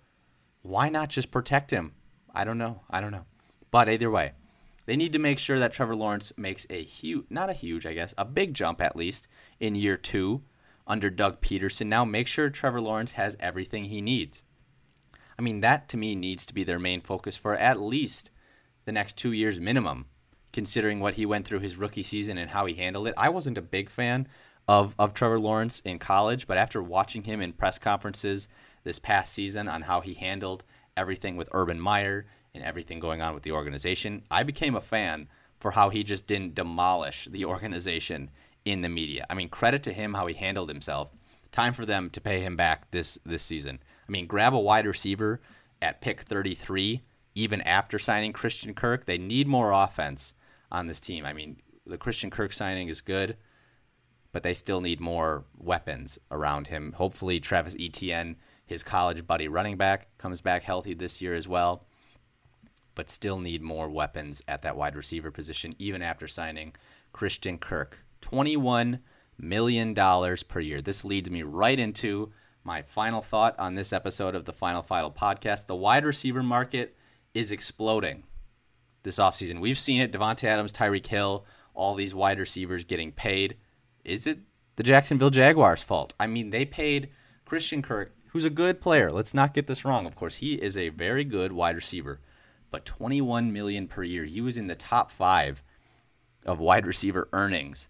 Why 0.62 0.88
not 0.90 1.10
just 1.10 1.32
protect 1.32 1.72
him? 1.72 1.94
I 2.32 2.44
don't 2.44 2.58
know. 2.58 2.82
I 2.88 3.00
don't 3.00 3.12
know. 3.12 3.26
But 3.72 3.88
either 3.88 4.12
way, 4.12 4.32
they 4.86 4.96
need 4.96 5.12
to 5.12 5.18
make 5.18 5.38
sure 5.38 5.58
that 5.58 5.72
Trevor 5.72 5.94
Lawrence 5.94 6.32
makes 6.36 6.66
a 6.70 6.82
huge, 6.82 7.26
not 7.28 7.50
a 7.50 7.54
huge, 7.54 7.86
I 7.86 7.92
guess, 7.92 8.14
a 8.16 8.24
big 8.24 8.54
jump 8.54 8.80
at 8.80 8.96
least 8.96 9.28
in 9.60 9.74
year 9.74 9.96
two 9.96 10.42
under 10.86 11.10
Doug 11.10 11.40
Pederson. 11.40 11.88
Now 11.88 12.04
make 12.04 12.26
sure 12.26 12.48
Trevor 12.48 12.80
Lawrence 12.80 13.12
has 13.12 13.36
everything 13.40 13.86
he 13.86 14.00
needs. 14.00 14.42
I 15.38 15.42
mean, 15.42 15.60
that 15.60 15.88
to 15.90 15.96
me 15.96 16.14
needs 16.14 16.46
to 16.46 16.54
be 16.54 16.64
their 16.64 16.78
main 16.78 17.00
focus 17.00 17.36
for 17.36 17.54
at 17.56 17.80
least 17.80 18.30
the 18.84 18.92
next 18.92 19.16
two 19.16 19.32
years 19.32 19.60
minimum, 19.60 20.06
considering 20.52 21.00
what 21.00 21.14
he 21.14 21.26
went 21.26 21.46
through 21.46 21.60
his 21.60 21.76
rookie 21.76 22.04
season 22.04 22.38
and 22.38 22.50
how 22.50 22.66
he 22.66 22.74
handled 22.74 23.08
it. 23.08 23.14
I 23.16 23.28
wasn't 23.28 23.58
a 23.58 23.62
big 23.62 23.90
fan 23.90 24.28
of, 24.68 24.94
of 24.98 25.12
Trevor 25.12 25.38
Lawrence 25.38 25.80
in 25.80 25.98
college, 25.98 26.46
but 26.46 26.56
after 26.56 26.82
watching 26.82 27.24
him 27.24 27.40
in 27.40 27.52
press 27.52 27.78
conferences 27.78 28.48
this 28.84 28.98
past 28.98 29.32
season 29.32 29.68
on 29.68 29.82
how 29.82 30.00
he 30.00 30.14
handled 30.14 30.64
everything 30.96 31.36
with 31.36 31.48
Urban 31.52 31.80
Meyer 31.80 32.26
and 32.56 32.64
everything 32.64 32.98
going 32.98 33.22
on 33.22 33.34
with 33.34 33.42
the 33.42 33.52
organization, 33.52 34.22
I 34.30 34.42
became 34.42 34.74
a 34.74 34.80
fan 34.80 35.28
for 35.60 35.72
how 35.72 35.90
he 35.90 36.02
just 36.02 36.26
didn't 36.26 36.54
demolish 36.54 37.28
the 37.30 37.44
organization 37.44 38.30
in 38.64 38.82
the 38.82 38.88
media. 38.88 39.26
I 39.30 39.34
mean, 39.34 39.48
credit 39.48 39.82
to 39.84 39.92
him 39.92 40.14
how 40.14 40.26
he 40.26 40.34
handled 40.34 40.68
himself. 40.68 41.10
Time 41.52 41.72
for 41.72 41.86
them 41.86 42.10
to 42.10 42.20
pay 42.20 42.40
him 42.40 42.56
back 42.56 42.90
this 42.90 43.18
this 43.24 43.42
season. 43.42 43.78
I 44.06 44.12
mean, 44.12 44.26
grab 44.26 44.52
a 44.52 44.58
wide 44.58 44.86
receiver 44.86 45.40
at 45.80 46.00
pick 46.00 46.22
33 46.22 47.02
even 47.34 47.60
after 47.62 47.98
signing 47.98 48.32
Christian 48.32 48.74
Kirk. 48.74 49.04
They 49.04 49.18
need 49.18 49.46
more 49.46 49.70
offense 49.70 50.34
on 50.72 50.86
this 50.86 51.00
team. 51.00 51.24
I 51.24 51.32
mean, 51.32 51.56
the 51.86 51.98
Christian 51.98 52.30
Kirk 52.30 52.52
signing 52.52 52.88
is 52.88 53.00
good, 53.00 53.36
but 54.32 54.42
they 54.42 54.54
still 54.54 54.80
need 54.80 55.00
more 55.00 55.44
weapons 55.56 56.18
around 56.30 56.68
him. 56.68 56.92
Hopefully, 56.92 57.38
Travis 57.38 57.76
Etienne, 57.78 58.36
his 58.66 58.82
college 58.82 59.26
buddy 59.26 59.48
running 59.48 59.76
back, 59.76 60.08
comes 60.18 60.40
back 60.40 60.64
healthy 60.64 60.94
this 60.94 61.22
year 61.22 61.34
as 61.34 61.46
well, 61.46 61.86
but 62.96 63.08
still 63.08 63.38
need 63.38 63.62
more 63.62 63.88
weapons 63.88 64.42
at 64.48 64.62
that 64.62 64.76
wide 64.76 64.96
receiver 64.96 65.30
position, 65.30 65.72
even 65.78 66.02
after 66.02 66.26
signing 66.26 66.74
Christian 67.12 67.58
Kirk. 67.58 68.04
$21 68.22 68.98
million 69.38 69.94
per 69.94 70.60
year. 70.60 70.82
This 70.82 71.04
leads 71.04 71.30
me 71.30 71.44
right 71.44 71.78
into 71.78 72.32
my 72.64 72.82
final 72.82 73.22
thought 73.22 73.56
on 73.60 73.76
this 73.76 73.92
episode 73.92 74.34
of 74.34 74.44
the 74.44 74.52
Final 74.52 74.82
Final 74.82 75.12
podcast. 75.12 75.66
The 75.66 75.76
wide 75.76 76.04
receiver 76.04 76.42
market 76.42 76.96
is 77.32 77.52
exploding 77.52 78.24
this 79.04 79.18
offseason. 79.18 79.60
We've 79.60 79.78
seen 79.78 80.00
it 80.00 80.10
Davante 80.10 80.44
Adams, 80.44 80.72
Tyreek 80.72 81.06
Hill, 81.06 81.46
all 81.74 81.94
these 81.94 82.14
wide 82.14 82.40
receivers 82.40 82.82
getting 82.82 83.12
paid. 83.12 83.56
Is 84.04 84.26
it 84.26 84.40
the 84.74 84.82
Jacksonville 84.82 85.30
Jaguars' 85.30 85.82
fault? 85.82 86.14
I 86.18 86.26
mean, 86.26 86.50
they 86.50 86.64
paid 86.64 87.10
Christian 87.44 87.82
Kirk, 87.82 88.16
who's 88.28 88.44
a 88.44 88.50
good 88.50 88.80
player. 88.80 89.12
Let's 89.12 89.34
not 89.34 89.54
get 89.54 89.66
this 89.68 89.84
wrong. 89.84 90.06
Of 90.06 90.16
course, 90.16 90.36
he 90.36 90.54
is 90.54 90.76
a 90.76 90.88
very 90.88 91.22
good 91.22 91.52
wide 91.52 91.76
receiver, 91.76 92.20
but 92.70 92.84
21 92.84 93.52
million 93.52 93.88
per 93.88 94.02
year. 94.02 94.24
He 94.24 94.40
was 94.40 94.56
in 94.56 94.66
the 94.66 94.74
top 94.74 95.10
5 95.10 95.62
of 96.44 96.58
wide 96.58 96.86
receiver 96.86 97.28
earnings 97.32 97.88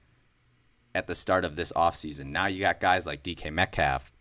at 0.94 1.06
the 1.06 1.14
start 1.14 1.44
of 1.44 1.56
this 1.56 1.72
offseason. 1.72 2.26
Now 2.26 2.46
you 2.46 2.60
got 2.60 2.80
guys 2.80 3.06
like 3.06 3.22
DK 3.22 3.52
Metcalf, 3.52 4.12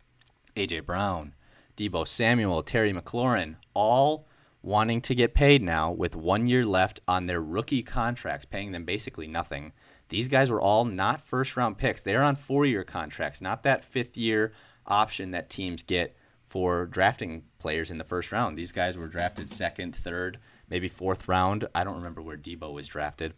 AJ 0.55 0.85
Brown, 0.85 1.33
Deebo 1.77 2.07
Samuel, 2.07 2.63
Terry 2.63 2.93
McLaurin, 2.93 3.55
all 3.73 4.27
wanting 4.61 4.99
to 4.99 5.15
get 5.15 5.33
paid 5.33 5.61
now 5.61 5.91
with 5.91 6.15
one 6.15 6.47
year 6.47 6.65
left 6.65 6.99
on 7.07 7.27
their 7.27 7.41
rookie 7.41 7.83
contracts, 7.83 8.45
paying 8.45 8.71
them 8.71 8.83
basically 8.83 9.27
nothing. 9.27 9.71
These 10.09 10.27
guys 10.27 10.49
were 10.51 10.61
all 10.61 10.85
not 10.85 11.21
first 11.21 11.55
round 11.55 11.77
picks. 11.77 12.01
They're 12.01 12.23
on 12.23 12.35
four 12.35 12.65
year 12.65 12.83
contracts, 12.83 13.41
not 13.41 13.63
that 13.63 13.85
fifth 13.85 14.17
year 14.17 14.53
option 14.87 15.31
that 15.31 15.49
teams 15.49 15.83
get 15.83 16.15
for 16.55 16.85
drafting 16.85 17.43
players 17.59 17.91
in 17.91 17.97
the 17.97 18.05
first 18.05 18.31
round. 18.31 18.57
These 18.57 18.71
guys 18.71 18.97
were 18.97 19.09
drafted 19.09 19.49
second, 19.49 19.93
third, 19.93 20.39
maybe 20.69 20.87
fourth 20.87 21.27
round. 21.27 21.67
I 21.75 21.83
don't 21.83 21.97
remember 21.97 22.21
where 22.21 22.37
Deebo 22.37 22.71
was 22.71 22.87
drafted. 22.87 23.33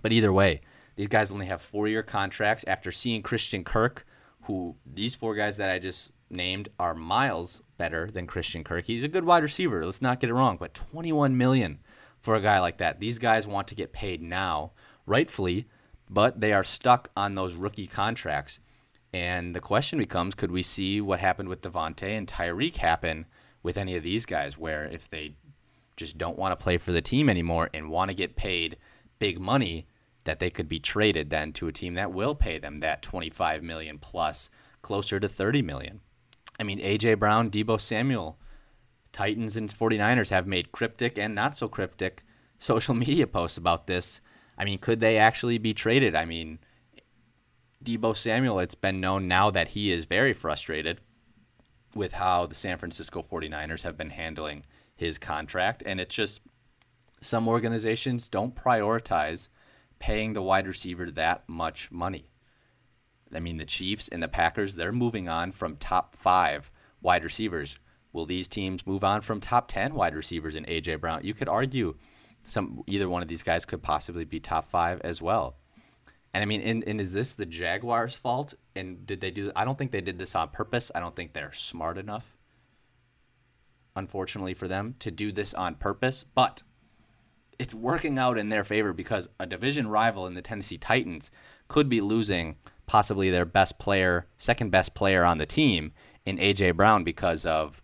But 0.00 0.12
either 0.12 0.32
way, 0.32 0.60
these 0.94 1.08
guys 1.08 1.32
only 1.32 1.46
have 1.46 1.60
four 1.60 1.88
year 1.88 2.04
contracts. 2.04 2.64
After 2.68 2.92
seeing 2.92 3.20
Christian 3.20 3.64
Kirk, 3.64 4.06
who 4.42 4.76
these 4.86 5.16
four 5.16 5.34
guys 5.34 5.56
that 5.56 5.70
I 5.70 5.80
just 5.80 6.12
named 6.30 6.68
are 6.78 6.94
miles 6.94 7.64
better 7.78 8.08
than 8.08 8.28
Christian 8.28 8.62
Kirk. 8.62 8.84
He's 8.84 9.02
a 9.02 9.08
good 9.08 9.24
wide 9.24 9.42
receiver. 9.42 9.84
Let's 9.84 10.00
not 10.00 10.20
get 10.20 10.30
it 10.30 10.34
wrong, 10.34 10.56
but 10.56 10.72
21 10.72 11.36
million 11.36 11.80
for 12.20 12.36
a 12.36 12.40
guy 12.40 12.60
like 12.60 12.78
that. 12.78 13.00
These 13.00 13.18
guys 13.18 13.44
want 13.44 13.66
to 13.68 13.74
get 13.74 13.92
paid 13.92 14.22
now, 14.22 14.70
rightfully, 15.04 15.66
but 16.08 16.40
they 16.40 16.52
are 16.52 16.62
stuck 16.62 17.10
on 17.16 17.34
those 17.34 17.54
rookie 17.54 17.88
contracts. 17.88 18.60
And 19.12 19.54
the 19.54 19.60
question 19.60 19.98
becomes, 19.98 20.34
could 20.34 20.50
we 20.50 20.62
see 20.62 21.00
what 21.00 21.20
happened 21.20 21.48
with 21.48 21.62
Davante 21.62 22.16
and 22.16 22.26
Tyreek 22.26 22.76
happen 22.76 23.26
with 23.62 23.76
any 23.76 23.94
of 23.96 24.02
these 24.02 24.24
guys 24.24 24.56
where 24.56 24.84
if 24.84 25.08
they 25.10 25.34
just 25.96 26.16
don't 26.16 26.38
want 26.38 26.58
to 26.58 26.62
play 26.62 26.78
for 26.78 26.92
the 26.92 27.02
team 27.02 27.28
anymore 27.28 27.68
and 27.74 27.90
want 27.90 28.10
to 28.10 28.16
get 28.16 28.36
paid 28.36 28.76
big 29.18 29.38
money, 29.38 29.86
that 30.24 30.38
they 30.38 30.50
could 30.50 30.68
be 30.68 30.78
traded 30.78 31.30
then 31.30 31.52
to 31.52 31.68
a 31.68 31.72
team 31.72 31.94
that 31.94 32.12
will 32.12 32.34
pay 32.34 32.58
them 32.58 32.78
that 32.78 33.02
25 33.02 33.62
million 33.62 33.98
plus 33.98 34.50
closer 34.80 35.18
to 35.20 35.28
30 35.28 35.62
million. 35.62 36.00
I 36.58 36.62
mean, 36.62 36.80
A.J. 36.80 37.14
Brown, 37.14 37.50
Deebo 37.50 37.80
Samuel, 37.80 38.38
Titans 39.12 39.56
and 39.56 39.72
49ers 39.72 40.30
have 40.30 40.46
made 40.46 40.72
cryptic 40.72 41.18
and 41.18 41.34
not 41.34 41.56
so 41.56 41.68
cryptic 41.68 42.24
social 42.58 42.94
media 42.94 43.26
posts 43.26 43.58
about 43.58 43.86
this. 43.86 44.20
I 44.56 44.64
mean, 44.64 44.78
could 44.78 45.00
they 45.00 45.18
actually 45.18 45.58
be 45.58 45.74
traded? 45.74 46.14
I 46.14 46.24
mean, 46.24 46.58
Deebo 47.82 48.16
Samuel, 48.16 48.58
it's 48.58 48.74
been 48.74 49.00
known 49.00 49.28
now 49.28 49.50
that 49.50 49.68
he 49.68 49.90
is 49.90 50.04
very 50.04 50.32
frustrated 50.32 51.00
with 51.94 52.12
how 52.14 52.46
the 52.46 52.54
San 52.54 52.78
Francisco 52.78 53.22
49ers 53.22 53.82
have 53.82 53.96
been 53.96 54.10
handling 54.10 54.64
his 54.94 55.18
contract. 55.18 55.82
And 55.84 56.00
it's 56.00 56.14
just 56.14 56.40
some 57.20 57.48
organizations 57.48 58.28
don't 58.28 58.54
prioritize 58.54 59.48
paying 59.98 60.32
the 60.32 60.42
wide 60.42 60.66
receiver 60.66 61.10
that 61.10 61.48
much 61.48 61.90
money. 61.90 62.30
I 63.34 63.40
mean, 63.40 63.56
the 63.56 63.64
Chiefs 63.64 64.08
and 64.08 64.22
the 64.22 64.28
Packers, 64.28 64.74
they're 64.74 64.92
moving 64.92 65.28
on 65.28 65.52
from 65.52 65.76
top 65.76 66.16
five 66.16 66.70
wide 67.00 67.24
receivers. 67.24 67.78
Will 68.12 68.26
these 68.26 68.48
teams 68.48 68.86
move 68.86 69.04
on 69.04 69.22
from 69.22 69.40
top 69.40 69.68
10 69.68 69.94
wide 69.94 70.14
receivers 70.14 70.54
in 70.54 70.68
A.J. 70.68 70.96
Brown? 70.96 71.24
You 71.24 71.34
could 71.34 71.48
argue 71.48 71.96
some 72.44 72.82
either 72.86 73.08
one 73.08 73.22
of 73.22 73.28
these 73.28 73.42
guys 73.42 73.64
could 73.64 73.82
possibly 73.82 74.24
be 74.24 74.40
top 74.40 74.68
five 74.68 75.00
as 75.02 75.22
well. 75.22 75.56
And 76.34 76.42
I 76.42 76.46
mean, 76.46 76.62
and, 76.62 76.82
and 76.84 77.00
is 77.00 77.12
this 77.12 77.34
the 77.34 77.46
Jaguars' 77.46 78.14
fault? 78.14 78.54
And 78.74 79.06
did 79.06 79.20
they 79.20 79.30
do? 79.30 79.52
I 79.54 79.64
don't 79.64 79.76
think 79.76 79.90
they 79.90 80.00
did 80.00 80.18
this 80.18 80.34
on 80.34 80.48
purpose. 80.48 80.90
I 80.94 81.00
don't 81.00 81.14
think 81.14 81.32
they're 81.32 81.52
smart 81.52 81.98
enough, 81.98 82.36
unfortunately 83.94 84.54
for 84.54 84.66
them, 84.66 84.94
to 85.00 85.10
do 85.10 85.30
this 85.30 85.52
on 85.52 85.74
purpose. 85.74 86.24
But 86.34 86.62
it's 87.58 87.74
working 87.74 88.18
out 88.18 88.38
in 88.38 88.48
their 88.48 88.64
favor 88.64 88.92
because 88.92 89.28
a 89.38 89.46
division 89.46 89.88
rival 89.88 90.26
in 90.26 90.34
the 90.34 90.42
Tennessee 90.42 90.78
Titans 90.78 91.30
could 91.68 91.88
be 91.88 92.00
losing 92.00 92.56
possibly 92.86 93.30
their 93.30 93.44
best 93.44 93.78
player, 93.78 94.26
second 94.38 94.70
best 94.70 94.94
player 94.94 95.24
on 95.24 95.38
the 95.38 95.46
team 95.46 95.92
in 96.24 96.38
AJ 96.38 96.76
Brown 96.76 97.04
because 97.04 97.44
of 97.44 97.82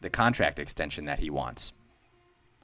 the 0.00 0.10
contract 0.10 0.58
extension 0.58 1.04
that 1.04 1.18
he 1.18 1.30
wants. 1.30 1.72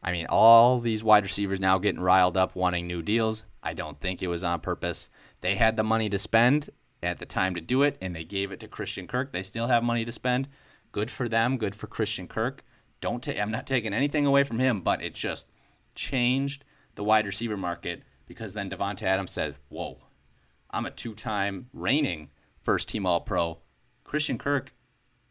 I 0.03 0.13
mean, 0.13 0.27
all 0.29 0.81
these 0.81 1.05
wide 1.05 1.23
receivers 1.23 1.61
now 1.61 1.79
getting 1.79 2.01
riled 2.01 2.37
up 2.37 2.57
wanting 2.57 2.87
new 2.87 3.03
deals. 3.03 3.45
I 3.63 3.73
don't 3.73 4.01
think 4.01 4.23
it 4.23 4.29
was 4.29 4.43
on 4.43 4.61
purpose. 4.61 5.09
They 5.41 5.55
had 5.55 5.77
the 5.77 5.85
money 5.85 6.09
to 6.11 6.19
spend 6.19 6.71
at 7.03 7.19
the 7.19 7.27
time 7.27 7.55
to 7.55 7.61
do 7.61 7.83
it, 7.83 7.99
and 8.01 8.15
they 8.15 8.25
gave 8.25 8.51
it 8.51 8.61
to 8.61 8.69
Christian 8.69 9.07
Kirk. 9.07 9.33
They 9.33 9.43
still 9.43 9.69
have 9.69 9.85
money 9.85 10.05
to 10.05 10.13
spend. 10.13 10.49
Good 10.91 11.11
for 11.11 11.29
them. 11.29 11.57
Good 11.57 11.75
for 11.75 11.87
Christian 11.87 12.27
Kirk. 12.27 12.65
Don't 13.01 13.23
ta- 13.23 13.41
I'm 13.41 13.51
not 13.51 13.67
taking 13.67 13.93
anything 13.93 14.27
away 14.27 14.45
from 14.45 14.59
him, 14.59 14.81
but 14.81 15.03
it 15.03 15.15
just 15.15 15.49
changed 15.95 16.65
the 16.95 17.05
wide 17.05 17.27
receiver 17.27 17.57
market 17.57 18.03
because 18.27 18.55
then 18.55 18.71
Davante 18.71 19.03
Adams 19.03 19.33
says, 19.33 19.55
"Whoa, 19.69 19.99
I'm 20.71 20.87
a 20.87 20.91
two-time 20.91 21.69
reigning 21.73 22.31
first-team 22.61 23.07
All-Pro. 23.07 23.59
Christian 24.05 24.39
Kirk, 24.39 24.75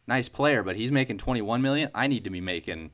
nice 0.06 0.28
player, 0.28 0.62
but 0.62 0.76
he's 0.76 0.92
making 0.92 1.18
21 1.18 1.62
million. 1.62 1.90
I 1.94 2.06
need 2.06 2.24
to 2.24 2.30
be 2.30 2.40
making 2.40 2.90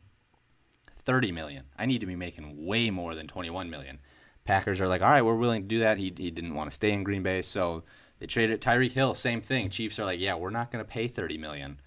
30 0.99 1.33
million. 1.33 1.65
I 1.79 1.87
need 1.87 2.01
to 2.01 2.07
be 2.07 2.17
making 2.17 2.67
way 2.67 2.91
more 2.91 3.15
than 3.15 3.27
21 3.27 3.71
million. 3.71 3.99
Packers 4.45 4.81
are 4.81 4.89
like, 4.89 5.03
"All 5.03 5.11
right, 5.11 5.25
we're 5.25 5.35
willing 5.35 5.63
to 5.63 5.69
do 5.69 5.81
that." 5.81 5.99
He 5.99 6.13
he 6.17 6.31
didn't 6.31 6.55
want 6.55 6.71
to 6.71 6.75
stay 6.75 6.93
in 6.93 7.05
Green 7.05 7.23
Bay, 7.23 7.43
so 7.43 7.85
they 8.19 8.27
traded 8.27 8.61
Tyreek 8.61 8.93
Hill. 8.93 9.15
Same 9.15 9.41
thing. 9.41 9.69
Chiefs 9.71 9.99
are 9.99 10.05
like, 10.05 10.21
"Yeah, 10.21 10.35
we're 10.35 10.51
not 10.51 10.71
going 10.71 10.85
to 10.85 10.91
pay 10.91 11.09
30 11.09 11.37
million. 11.39 11.81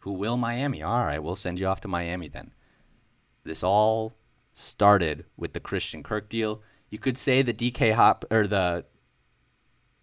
Who 0.00 0.12
will 0.12 0.36
Miami? 0.36 0.82
All 0.82 1.04
right, 1.04 1.22
we'll 1.22 1.36
send 1.36 1.60
you 1.60 1.66
off 1.66 1.80
to 1.82 1.88
Miami 1.88 2.28
then. 2.28 2.52
This 3.44 3.62
all 3.62 4.14
started 4.52 5.24
with 5.36 5.52
the 5.52 5.60
Christian 5.60 6.02
Kirk 6.02 6.28
deal. 6.28 6.62
You 6.90 6.98
could 6.98 7.18
say 7.18 7.42
the 7.42 7.52
DK 7.52 7.92
Hop 7.92 8.24
or 8.30 8.46
the 8.46 8.84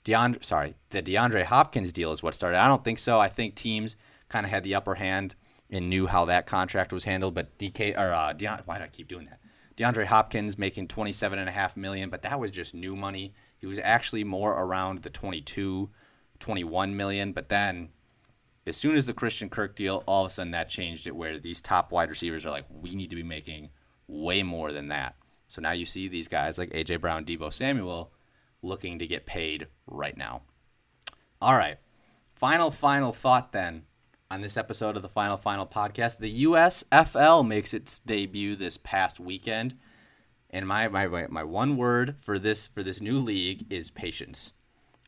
DeAndre, 0.04 0.44
sorry, 0.44 0.76
the 0.92 1.02
DeAndre 1.02 1.44
Hopkins 1.44 1.92
deal 1.92 2.12
is 2.12 2.22
what 2.22 2.36
started. 2.36 2.60
I 2.60 2.68
don't 2.68 2.84
think 2.84 3.00
so. 3.00 3.20
I 3.20 3.28
think 3.28 3.56
teams 3.56 3.96
kind 4.30 4.46
of 4.46 4.52
had 4.52 4.64
the 4.64 4.76
upper 4.76 4.96
hand 4.96 5.36
and 5.76 5.90
knew 5.90 6.08
how 6.08 6.26
that 6.26 6.48
contract 6.48 6.94
was 6.94 7.04
handled. 7.04 7.34
But 7.34 7.58
DK 7.58 7.98
or 7.98 8.14
uh, 8.14 8.34
DeAndre, 8.34 8.62
why 8.66 8.78
do 8.78 8.86
I 8.86 8.88
keep 8.88 9.08
doing 9.08 9.26
that? 9.26 9.40
DeAndre 9.78 10.06
Hopkins 10.06 10.58
making 10.58 10.88
twenty 10.88 11.12
seven 11.12 11.38
and 11.38 11.50
a 11.50 11.52
half 11.52 11.76
million, 11.76 12.10
but 12.10 12.22
that 12.22 12.40
was 12.40 12.52
just 12.52 12.74
new 12.74 12.96
money. 12.96 13.34
He 13.58 13.68
was 13.68 13.80
actually 13.80 14.24
more 14.24 14.52
around 14.52 15.02
the 15.02 15.10
22, 15.10 15.90
21 16.40 16.96
million. 16.96 17.32
But 17.32 17.50
then, 17.50 17.90
as 18.68 18.78
soon 18.78 18.96
as 18.96 19.06
the 19.06 19.14
Christian 19.14 19.50
Kirk 19.50 19.76
deal, 19.76 20.04
all 20.06 20.26
of 20.26 20.32
a 20.32 20.34
sudden 20.34 20.52
that 20.52 20.70
changed 20.70 21.08
it, 21.08 21.16
where 21.16 21.40
these 21.40 21.62
top 21.62 21.92
wide 21.92 22.10
receivers 22.10 22.46
are 22.46 22.52
like, 22.52 22.66
we 22.70 22.96
need 22.96 23.10
to 23.10 23.16
be 23.16 23.24
making 23.24 23.70
way 24.08 24.44
more 24.44 24.72
than 24.72 24.90
that. 24.90 25.16
So 25.48 25.62
now 25.62 25.72
you 25.72 25.86
see 25.86 26.08
these 26.08 26.28
guys 26.28 26.58
like 26.58 26.72
AJ 26.72 27.02
Brown, 27.02 27.26
Deebo 27.26 27.52
Samuel 27.52 28.12
looking 28.62 29.00
to 29.00 29.08
get 29.08 29.26
paid 29.26 29.68
right 29.88 30.18
now. 30.18 30.42
All 31.42 31.56
right. 31.56 31.78
Final, 32.36 32.72
final 32.72 33.14
thought 33.14 33.52
then 33.52 33.84
on 34.32 34.42
this 34.42 34.58
episode 34.58 34.96
of 34.96 35.02
the 35.02 35.10
Final 35.10 35.38
Final 35.38 35.68
podcast. 35.68 36.18
The 36.18 36.44
USFL 36.46 37.48
makes 37.48 37.74
its 37.74 38.00
debut 38.00 38.56
this 38.56 38.78
past 38.78 39.20
weekend. 39.20 39.78
And 40.50 40.68
my, 40.68 40.88
my, 40.88 41.28
my 41.28 41.44
one 41.44 41.78
word 41.78 42.16
for 42.22 42.40
this 42.40 42.68
for 42.68 42.82
this 42.82 43.02
new 43.02 43.20
league 43.20 43.72
is 43.72 43.90
patience. 43.90 44.54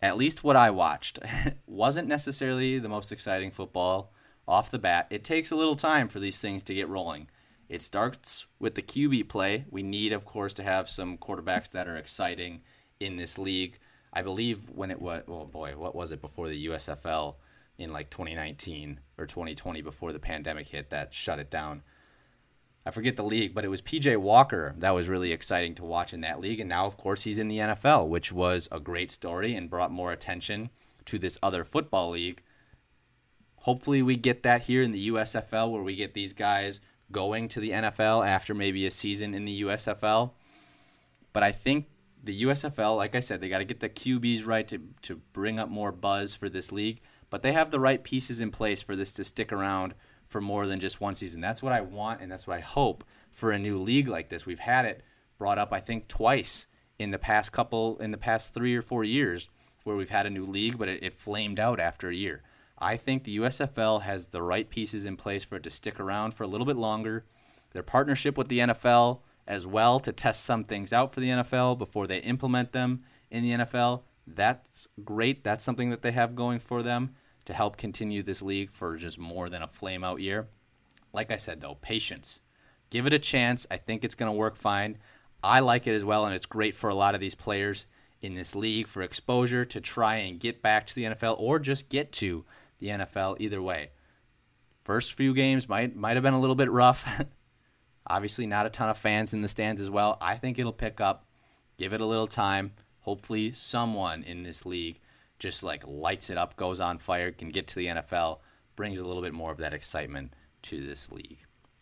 At 0.01 0.17
least 0.17 0.43
what 0.43 0.55
I 0.55 0.69
watched 0.69 1.19
wasn't 1.67 2.07
necessarily 2.07 2.77
the 2.79 2.89
most 2.89 3.11
exciting 3.11 3.51
football 3.51 4.13
off 4.47 4.71
the 4.71 4.79
bat. 4.79 5.07
It 5.09 5.23
takes 5.23 5.51
a 5.51 5.55
little 5.55 5.75
time 5.75 6.07
for 6.09 6.19
these 6.19 6.39
things 6.39 6.61
to 6.63 6.73
get 6.73 6.87
rolling. 6.87 7.27
It 7.69 7.81
starts 7.81 8.45
with 8.59 8.75
the 8.75 8.81
QB 8.81 9.27
play. 9.29 9.65
We 9.69 9.83
need, 9.83 10.13
of 10.13 10.25
course, 10.25 10.53
to 10.55 10.63
have 10.63 10.89
some 10.89 11.17
quarterbacks 11.17 11.71
that 11.71 11.87
are 11.87 11.97
exciting 11.97 12.61
in 12.99 13.17
this 13.17 13.37
league. 13.37 13.79
I 14.13 14.21
believe 14.21 14.69
when 14.69 14.91
it 14.91 15.01
was, 15.01 15.23
oh 15.27 15.45
boy, 15.45 15.73
what 15.75 15.95
was 15.95 16.11
it 16.11 16.21
before 16.21 16.47
the 16.47 16.67
USFL 16.67 17.35
in 17.77 17.93
like 17.93 18.09
2019 18.09 18.99
or 19.17 19.25
2020 19.25 19.81
before 19.81 20.11
the 20.13 20.19
pandemic 20.19 20.67
hit 20.67 20.89
that 20.89 21.13
shut 21.13 21.39
it 21.39 21.49
down? 21.49 21.83
I 22.85 22.91
forget 22.91 23.17
the 23.17 23.23
league, 23.23 23.53
but 23.53 23.65
it 23.65 23.69
was 23.69 23.81
PJ 23.81 24.15
Walker 24.15 24.73
that 24.77 24.95
was 24.95 25.09
really 25.09 25.33
exciting 25.33 25.75
to 25.75 25.83
watch 25.83 26.13
in 26.13 26.21
that 26.21 26.39
league. 26.39 26.61
And 26.61 26.69
now, 26.69 26.85
of 26.85 26.95
course, 26.95 27.23
he's 27.23 27.37
in 27.37 27.49
the 27.49 27.57
NFL, 27.57 28.07
which 28.07 28.31
was 28.31 28.69
a 28.71 28.79
great 28.79 29.11
story 29.11 29.55
and 29.55 29.69
brought 29.69 29.91
more 29.91 30.13
attention 30.13 30.69
to 31.05 31.19
this 31.19 31.37
other 31.43 31.65
football 31.65 32.11
league. 32.11 32.41
Hopefully, 33.57 34.01
we 34.01 34.15
get 34.15 34.43
that 34.43 34.61
here 34.63 34.81
in 34.81 34.93
the 34.93 35.09
USFL 35.09 35.69
where 35.69 35.83
we 35.83 35.97
get 35.97 36.13
these 36.13 36.31
guys 36.31 36.79
going 37.11 37.49
to 37.49 37.59
the 37.59 37.71
NFL 37.71 38.25
after 38.25 38.53
maybe 38.53 38.85
a 38.85 38.91
season 38.91 39.33
in 39.33 39.43
the 39.43 39.63
USFL. 39.63 40.31
But 41.33 41.43
I 41.43 41.51
think 41.51 41.87
the 42.23 42.43
USFL, 42.43 42.95
like 42.95 43.15
I 43.15 43.19
said, 43.19 43.41
they 43.41 43.49
got 43.49 43.59
to 43.59 43.65
get 43.65 43.81
the 43.81 43.89
QBs 43.89 44.45
right 44.45 44.67
to, 44.69 44.79
to 45.03 45.17
bring 45.33 45.59
up 45.59 45.69
more 45.69 45.91
buzz 45.91 46.35
for 46.35 46.47
this 46.47 46.71
league. 46.71 47.01
But 47.29 47.41
they 47.41 47.53
have 47.53 47.71
the 47.71 47.79
right 47.79 48.03
pieces 48.03 48.39
in 48.39 48.51
place 48.51 48.81
for 48.81 48.95
this 48.95 49.13
to 49.13 49.23
stick 49.23 49.51
around 49.51 49.93
for 50.27 50.41
more 50.41 50.65
than 50.65 50.79
just 50.79 51.01
one 51.01 51.15
season. 51.15 51.41
That's 51.41 51.63
what 51.63 51.73
I 51.73 51.81
want 51.81 52.21
and 52.21 52.31
that's 52.31 52.47
what 52.47 52.57
I 52.57 52.61
hope 52.61 53.03
for 53.31 53.51
a 53.51 53.59
new 53.59 53.77
league 53.77 54.07
like 54.07 54.29
this. 54.29 54.45
We've 54.45 54.59
had 54.59 54.85
it 54.85 55.01
brought 55.37 55.57
up, 55.57 55.71
I 55.71 55.79
think, 55.79 56.07
twice 56.07 56.67
in 56.99 57.11
the 57.11 57.19
past 57.19 57.51
couple, 57.51 57.97
in 57.99 58.11
the 58.11 58.17
past 58.17 58.53
three 58.53 58.75
or 58.75 58.81
four 58.81 59.03
years 59.03 59.49
where 59.83 59.95
we've 59.95 60.09
had 60.09 60.25
a 60.25 60.29
new 60.29 60.45
league, 60.45 60.77
but 60.77 60.89
it, 60.89 61.03
it 61.03 61.17
flamed 61.17 61.59
out 61.59 61.79
after 61.79 62.09
a 62.09 62.15
year. 62.15 62.41
I 62.77 62.97
think 62.97 63.23
the 63.23 63.37
USFL 63.37 64.03
has 64.03 64.27
the 64.27 64.41
right 64.41 64.69
pieces 64.69 65.05
in 65.05 65.17
place 65.17 65.43
for 65.43 65.55
it 65.55 65.63
to 65.63 65.69
stick 65.69 65.99
around 65.99 66.33
for 66.33 66.43
a 66.43 66.47
little 66.47 66.65
bit 66.65 66.75
longer. 66.75 67.25
Their 67.71 67.83
partnership 67.83 68.37
with 68.37 68.49
the 68.49 68.59
NFL 68.59 69.19
as 69.47 69.65
well 69.65 69.99
to 70.01 70.11
test 70.11 70.43
some 70.43 70.63
things 70.63 70.91
out 70.91 71.13
for 71.13 71.21
the 71.21 71.29
NFL 71.29 71.77
before 71.77 72.05
they 72.05 72.19
implement 72.19 72.73
them 72.73 73.03
in 73.31 73.43
the 73.43 73.51
NFL. 73.51 74.01
That's 74.27 74.87
great. 75.03 75.43
That's 75.43 75.63
something 75.63 75.89
that 75.89 76.01
they 76.01 76.11
have 76.11 76.35
going 76.35 76.59
for 76.59 76.83
them 76.83 77.15
to 77.45 77.53
help 77.53 77.77
continue 77.77 78.21
this 78.21 78.41
league 78.41 78.71
for 78.73 78.97
just 78.97 79.17
more 79.17 79.47
than 79.47 79.61
a 79.61 79.67
flame 79.67 80.03
out 80.03 80.19
year. 80.19 80.47
Like 81.13 81.31
I 81.31 81.37
said, 81.37 81.61
though, 81.61 81.75
patience. 81.75 82.41
Give 82.89 83.07
it 83.07 83.13
a 83.13 83.19
chance. 83.19 83.65
I 83.71 83.77
think 83.77 84.03
it's 84.03 84.15
going 84.15 84.31
to 84.31 84.37
work 84.37 84.57
fine. 84.57 84.97
I 85.41 85.61
like 85.61 85.87
it 85.87 85.95
as 85.95 86.03
well, 86.03 86.25
and 86.25 86.35
it's 86.35 86.45
great 86.45 86.75
for 86.75 86.89
a 86.89 86.95
lot 86.95 87.15
of 87.15 87.21
these 87.21 87.35
players 87.35 87.85
in 88.21 88.35
this 88.35 88.55
league 88.55 88.87
for 88.87 89.01
exposure 89.01 89.63
to 89.63 89.79
try 89.79 90.15
and 90.15 90.39
get 90.39 90.61
back 90.61 90.87
to 90.87 90.95
the 90.95 91.03
NFL 91.03 91.39
or 91.39 91.59
just 91.59 91.89
get 91.89 92.11
to 92.13 92.43
the 92.79 92.87
NFL 92.87 93.37
either 93.39 93.61
way. 93.61 93.91
First 94.83 95.13
few 95.13 95.33
games 95.33 95.69
might 95.69 95.95
might 95.95 96.15
have 96.15 96.23
been 96.23 96.33
a 96.33 96.39
little 96.39 96.55
bit 96.55 96.71
rough. 96.71 97.05
Obviously, 98.07 98.47
not 98.47 98.65
a 98.65 98.69
ton 98.69 98.89
of 98.89 98.97
fans 98.97 99.33
in 99.33 99.41
the 99.41 99.47
stands 99.47 99.81
as 99.81 99.89
well. 99.89 100.17
I 100.21 100.35
think 100.35 100.57
it'll 100.57 100.73
pick 100.73 101.01
up. 101.01 101.25
Give 101.77 101.93
it 101.93 102.01
a 102.01 102.05
little 102.05 102.27
time. 102.27 102.71
Hopefully, 103.07 103.53
someone 103.53 104.21
in 104.21 104.43
this 104.43 104.65
league 104.65 104.99
just 105.39 105.63
like 105.63 105.87
lights 105.87 106.29
it 106.29 106.37
up, 106.37 106.57
goes 106.57 106.81
on 106.81 106.97
fire, 106.97 107.31
can 107.31 107.47
get 107.47 107.65
to 107.65 107.75
the 107.75 107.85
NFL, 107.85 108.39
brings 108.75 108.99
a 108.99 109.03
little 109.05 109.21
bit 109.21 109.31
more 109.31 109.49
of 109.49 109.59
that 109.59 109.73
excitement 109.73 110.33
to 110.63 110.85
this 110.85 111.09
league. 111.09 111.37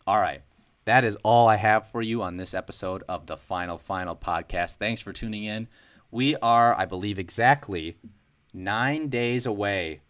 All 0.06 0.20
right. 0.20 0.42
That 0.84 1.02
is 1.02 1.16
all 1.24 1.48
I 1.48 1.56
have 1.56 1.90
for 1.90 2.00
you 2.00 2.22
on 2.22 2.36
this 2.36 2.54
episode 2.54 3.02
of 3.08 3.26
the 3.26 3.36
Final 3.36 3.76
Final 3.76 4.14
podcast. 4.14 4.76
Thanks 4.76 5.00
for 5.00 5.12
tuning 5.12 5.42
in. 5.42 5.66
We 6.12 6.36
are, 6.36 6.78
I 6.78 6.84
believe, 6.84 7.18
exactly 7.18 7.96
nine 8.54 9.08
days 9.08 9.46
away 9.46 10.02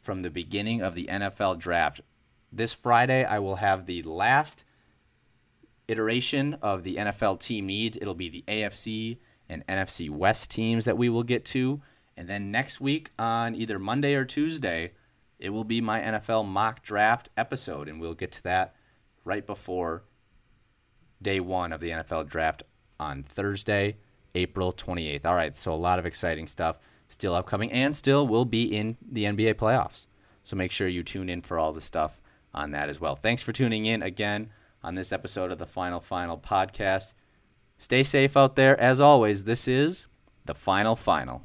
from 0.00 0.22
the 0.22 0.30
beginning 0.30 0.82
of 0.82 0.96
the 0.96 1.06
NFL 1.06 1.60
draft. 1.60 2.00
This 2.50 2.72
Friday, 2.72 3.24
I 3.24 3.38
will 3.38 3.56
have 3.56 3.86
the 3.86 4.02
last 4.02 4.64
iteration 5.86 6.54
of 6.54 6.82
the 6.82 6.96
NFL 6.96 7.38
team 7.38 7.66
needs. 7.66 7.96
It'll 7.96 8.14
be 8.14 8.28
the 8.28 8.44
AFC 8.48 9.18
and 9.48 9.66
NFC 9.66 10.10
West 10.10 10.50
teams 10.50 10.84
that 10.84 10.98
we 10.98 11.08
will 11.08 11.22
get 11.22 11.44
to. 11.46 11.80
And 12.16 12.28
then 12.28 12.50
next 12.50 12.80
week 12.80 13.10
on 13.18 13.54
either 13.54 13.78
Monday 13.78 14.14
or 14.14 14.24
Tuesday, 14.24 14.92
it 15.38 15.50
will 15.50 15.64
be 15.64 15.80
my 15.80 16.00
NFL 16.00 16.46
mock 16.46 16.82
draft 16.82 17.28
episode. 17.36 17.88
And 17.88 18.00
we'll 18.00 18.14
get 18.14 18.32
to 18.32 18.42
that 18.42 18.74
right 19.24 19.46
before 19.46 20.04
day 21.22 21.40
one 21.40 21.72
of 21.72 21.80
the 21.80 21.90
NFL 21.90 22.28
draft 22.28 22.62
on 22.98 23.22
Thursday, 23.22 23.96
April 24.34 24.72
28th. 24.72 25.24
All 25.24 25.34
right, 25.34 25.58
so 25.58 25.72
a 25.72 25.76
lot 25.76 25.98
of 25.98 26.06
exciting 26.06 26.46
stuff 26.46 26.78
still 27.08 27.34
upcoming 27.34 27.72
and 27.72 27.96
still 27.96 28.26
will 28.26 28.44
be 28.44 28.64
in 28.64 28.96
the 29.10 29.24
NBA 29.24 29.54
playoffs. 29.54 30.06
So 30.44 30.56
make 30.56 30.70
sure 30.70 30.88
you 30.88 31.02
tune 31.02 31.28
in 31.28 31.42
for 31.42 31.58
all 31.58 31.72
the 31.72 31.80
stuff 31.80 32.20
on 32.54 32.70
that 32.72 32.88
as 32.88 33.00
well. 33.00 33.16
Thanks 33.16 33.42
for 33.42 33.52
tuning 33.52 33.86
in 33.86 34.02
again 34.02 34.50
on 34.82 34.94
this 34.94 35.12
episode 35.12 35.50
of 35.50 35.58
the 35.58 35.66
Final 35.66 36.00
Final 36.00 36.38
podcast. 36.38 37.12
Stay 37.78 38.02
safe 38.02 38.36
out 38.36 38.56
there. 38.56 38.78
As 38.80 39.00
always, 39.00 39.44
this 39.44 39.68
is 39.68 40.06
the 40.44 40.54
Final 40.54 40.96
Final. 40.96 41.42